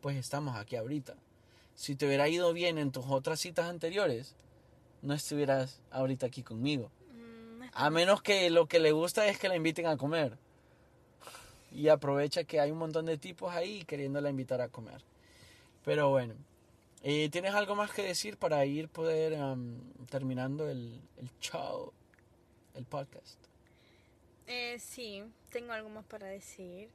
pues 0.00 0.16
estamos 0.16 0.56
aquí 0.56 0.76
ahorita. 0.76 1.14
Si 1.74 1.94
te 1.94 2.06
hubiera 2.06 2.28
ido 2.28 2.52
bien 2.52 2.78
en 2.78 2.90
tus 2.90 3.06
otras 3.06 3.40
citas 3.40 3.66
anteriores, 3.66 4.34
no 5.02 5.14
estuvieras 5.14 5.80
ahorita 5.90 6.26
aquí 6.26 6.42
conmigo. 6.42 6.90
Mm, 7.12 7.62
A 7.72 7.90
menos 7.90 8.22
que 8.22 8.50
lo 8.50 8.66
que 8.66 8.78
le 8.80 8.92
gusta 8.92 9.26
es 9.26 9.38
que 9.38 9.48
la 9.48 9.56
inviten 9.56 9.86
a 9.86 9.96
comer. 9.96 10.36
Y 11.72 11.88
aprovecha 11.88 12.44
que 12.44 12.60
hay 12.60 12.70
un 12.70 12.78
montón 12.78 13.06
de 13.06 13.18
tipos 13.18 13.54
ahí 13.54 13.84
queriéndola 13.84 14.30
invitar 14.30 14.60
a 14.60 14.68
comer. 14.68 15.02
Pero 15.84 16.08
bueno, 16.10 16.34
eh, 17.02 17.28
¿tienes 17.30 17.54
algo 17.54 17.74
más 17.74 17.90
que 17.92 18.02
decir 18.02 18.36
para 18.36 18.64
ir 18.66 18.88
poder 18.88 19.34
am, 19.36 19.80
terminando 20.10 20.68
el, 20.68 21.00
el 21.18 21.30
show, 21.40 21.92
el 22.74 22.84
podcast? 22.84 23.38
Eh, 24.46 24.78
sí, 24.78 25.22
tengo 25.50 25.72
algo 25.72 25.88
más 25.88 26.04
para 26.04 26.26
decir. 26.26 26.88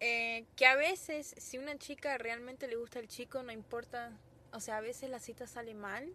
Eh, 0.00 0.46
que 0.56 0.66
a 0.66 0.76
veces, 0.76 1.34
si 1.36 1.58
una 1.58 1.76
chica 1.76 2.16
realmente 2.16 2.66
le 2.68 2.76
gusta 2.76 2.98
al 2.98 3.08
chico, 3.08 3.42
no 3.42 3.52
importa. 3.52 4.12
O 4.52 4.60
sea, 4.60 4.78
a 4.78 4.80
veces 4.80 5.10
la 5.10 5.20
cita 5.20 5.46
sale 5.46 5.74
mal, 5.74 6.12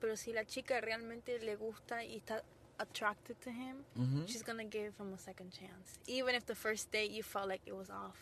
pero 0.00 0.16
si 0.16 0.32
la 0.32 0.44
chica 0.44 0.80
realmente 0.80 1.38
le 1.38 1.56
gusta 1.56 2.04
y 2.04 2.16
está 2.16 2.42
attracted 2.78 3.36
to 3.36 3.50
him, 3.50 3.84
Ujú. 3.96 4.26
she's 4.26 4.42
gonna 4.44 4.64
give 4.64 4.92
him 4.98 5.12
a 5.12 5.18
second 5.18 5.52
chance. 5.52 6.00
Even 6.06 6.34
if 6.34 6.44
the 6.46 6.54
first 6.54 6.90
date 6.90 7.10
you 7.12 7.22
felt 7.22 7.48
like 7.48 7.62
it 7.66 7.74
was 7.74 7.90
off. 7.90 8.16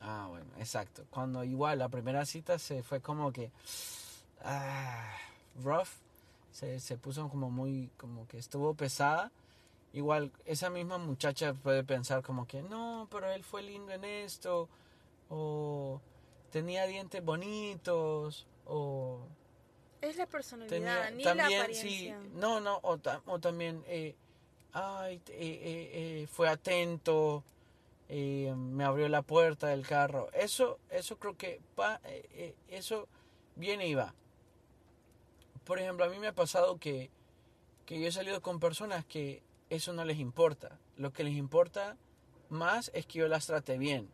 Ah, 0.00 0.26
bueno, 0.28 0.46
exacto. 0.58 1.04
Cuando 1.10 1.44
igual 1.44 1.78
la 1.78 1.88
primera 1.88 2.24
cita 2.26 2.58
se 2.58 2.82
fue 2.82 3.00
como 3.00 3.32
que 3.32 3.50
ah, 4.42 5.10
rough, 5.62 5.88
se, 6.52 6.78
se 6.80 6.96
puso 6.96 7.28
como 7.28 7.50
muy, 7.50 7.90
como 7.96 8.26
que 8.28 8.38
estuvo 8.38 8.74
pesada. 8.74 9.30
Igual 9.92 10.32
esa 10.44 10.70
misma 10.70 10.98
muchacha 10.98 11.54
puede 11.54 11.84
pensar 11.84 12.22
como 12.22 12.46
que 12.46 12.62
no, 12.62 13.06
pero 13.10 13.30
él 13.30 13.44
fue 13.44 13.62
lindo 13.62 13.92
en 13.92 14.04
esto, 14.04 14.68
o 15.30 16.00
tenía 16.50 16.84
dientes 16.86 17.24
bonitos, 17.24 18.46
o 18.66 19.20
Es 20.00 20.16
la 20.16 20.26
personalidad, 20.26 20.74
tenía 20.76 21.10
ni 21.12 21.22
la 21.24 21.30
también 21.34 21.74
sí, 21.74 22.08
apariencia. 22.10 22.20
no, 22.34 22.60
no, 22.60 22.80
o, 22.82 22.98
ta- 22.98 23.22
o 23.26 23.38
también, 23.38 23.84
eh, 23.86 24.16
ay, 24.72 25.22
eh, 25.28 26.22
eh, 26.22 26.26
fue 26.30 26.48
atento, 26.48 27.44
me 28.08 28.84
abrió 28.84 29.08
la 29.08 29.22
puerta 29.22 29.68
del 29.68 29.86
carro. 29.86 30.30
Eso, 30.32 30.78
eso 30.90 31.16
creo 31.16 31.36
que 31.36 31.60
va, 31.78 32.00
eh, 32.04 32.28
eh, 32.32 32.54
eso 32.68 33.08
viene 33.56 33.88
y 33.88 33.94
va. 33.94 34.14
Por 35.64 35.78
ejemplo, 35.78 36.04
a 36.04 36.08
mí 36.08 36.18
me 36.18 36.28
ha 36.28 36.34
pasado 36.34 36.78
que, 36.78 37.10
que 37.86 38.00
yo 38.00 38.06
he 38.06 38.12
salido 38.12 38.42
con 38.42 38.60
personas 38.60 39.04
que 39.04 39.42
eso 39.70 39.92
no 39.92 40.04
les 40.04 40.18
importa. 40.18 40.78
Lo 40.96 41.12
que 41.12 41.24
les 41.24 41.34
importa 41.34 41.96
más 42.50 42.90
es 42.94 43.06
que 43.06 43.20
yo 43.20 43.28
las 43.28 43.46
trate 43.46 43.78
bien. 43.78 44.08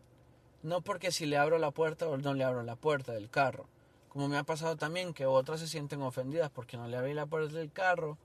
No 0.62 0.82
porque 0.82 1.10
si 1.10 1.26
le 1.26 1.38
abro 1.38 1.58
la 1.58 1.70
puerta 1.70 2.08
o 2.08 2.16
no 2.16 2.34
le 2.34 2.44
abro 2.44 2.62
la 2.62 2.76
puerta 2.76 3.12
del 3.12 3.28
carro. 3.28 3.66
Como 4.08 4.28
me 4.28 4.38
ha 4.38 4.44
pasado 4.44 4.76
también 4.76 5.14
que 5.14 5.26
otras 5.26 5.60
se 5.60 5.68
sienten 5.68 6.02
ofendidas 6.02 6.50
porque 6.50 6.76
no 6.76 6.86
le 6.86 6.96
abrí 6.96 7.14
la 7.14 7.26
puerta 7.26 7.56
del 7.56 7.72
carro 7.72 8.18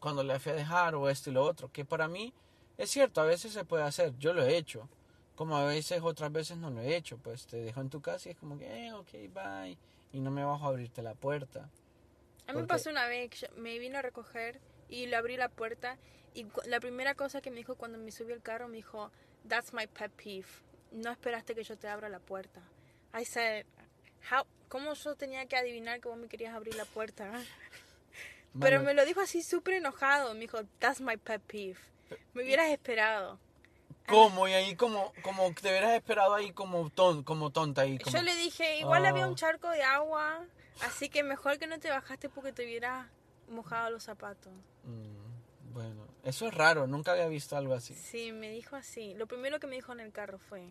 cuando 0.00 0.22
le 0.22 0.38
fui 0.38 0.52
a 0.52 0.54
dejar 0.54 0.94
o 0.94 1.08
esto 1.08 1.30
y 1.30 1.32
lo 1.32 1.42
otro. 1.44 1.70
Que 1.72 1.84
para 1.84 2.08
mí 2.08 2.32
es 2.78 2.90
cierto, 2.90 3.20
a 3.20 3.24
veces 3.24 3.52
se 3.52 3.64
puede 3.64 3.84
hacer. 3.84 4.16
Yo 4.18 4.32
lo 4.32 4.44
he 4.44 4.56
hecho. 4.56 4.88
Como 5.34 5.56
a 5.56 5.64
veces 5.64 6.00
otras 6.02 6.30
veces 6.30 6.56
no 6.58 6.70
lo 6.70 6.80
he 6.80 6.96
hecho. 6.96 7.18
Pues 7.18 7.46
te 7.46 7.56
dejo 7.56 7.80
en 7.80 7.90
tu 7.90 8.00
casa 8.00 8.28
y 8.28 8.32
es 8.32 8.38
como 8.38 8.58
que, 8.58 8.86
eh, 8.86 8.92
ok, 8.92 9.10
bye. 9.32 9.78
Y 10.12 10.20
no 10.20 10.30
me 10.30 10.44
bajo 10.44 10.64
a 10.64 10.68
abrirte 10.68 11.02
la 11.02 11.14
puerta. 11.14 11.70
A 12.46 12.52
mí 12.52 12.60
me 12.60 12.66
pasó 12.66 12.90
una 12.90 13.06
vez 13.06 13.46
me 13.56 13.78
vino 13.78 13.98
a 13.98 14.02
recoger 14.02 14.60
y 14.88 15.06
le 15.06 15.16
abrí 15.16 15.36
la 15.36 15.48
puerta 15.48 15.96
y 16.34 16.46
la 16.66 16.78
primera 16.78 17.14
cosa 17.14 17.40
que 17.40 17.50
me 17.50 17.56
dijo 17.56 17.74
cuando 17.76 17.98
me 17.98 18.12
subí 18.12 18.32
al 18.32 18.42
carro 18.42 18.68
me 18.68 18.76
dijo, 18.76 19.10
"That's 19.48 19.72
my 19.72 19.86
pet 19.86 20.12
peeve. 20.12 20.46
No 20.92 21.10
esperaste 21.10 21.54
que 21.54 21.64
yo 21.64 21.76
te 21.78 21.88
abra 21.88 22.08
la 22.08 22.20
puerta." 22.20 22.60
I 23.18 23.24
said, 23.24 23.64
"How 24.30 24.46
¿Cómo 24.68 24.92
yo 24.94 25.14
tenía 25.14 25.46
que 25.46 25.56
adivinar 25.56 26.00
que 26.00 26.08
vos 26.08 26.18
me 26.18 26.26
querías 26.26 26.52
abrir 26.52 26.74
la 26.74 26.84
puerta? 26.84 27.30
Pero 28.60 28.82
me 28.82 28.92
lo 28.92 29.04
dijo 29.04 29.20
así 29.20 29.42
súper 29.42 29.74
enojado. 29.74 30.34
Me 30.34 30.40
dijo, 30.40 30.58
"That's 30.80 31.00
my 31.00 31.16
pet 31.16 31.40
peeve." 31.42 31.78
Me 32.34 32.42
hubieras 32.42 32.70
esperado. 32.70 33.38
¿Cómo? 34.06 34.46
Y 34.48 34.52
ahí 34.52 34.76
como, 34.76 35.12
como 35.22 35.52
te 35.54 35.68
hubieras 35.70 35.92
esperado 35.92 36.34
ahí 36.34 36.52
como, 36.52 36.90
ton, 36.90 37.22
como 37.22 37.50
tonta 37.50 37.82
ahí. 37.82 37.98
Como, 37.98 38.14
Yo 38.16 38.22
le 38.22 38.34
dije, 38.36 38.78
igual 38.78 39.06
había 39.06 39.26
Oh. 39.26 39.30
un 39.30 39.34
charco 39.34 39.70
de 39.70 39.82
agua, 39.82 40.44
así 40.82 41.08
que 41.08 41.22
mejor 41.22 41.58
que 41.58 41.66
no 41.66 41.78
te 41.78 41.88
bajaste 41.88 42.28
porque 42.28 42.52
te 42.52 42.64
hubieras 42.64 43.06
mojado 43.48 43.90
los 43.90 44.02
zapatos. 44.02 44.52
Mm, 44.84 45.72
bueno, 45.72 46.06
eso 46.22 46.46
es 46.48 46.54
raro. 46.54 46.86
Nunca 46.86 47.12
había 47.12 47.28
visto 47.28 47.56
algo 47.56 47.72
así. 47.74 47.94
Sí, 47.94 48.32
me 48.32 48.50
dijo 48.50 48.76
así. 48.76 49.14
Lo 49.14 49.26
primero 49.26 49.58
que 49.58 49.66
me 49.66 49.76
dijo 49.76 49.92
en 49.92 50.00
el 50.00 50.12
carro 50.12 50.38
fue, 50.38 50.70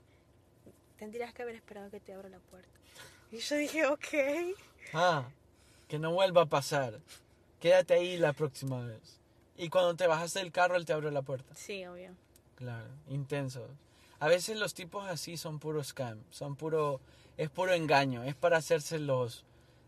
tendrías 0.98 1.34
que 1.34 1.42
haber 1.42 1.56
esperado 1.56 1.90
que 1.90 2.00
te 2.00 2.14
abra 2.14 2.30
la 2.30 2.40
puerta. 2.40 2.70
Y 3.32 3.40
yo 3.40 3.56
dije, 3.56 3.88
ok. 3.88 4.56
Ah, 4.94 5.24
que 5.88 5.98
no 5.98 6.14
vuelva 6.14 6.44
a 6.44 6.46
pasar. 6.46 7.00
Quédate 7.60 7.96
ahí 7.96 8.18
la 8.18 8.34
próxima 8.34 8.86
vez. 8.86 9.20
Y 9.58 9.70
cuando 9.70 9.95
te 9.95 10.08
bajaste 10.08 10.39
del 10.39 10.51
carro, 10.51 10.76
él 10.76 10.86
te 10.86 10.93
abrió 10.93 11.12
la 11.12 11.22
puerta. 11.22 11.54
Sí, 11.56 11.86
obvio. 11.86 12.12
Claro, 12.56 12.89
intenso. 13.08 13.68
A 14.20 14.28
veces 14.28 14.58
los 14.58 14.74
tipos 14.74 15.06
así 15.08 15.38
son 15.38 15.60
puro 15.60 15.84
scam, 15.84 16.20
son 16.30 16.56
puro, 16.56 17.01
es 17.38 17.49
puro 17.49 17.74
engaño, 17.74 18.24
es 18.24 18.36
para 18.36 18.58
hacerse 18.58 18.97
los, 18.99 19.43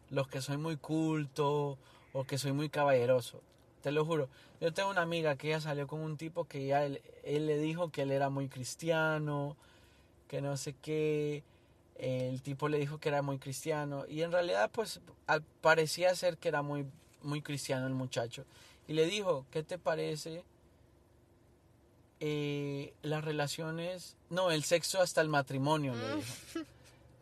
los 0.09 0.27
que 0.27 0.41
soy 0.41 0.57
muy 0.57 0.77
culto 0.77 1.77
o 2.13 2.23
que 2.25 2.37
soy 2.37 2.51
muy 2.51 2.69
caballeroso. 2.69 3.41
te 3.81 3.91
lo 3.91 4.03
juro. 4.05 4.29
Yo 4.59 4.73
tengo 4.73 4.89
una 4.89 5.01
amiga 5.01 5.35
que 5.35 5.47
ella 5.47 5.61
salió 5.61 5.87
con 5.87 6.01
un 6.01 6.17
tipo 6.17 6.45
que 6.45 6.65
ya 6.65 6.85
él, 6.85 7.01
él 7.23 7.45
le 7.45 7.57
dijo 7.57 7.91
que 7.91 8.01
él 8.01 8.11
era 8.11 8.29
muy 8.29 8.49
cristiano, 8.49 9.55
que 10.27 10.41
no 10.41 10.57
sé 10.57 10.73
qué. 10.81 11.43
El 11.97 12.41
tipo 12.41 12.67
le 12.67 12.77
dijo 12.77 12.97
que 12.99 13.09
era 13.09 13.21
muy 13.21 13.37
cristiano 13.37 14.05
y 14.07 14.21
en 14.21 14.31
realidad 14.31 14.69
pues 14.73 14.99
parecía 15.61 16.13
ser 16.15 16.37
que 16.37 16.49
era 16.49 16.61
muy, 16.61 16.85
muy 17.21 17.41
cristiano 17.41 17.87
el 17.87 17.93
muchacho. 17.93 18.43
Y 18.87 18.93
le 18.93 19.05
dijo, 19.05 19.45
¿qué 19.51 19.63
te 19.63 19.77
parece 19.77 20.43
eh, 22.19 22.93
las 23.01 23.23
relaciones, 23.23 24.15
no, 24.29 24.51
el 24.51 24.63
sexo 24.63 25.01
hasta 25.01 25.21
el 25.21 25.29
matrimonio? 25.29 25.95
Le 25.95 26.15
dijo. 26.17 26.33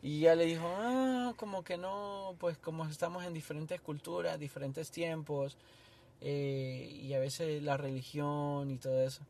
Y 0.04 0.18
ella 0.18 0.34
le 0.34 0.44
dijo, 0.44 0.66
ah, 0.68 1.32
como 1.38 1.64
que 1.64 1.78
no, 1.78 2.36
pues 2.38 2.58
como 2.58 2.84
estamos 2.84 3.24
en 3.24 3.32
diferentes 3.32 3.80
culturas, 3.80 4.38
diferentes 4.38 4.90
tiempos, 4.90 5.56
eh, 6.20 6.90
y 7.02 7.14
a 7.14 7.18
veces 7.18 7.62
la 7.62 7.78
religión 7.78 8.70
y 8.70 8.76
todo 8.76 9.00
eso. 9.00 9.22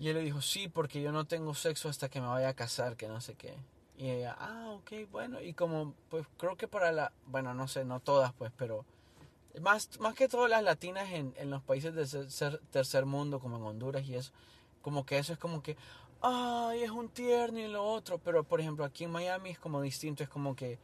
Y 0.00 0.08
él 0.08 0.16
le 0.16 0.24
dijo, 0.24 0.42
sí, 0.42 0.66
porque 0.66 1.00
yo 1.00 1.12
no 1.12 1.24
tengo 1.24 1.54
sexo 1.54 1.88
hasta 1.88 2.08
que 2.08 2.20
me 2.20 2.26
vaya 2.26 2.48
a 2.48 2.54
casar, 2.54 2.96
que 2.96 3.06
no 3.06 3.20
sé 3.20 3.34
qué. 3.34 3.54
Y 3.96 4.10
ella, 4.10 4.36
ah, 4.40 4.70
ok, 4.76 5.08
bueno, 5.12 5.40
y 5.40 5.52
como, 5.52 5.94
pues 6.10 6.26
creo 6.36 6.56
que 6.56 6.66
para 6.66 6.90
la, 6.90 7.12
bueno, 7.26 7.54
no 7.54 7.68
sé, 7.68 7.84
no 7.84 8.00
todas, 8.00 8.32
pues, 8.32 8.50
pero 8.56 8.84
más, 9.60 10.00
más 10.00 10.14
que 10.14 10.28
todas 10.28 10.50
las 10.50 10.62
latinas 10.62 11.10
en, 11.10 11.34
en 11.36 11.50
los 11.50 11.62
países 11.62 11.94
del 11.94 12.60
tercer, 12.70 13.06
mundo, 13.06 13.40
como 13.40 13.56
en 13.56 13.62
Honduras 13.64 14.06
y 14.06 14.14
eso, 14.14 14.32
como 14.80 15.04
que 15.04 15.18
eso 15.18 15.32
es 15.32 15.38
como 15.38 15.62
que, 15.62 15.76
ay, 16.22 16.82
es 16.82 16.90
un 16.90 17.08
tierno 17.08 17.58
y 17.58 17.68
lo 17.68 17.84
otro, 17.84 18.18
pero 18.18 18.44
por 18.44 18.60
ejemplo 18.60 18.84
aquí 18.84 19.04
en 19.04 19.10
Miami 19.10 19.50
es 19.50 19.58
como 19.58 19.82
distinto, 19.82 20.22
es 20.22 20.28
como 20.28 20.56
que, 20.56 20.78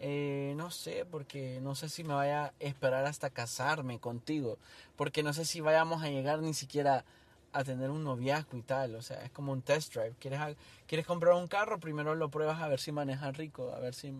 eh, 0.00 0.54
no 0.56 0.70
sé, 0.70 1.04
porque 1.04 1.60
no 1.62 1.74
sé 1.74 1.88
si 1.88 2.04
me 2.04 2.14
vaya 2.14 2.46
a 2.46 2.52
esperar 2.58 3.04
hasta 3.06 3.30
casarme 3.30 3.98
contigo, 4.00 4.58
porque 4.96 5.22
no 5.22 5.32
sé 5.32 5.44
si 5.44 5.60
vayamos 5.60 6.02
a 6.02 6.10
llegar 6.10 6.40
ni 6.40 6.54
siquiera 6.54 7.04
a 7.52 7.64
tener 7.64 7.90
un 7.90 8.04
noviazgo 8.04 8.56
y 8.56 8.62
tal, 8.62 8.94
o 8.96 9.02
sea, 9.02 9.24
es 9.24 9.30
como 9.30 9.52
un 9.52 9.62
test 9.62 9.94
drive, 9.94 10.14
quieres, 10.18 10.40
quieres 10.86 11.06
comprar 11.06 11.34
un 11.34 11.48
carro, 11.48 11.80
primero 11.80 12.14
lo 12.14 12.30
pruebas 12.30 12.60
a 12.60 12.68
ver 12.68 12.80
si 12.80 12.92
maneja 12.92 13.30
rico, 13.32 13.72
a 13.72 13.78
ver 13.78 13.94
si 13.94 14.12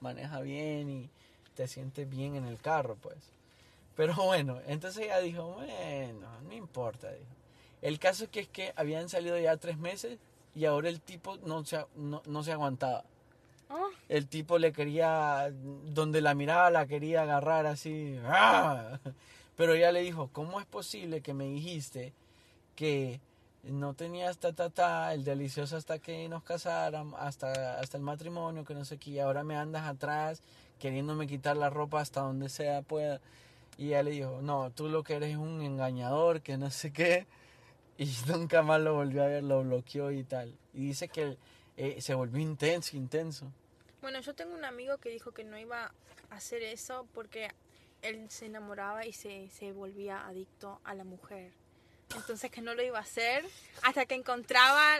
maneja 0.00 0.40
bien 0.40 0.90
y 0.90 1.10
te 1.54 1.68
sientes 1.68 2.08
bien 2.08 2.34
en 2.36 2.46
el 2.46 2.58
carro, 2.58 2.96
pues. 2.96 3.33
Pero 3.96 4.14
bueno, 4.14 4.60
entonces 4.66 5.04
ella 5.04 5.20
dijo, 5.20 5.54
bueno, 5.54 6.28
no 6.42 6.52
importa, 6.52 7.10
dijo. 7.12 7.26
El 7.82 7.98
caso 7.98 8.30
que 8.30 8.40
es 8.40 8.48
que 8.48 8.72
habían 8.76 9.08
salido 9.08 9.38
ya 9.38 9.56
tres 9.56 9.76
meses 9.78 10.18
y 10.54 10.64
ahora 10.64 10.88
el 10.88 11.00
tipo 11.00 11.36
no 11.44 11.64
se, 11.64 11.84
no, 11.96 12.22
no 12.26 12.42
se 12.42 12.52
aguantaba. 12.52 13.04
Oh, 13.68 13.88
El 14.08 14.26
tipo 14.26 14.58
le 14.58 14.72
quería, 14.72 15.50
donde 15.52 16.20
la 16.20 16.34
miraba 16.34 16.70
la 16.70 16.86
quería 16.86 17.22
agarrar 17.22 17.66
así. 17.66 18.18
¡ah! 18.24 18.98
Pero 19.56 19.74
ella 19.74 19.92
le 19.92 20.00
dijo, 20.00 20.30
¿cómo 20.32 20.60
es 20.60 20.66
posible 20.66 21.20
que 21.20 21.34
me 21.34 21.44
dijiste 21.44 22.12
que 22.74 23.20
no 23.62 23.94
tenías 23.94 24.38
ta 24.38 24.52
ta 24.52 24.70
ta, 24.70 25.14
el 25.14 25.24
delicioso 25.24 25.76
hasta 25.76 25.98
que 25.98 26.28
nos 26.28 26.42
casáramos, 26.42 27.18
hasta, 27.20 27.78
hasta 27.78 27.96
el 27.96 28.02
matrimonio, 28.02 28.64
que 28.64 28.74
no 28.74 28.84
sé 28.84 28.98
qué, 28.98 29.10
y 29.10 29.18
ahora 29.20 29.44
me 29.44 29.56
andas 29.56 29.86
atrás 29.86 30.42
queriéndome 30.78 31.26
quitar 31.26 31.56
la 31.56 31.70
ropa 31.70 32.00
hasta 32.00 32.20
donde 32.20 32.48
sea 32.48 32.82
pueda? 32.82 33.20
Y 33.76 33.88
ella 33.88 34.02
le 34.02 34.10
dijo, 34.12 34.40
no, 34.42 34.70
tú 34.70 34.88
lo 34.88 35.02
que 35.02 35.14
eres 35.14 35.30
es 35.30 35.36
un 35.36 35.60
engañador, 35.62 36.42
que 36.42 36.56
no 36.56 36.70
sé 36.70 36.92
qué. 36.92 37.26
Y 37.96 38.12
nunca 38.26 38.62
más 38.62 38.80
lo 38.80 38.94
volvió 38.94 39.22
a 39.22 39.26
ver, 39.26 39.44
lo 39.44 39.62
bloqueó 39.62 40.10
y 40.10 40.24
tal. 40.24 40.58
Y 40.72 40.86
dice 40.86 41.06
que 41.06 41.38
eh, 41.76 42.00
se 42.00 42.12
volvió 42.14 42.40
intenso, 42.42 42.96
intenso. 42.96 43.52
Bueno, 44.02 44.18
yo 44.20 44.34
tengo 44.34 44.52
un 44.52 44.64
amigo 44.64 44.98
que 44.98 45.10
dijo 45.10 45.30
que 45.30 45.44
no 45.44 45.56
iba 45.56 45.84
a 46.30 46.34
hacer 46.34 46.62
eso 46.64 47.06
porque 47.14 47.50
él 48.02 48.26
se 48.30 48.46
enamoraba 48.46 49.06
y 49.06 49.12
se, 49.12 49.48
se 49.50 49.70
volvía 49.70 50.26
adicto 50.26 50.80
a 50.82 50.94
la 50.94 51.04
mujer. 51.04 51.52
Entonces 52.16 52.50
que 52.50 52.60
no 52.62 52.74
lo 52.74 52.82
iba 52.82 52.98
a 52.98 53.02
hacer 53.02 53.44
hasta 53.82 54.06
que 54.06 54.16
encontraba 54.16 54.96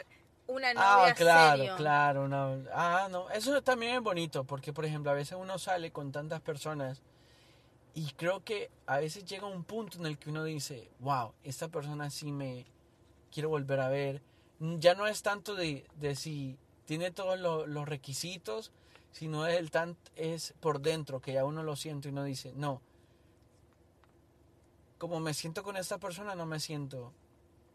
una 0.46 0.72
novia 0.72 1.08
Ah, 1.08 1.14
claro, 1.14 1.56
serio. 1.58 1.76
claro. 1.76 2.22
una- 2.24 2.58
ah, 2.72 3.08
no, 3.10 3.28
eso 3.30 3.60
también 3.62 3.96
es 3.96 4.00
bonito, 4.02 4.44
porque 4.44 4.72
por 4.72 4.84
ejemplo, 4.84 5.10
a 5.10 5.14
veces 5.14 5.36
uno 5.36 5.58
sale 5.58 5.90
con 5.90 6.12
tantas 6.12 6.40
personas 6.40 7.02
y 7.94 8.10
creo 8.12 8.42
que 8.44 8.70
a 8.86 8.98
veces 8.98 9.24
llega 9.24 9.46
un 9.46 9.64
punto 9.64 9.98
en 9.98 10.06
el 10.06 10.18
que 10.18 10.30
uno 10.30 10.44
dice, 10.44 10.88
wow, 11.00 11.32
esta 11.44 11.68
persona 11.68 12.10
sí 12.10 12.32
me 12.32 12.66
quiero 13.32 13.48
volver 13.48 13.80
a 13.80 13.88
ver. 13.88 14.22
Ya 14.58 14.94
no 14.94 15.06
es 15.06 15.22
tanto 15.22 15.54
de, 15.54 15.86
de 16.00 16.16
si 16.16 16.56
tiene 16.86 17.10
todos 17.10 17.38
lo- 17.38 17.66
los 17.66 17.88
requisitos, 17.88 18.72
sino 19.12 19.46
es, 19.46 19.58
el 19.58 19.70
tan, 19.70 19.96
es 20.16 20.54
por 20.60 20.80
dentro, 20.80 21.20
que 21.20 21.34
ya 21.34 21.44
uno 21.44 21.62
lo 21.62 21.76
siente 21.76 22.08
y 22.08 22.12
uno 22.12 22.24
dice, 22.24 22.52
no, 22.56 22.80
como 24.98 25.20
me 25.20 25.34
siento 25.34 25.62
con 25.62 25.76
esta 25.76 25.98
persona, 25.98 26.34
no 26.34 26.46
me 26.46 26.60
siento 26.60 27.12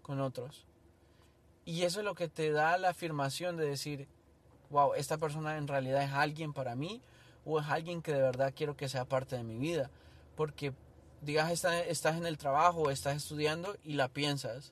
con 0.01 0.19
otros. 0.19 0.65
Y 1.65 1.83
eso 1.83 1.99
es 1.99 2.05
lo 2.05 2.15
que 2.15 2.27
te 2.27 2.51
da 2.51 2.77
la 2.77 2.89
afirmación 2.89 3.55
de 3.55 3.67
decir, 3.69 4.07
wow, 4.69 4.93
esta 4.95 5.17
persona 5.17 5.57
en 5.57 5.67
realidad 5.67 6.03
es 6.03 6.11
alguien 6.11 6.51
para 6.53 6.75
mí 6.75 7.01
o 7.45 7.59
es 7.59 7.67
alguien 7.67 8.01
que 8.01 8.11
de 8.13 8.21
verdad 8.21 8.53
quiero 8.55 8.75
que 8.75 8.89
sea 8.89 9.05
parte 9.05 9.35
de 9.37 9.43
mi 9.43 9.57
vida. 9.57 9.89
Porque, 10.39 10.71
digas, 11.19 11.51
está- 11.51 11.83
estás 11.83 12.15
en 12.15 12.25
el 12.25 12.37
trabajo 12.37 12.91
estás 12.91 13.17
estudiando 13.17 13.75
y 13.83 13.95
la 13.95 14.07
piensas. 14.07 14.71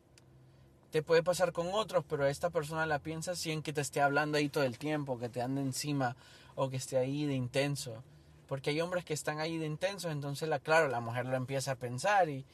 Te 0.91 1.03
puede 1.03 1.23
pasar 1.23 1.51
con 1.51 1.67
otros, 1.73 2.05
pero 2.07 2.23
a 2.23 2.29
esta 2.29 2.49
persona 2.49 2.85
la 2.85 2.99
piensas 2.99 3.37
sin 3.37 3.61
que 3.61 3.73
te 3.73 3.81
esté 3.81 3.99
hablando 3.99 4.37
ahí 4.37 4.47
todo 4.47 4.63
el 4.63 4.77
tiempo, 4.77 5.19
que 5.19 5.27
te 5.27 5.41
ande 5.41 5.59
encima 5.59 6.15
o 6.55 6.69
que 6.69 6.77
esté 6.77 6.97
ahí 6.97 7.25
de 7.25 7.33
intenso. 7.33 8.01
Porque 8.47 8.69
hay 8.69 8.79
hombres 8.79 9.03
que 9.03 9.13
están 9.13 9.41
ahí 9.41 9.57
de 9.57 9.65
intensos, 9.65 10.09
entonces, 10.09 10.47
la, 10.47 10.59
claro, 10.59 10.87
la 10.87 11.01
mujer 11.01 11.25
lo 11.25 11.35
empieza 11.35 11.73
a 11.73 11.75
pensar 11.75 12.29
y 12.29 12.45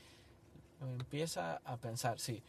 lo 0.82 0.88
empieza 0.88 1.62
a 1.66 1.78
pensar, 1.78 2.20
sí. 2.20 2.42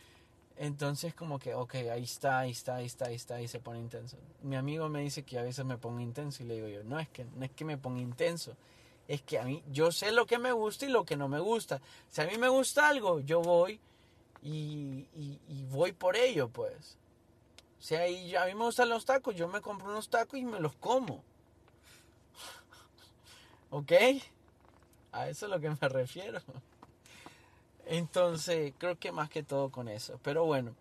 Entonces 0.56 1.12
como 1.12 1.38
que, 1.38 1.54
ok, 1.54 1.74
ahí 1.92 2.04
está, 2.04 2.38
ahí 2.38 2.52
está, 2.52 2.76
ahí 2.76 2.86
está, 2.86 3.04
ahí 3.04 3.16
está, 3.16 3.42
y 3.42 3.48
se 3.48 3.60
pone 3.60 3.80
intenso. 3.80 4.16
Mi 4.40 4.56
amigo 4.56 4.88
me 4.88 5.02
dice 5.02 5.24
que 5.24 5.38
a 5.38 5.42
veces 5.42 5.66
me 5.66 5.76
pongo 5.76 6.00
intenso 6.00 6.42
y 6.42 6.46
le 6.46 6.54
digo 6.54 6.68
yo, 6.68 6.84
no 6.84 6.98
es 6.98 7.10
que, 7.10 7.26
no 7.26 7.44
es 7.44 7.50
que 7.50 7.66
me 7.66 7.76
ponga 7.76 8.00
intenso, 8.00 8.56
es 9.06 9.22
que 9.22 9.38
a 9.38 9.44
mí, 9.44 9.62
yo 9.70 9.92
sé 9.92 10.12
lo 10.12 10.26
que 10.26 10.38
me 10.38 10.52
gusta 10.52 10.86
y 10.86 10.88
lo 10.88 11.04
que 11.04 11.16
no 11.16 11.28
me 11.28 11.40
gusta. 11.40 11.80
Si 12.08 12.20
a 12.20 12.26
mí 12.26 12.38
me 12.38 12.48
gusta 12.48 12.88
algo, 12.88 13.20
yo 13.20 13.42
voy 13.42 13.80
y, 14.42 15.06
y, 15.14 15.64
voy 15.70 15.92
por 15.92 16.16
ello, 16.16 16.48
pues. 16.48 16.96
O 17.78 17.82
sea, 17.82 18.08
y 18.08 18.34
a 18.34 18.46
mí 18.46 18.54
me 18.54 18.64
gustan 18.64 18.88
los 18.88 19.04
tacos, 19.04 19.34
yo 19.34 19.48
me 19.48 19.60
compro 19.60 19.88
unos 19.88 20.08
tacos 20.08 20.38
y 20.38 20.44
me 20.44 20.60
los 20.60 20.74
como. 20.76 21.22
¿Ok? 23.70 23.92
A 25.12 25.28
eso 25.28 25.46
es 25.46 25.50
lo 25.50 25.60
que 25.60 25.70
me 25.70 25.76
refiero. 25.88 26.40
Entonces, 27.86 28.72
creo 28.78 28.98
que 28.98 29.12
más 29.12 29.28
que 29.28 29.42
todo 29.42 29.70
con 29.70 29.88
eso. 29.88 30.18
Pero 30.22 30.44
bueno, 30.44 30.74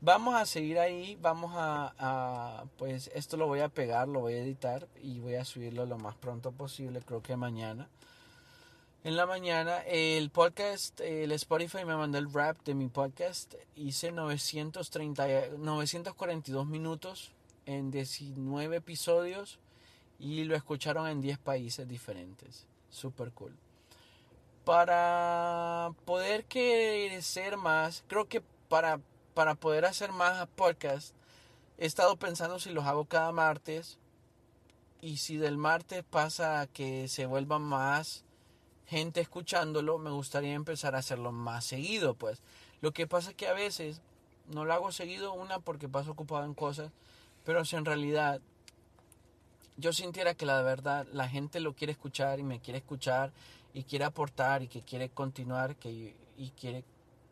vamos 0.00 0.34
a 0.34 0.46
seguir 0.46 0.78
ahí. 0.78 1.18
Vamos 1.20 1.52
a, 1.54 2.64
pues 2.78 3.10
esto 3.14 3.36
lo 3.36 3.46
voy 3.46 3.60
a 3.60 3.68
pegar, 3.68 4.08
lo 4.08 4.20
voy 4.20 4.34
a 4.34 4.42
editar 4.42 4.88
y 5.02 5.20
voy 5.20 5.34
a 5.34 5.44
subirlo 5.44 5.86
lo 5.86 5.98
más 5.98 6.14
pronto 6.16 6.52
posible, 6.52 7.00
creo 7.00 7.22
que 7.22 7.36
mañana. 7.36 7.88
En 9.04 9.16
la 9.16 9.26
mañana, 9.26 9.82
el 9.82 10.30
podcast, 10.30 11.00
el 11.00 11.30
Spotify 11.32 11.84
me 11.84 11.96
mandó 11.96 12.18
el 12.18 12.32
rap 12.32 12.58
de 12.64 12.74
mi 12.74 12.88
podcast. 12.88 13.54
Hice 13.76 14.10
930, 14.10 15.56
942 15.58 16.66
minutos 16.66 17.32
en 17.66 17.90
19 17.90 18.76
episodios 18.76 19.60
y 20.18 20.44
lo 20.44 20.56
escucharon 20.56 21.06
en 21.08 21.20
10 21.20 21.38
países 21.38 21.86
diferentes. 21.86 22.66
Super 22.90 23.30
cool 23.30 23.56
para 24.66 25.92
poder 26.04 26.44
crecer 26.44 27.56
más, 27.56 28.02
creo 28.08 28.26
que 28.26 28.42
para, 28.68 28.98
para 29.36 29.54
poder 29.54 29.84
hacer 29.84 30.12
más 30.12 30.48
podcast, 30.56 31.14
he 31.76 31.84
estado 31.84 32.16
pensando 32.16 32.58
si 32.58 32.70
los 32.70 32.86
hago 32.86 33.04
cada 33.04 33.32
martes 33.32 33.98
y 35.02 35.18
si 35.18 35.36
del 35.36 35.58
martes 35.58 36.02
pasa 36.04 36.62
a 36.62 36.66
que 36.66 37.06
se 37.08 37.26
vuelva 37.26 37.58
más 37.58 38.24
gente 38.86 39.20
escuchándolo, 39.20 39.98
me 39.98 40.08
gustaría 40.08 40.54
empezar 40.54 40.94
a 40.94 41.00
hacerlo 41.00 41.32
más 41.32 41.66
seguido, 41.66 42.14
pues. 42.14 42.40
Lo 42.80 42.92
que 42.92 43.06
pasa 43.06 43.28
es 43.28 43.36
que 43.36 43.46
a 43.46 43.52
veces 43.52 44.00
no 44.48 44.64
lo 44.64 44.72
hago 44.72 44.90
seguido, 44.90 45.34
una 45.34 45.58
porque 45.58 45.86
paso 45.86 46.12
ocupado 46.12 46.46
en 46.46 46.54
cosas, 46.54 46.90
pero 47.44 47.62
si 47.66 47.76
en 47.76 47.84
realidad 47.84 48.40
yo 49.76 49.92
sintiera 49.92 50.32
que 50.32 50.46
la 50.46 50.62
verdad 50.62 51.06
la 51.12 51.28
gente 51.28 51.60
lo 51.60 51.74
quiere 51.74 51.92
escuchar 51.92 52.38
y 52.38 52.42
me 52.42 52.60
quiere 52.60 52.78
escuchar 52.78 53.32
y 53.74 53.82
quiere 53.82 54.06
aportar 54.06 54.62
y 54.62 54.68
que 54.68 54.80
quiere 54.80 55.10
continuar 55.10 55.76
que, 55.76 56.16
y 56.38 56.50
quiere 56.52 56.84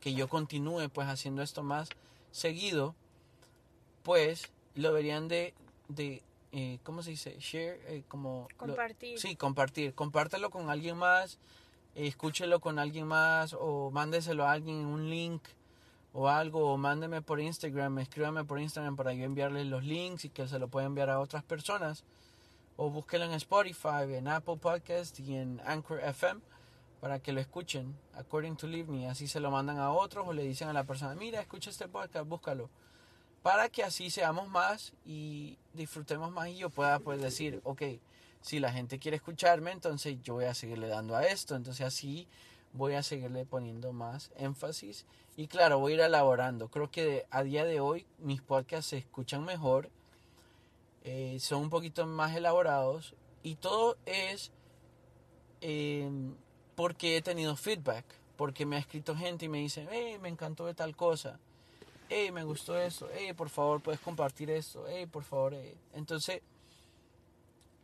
que 0.05 0.13
yo 0.13 0.29
continúe 0.29 0.91
pues 0.93 1.09
haciendo 1.09 1.41
esto 1.41 1.63
más 1.63 1.89
seguido, 2.31 2.95
pues 4.03 4.53
lo 4.75 4.89
deberían 4.89 5.29
de, 5.29 5.55
de 5.89 6.23
eh, 6.53 6.79
¿cómo 6.83 7.03
se 7.03 7.11
dice? 7.13 7.37
Share, 7.41 7.81
eh, 7.87 8.03
como... 8.07 8.47
lo- 8.51 8.57
Compartir. 8.59 9.19
sí, 9.19 9.35
compartir. 9.35 9.95
Compártelo 9.95 10.51
con 10.51 10.69
alguien 10.69 10.99
más, 10.99 11.39
eh, 11.95 12.07
escúchelo 12.07 12.61
con 12.61 12.79
alguien 12.79 13.07
más 13.07 13.55
o 13.59 13.91
mándeselo 13.91 14.45
a 14.45 14.53
alguien 14.53 14.81
en 14.81 14.87
un 14.89 15.09
link 15.09 15.43
o 16.13 16.29
algo, 16.29 16.71
o 16.71 16.77
mándeme 16.77 17.23
por 17.23 17.41
Instagram, 17.41 17.99
escríbame 18.01 18.45
por 18.45 18.61
Instagram 18.61 18.97
para 18.97 19.15
yo 19.15 19.25
enviarle 19.25 19.65
los 19.65 19.85
links 19.85 20.27
y 20.27 20.29
que 20.29 20.47
se 20.47 20.59
lo 20.59 20.69
pueda 20.69 20.87
enviar 20.87 21.09
a 21.09 21.19
otras 21.19 21.43
personas. 21.45 22.05
O 22.77 22.91
búsquelo 22.91 23.25
en 23.25 23.33
Spotify, 23.33 24.05
en 24.13 24.29
Apple 24.29 24.59
Podcast 24.59 25.19
y 25.21 25.35
en 25.35 25.63
Anchor 25.65 26.01
FM 26.01 26.41
para 27.05 27.19
que 27.19 27.33
lo 27.33 27.41
escuchen, 27.43 27.95
according 28.15 28.57
to 28.57 28.67
Livni, 28.67 29.05
así 29.05 29.29
se 29.29 29.39
lo 29.39 29.51
mandan 29.51 29.77
a 29.77 29.93
otros 29.93 30.27
o 30.27 30.33
le 30.33 30.43
dicen 30.43 30.69
a 30.69 30.73
la 30.73 30.85
persona, 30.85 31.15
mira, 31.15 31.39
escucha 31.39 31.69
este 31.69 31.87
podcast, 31.87 32.27
búscalo, 32.27 32.71
para 33.43 33.69
que 33.69 33.85
así 33.85 34.09
seamos 34.09 34.49
más 34.49 34.95
y 35.05 35.59
disfrutemos 35.75 36.33
más 36.33 36.49
y 36.49 36.57
yo 36.57 36.71
pueda 36.71 36.99
pues 37.01 37.21
decir, 37.21 37.61
ok, 37.65 37.83
si 38.41 38.59
la 38.59 38.73
gente 38.73 38.99
quiere 38.99 39.19
escucharme, 39.19 39.71
entonces 39.71 40.17
yo 40.23 40.33
voy 40.33 40.47
a 40.47 40.55
seguirle 40.55 40.89
dando 40.89 41.15
a 41.15 41.27
esto, 41.27 41.57
entonces 41.57 41.85
así 41.85 42.27
voy 42.73 42.95
a 42.95 43.03
seguirle 43.03 43.45
poniendo 43.45 43.93
más 43.93 44.31
énfasis 44.37 45.05
y 45.37 45.47
claro, 45.47 45.81
voy 45.81 45.93
a 45.93 45.95
ir 45.97 46.01
elaborando. 46.01 46.69
Creo 46.69 46.91
que 46.91 47.27
a 47.29 47.43
día 47.43 47.67
de 47.67 47.81
hoy 47.81 48.07
mis 48.17 48.41
podcasts 48.41 48.87
se 48.87 48.97
escuchan 48.97 49.45
mejor, 49.45 49.91
eh, 51.03 51.37
son 51.39 51.65
un 51.65 51.69
poquito 51.69 52.07
más 52.07 52.35
elaborados 52.35 53.15
y 53.43 53.57
todo 53.57 53.99
es 54.07 54.53
eh, 55.61 56.11
porque 56.75 57.16
he 57.16 57.22
tenido 57.22 57.57
feedback, 57.57 58.05
porque 58.37 58.66
me 58.66 58.77
ha 58.77 58.81
escrito 58.81 59.16
gente 59.16 59.47
y 59.47 59.49
me 59.49 59.59
dice, 59.59 59.87
hey, 59.91 60.18
me 60.20 60.29
encantó 60.29 60.66
de 60.66 60.75
tal 60.75 60.97
cosa, 60.97 61.39
hey, 62.09 62.31
me 62.33 62.45
gustó 62.45 62.77
esto, 62.79 63.09
hey, 63.14 63.33
por 63.33 63.49
favor, 63.49 63.81
puedes 63.81 64.01
compartir 64.01 64.51
esto, 64.51 64.85
hey, 64.89 65.07
por 65.07 65.25
favor, 65.25 65.55
entonces 65.95 66.43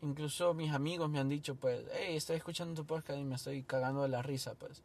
incluso 0.02 0.54
mis 0.54 0.72
amigos 0.72 1.10
me 1.10 1.18
han 1.18 1.28
dicho, 1.28 1.54
pues, 1.54 1.82
hey, 1.92 2.16
estoy 2.16 2.36
escuchando 2.36 2.74
tu 2.74 2.86
podcast 2.86 3.18
y 3.18 3.24
me 3.24 3.36
estoy 3.36 3.62
cagando 3.62 4.02
de 4.02 4.08
la 4.08 4.22
risa, 4.22 4.54
pues. 4.54 4.82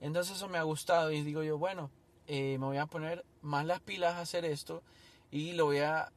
Entonces 0.00 0.36
eso 0.36 0.48
me 0.48 0.58
ha 0.58 0.62
gustado 0.62 1.10
y 1.12 1.22
digo 1.22 1.42
yo, 1.42 1.58
bueno, 1.58 1.90
eh, 2.26 2.56
me 2.58 2.66
voy 2.66 2.76
a 2.78 2.86
poner 2.86 3.24
más 3.42 3.64
las 3.64 3.80
pilas 3.80 4.14
a 4.14 4.20
hacer 4.20 4.44
esto 4.44 4.82
y 5.30 5.52
lo 5.52 5.66
voy 5.66 5.78
a 5.78 6.10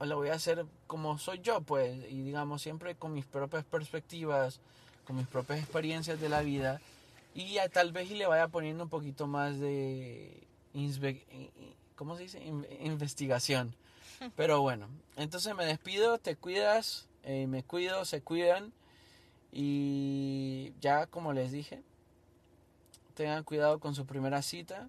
lo 0.00 0.16
voy 0.16 0.28
a 0.28 0.34
hacer 0.34 0.66
como 0.86 1.18
soy 1.18 1.40
yo, 1.40 1.62
pues, 1.62 1.96
y 2.10 2.22
digamos 2.22 2.60
siempre 2.60 2.94
con 2.94 3.14
mis 3.14 3.24
propias 3.24 3.64
perspectivas, 3.64 4.60
con 5.06 5.16
mis 5.16 5.26
propias 5.26 5.58
experiencias 5.58 6.20
de 6.20 6.28
la 6.28 6.42
vida 6.42 6.80
y 7.34 7.56
tal 7.72 7.92
vez 7.92 8.10
y 8.10 8.14
le 8.14 8.26
vaya 8.26 8.48
poniendo 8.48 8.84
un 8.84 8.90
poquito 8.90 9.26
más 9.26 9.58
de 9.58 10.46
¿cómo 11.96 12.16
se 12.16 12.24
dice? 12.24 12.42
investigación. 12.80 13.74
Pero 14.36 14.60
bueno, 14.60 14.88
entonces 15.16 15.54
me 15.54 15.64
despido, 15.64 16.18
te 16.18 16.36
cuidas, 16.36 17.06
eh, 17.24 17.46
me 17.46 17.62
cuido, 17.62 18.04
se 18.04 18.22
cuidan 18.22 18.72
y 19.52 20.72
ya 20.80 21.06
como 21.06 21.32
les 21.32 21.52
dije, 21.52 21.82
tengan 23.14 23.44
cuidado 23.44 23.78
con 23.80 23.94
su 23.94 24.06
primera 24.06 24.42
cita, 24.42 24.88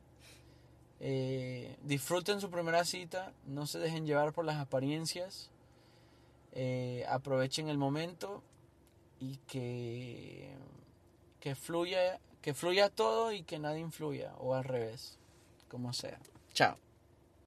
eh, 1.00 1.78
disfruten 1.84 2.42
su 2.42 2.50
primera 2.50 2.86
cita, 2.86 3.34
no 3.46 3.68
se 3.68 3.80
dejen 3.80 4.06
llevar 4.06 4.34
por 4.34 4.46
las 4.46 4.58
apariencias, 4.58 5.50
eh, 6.54 7.06
aprovechen 7.10 7.70
el 7.70 7.78
momento 7.78 8.42
y 9.26 9.38
que, 9.48 10.56
que, 11.40 11.56
fluya, 11.56 12.20
que 12.42 12.54
fluya 12.54 12.90
todo 12.90 13.32
y 13.32 13.44
que 13.44 13.60
nadie 13.60 13.80
influya, 13.80 14.34
o 14.38 14.54
al 14.54 14.64
revés, 14.64 15.18
como 15.68 15.94
sea. 15.94 16.20
Chao. 16.54 16.85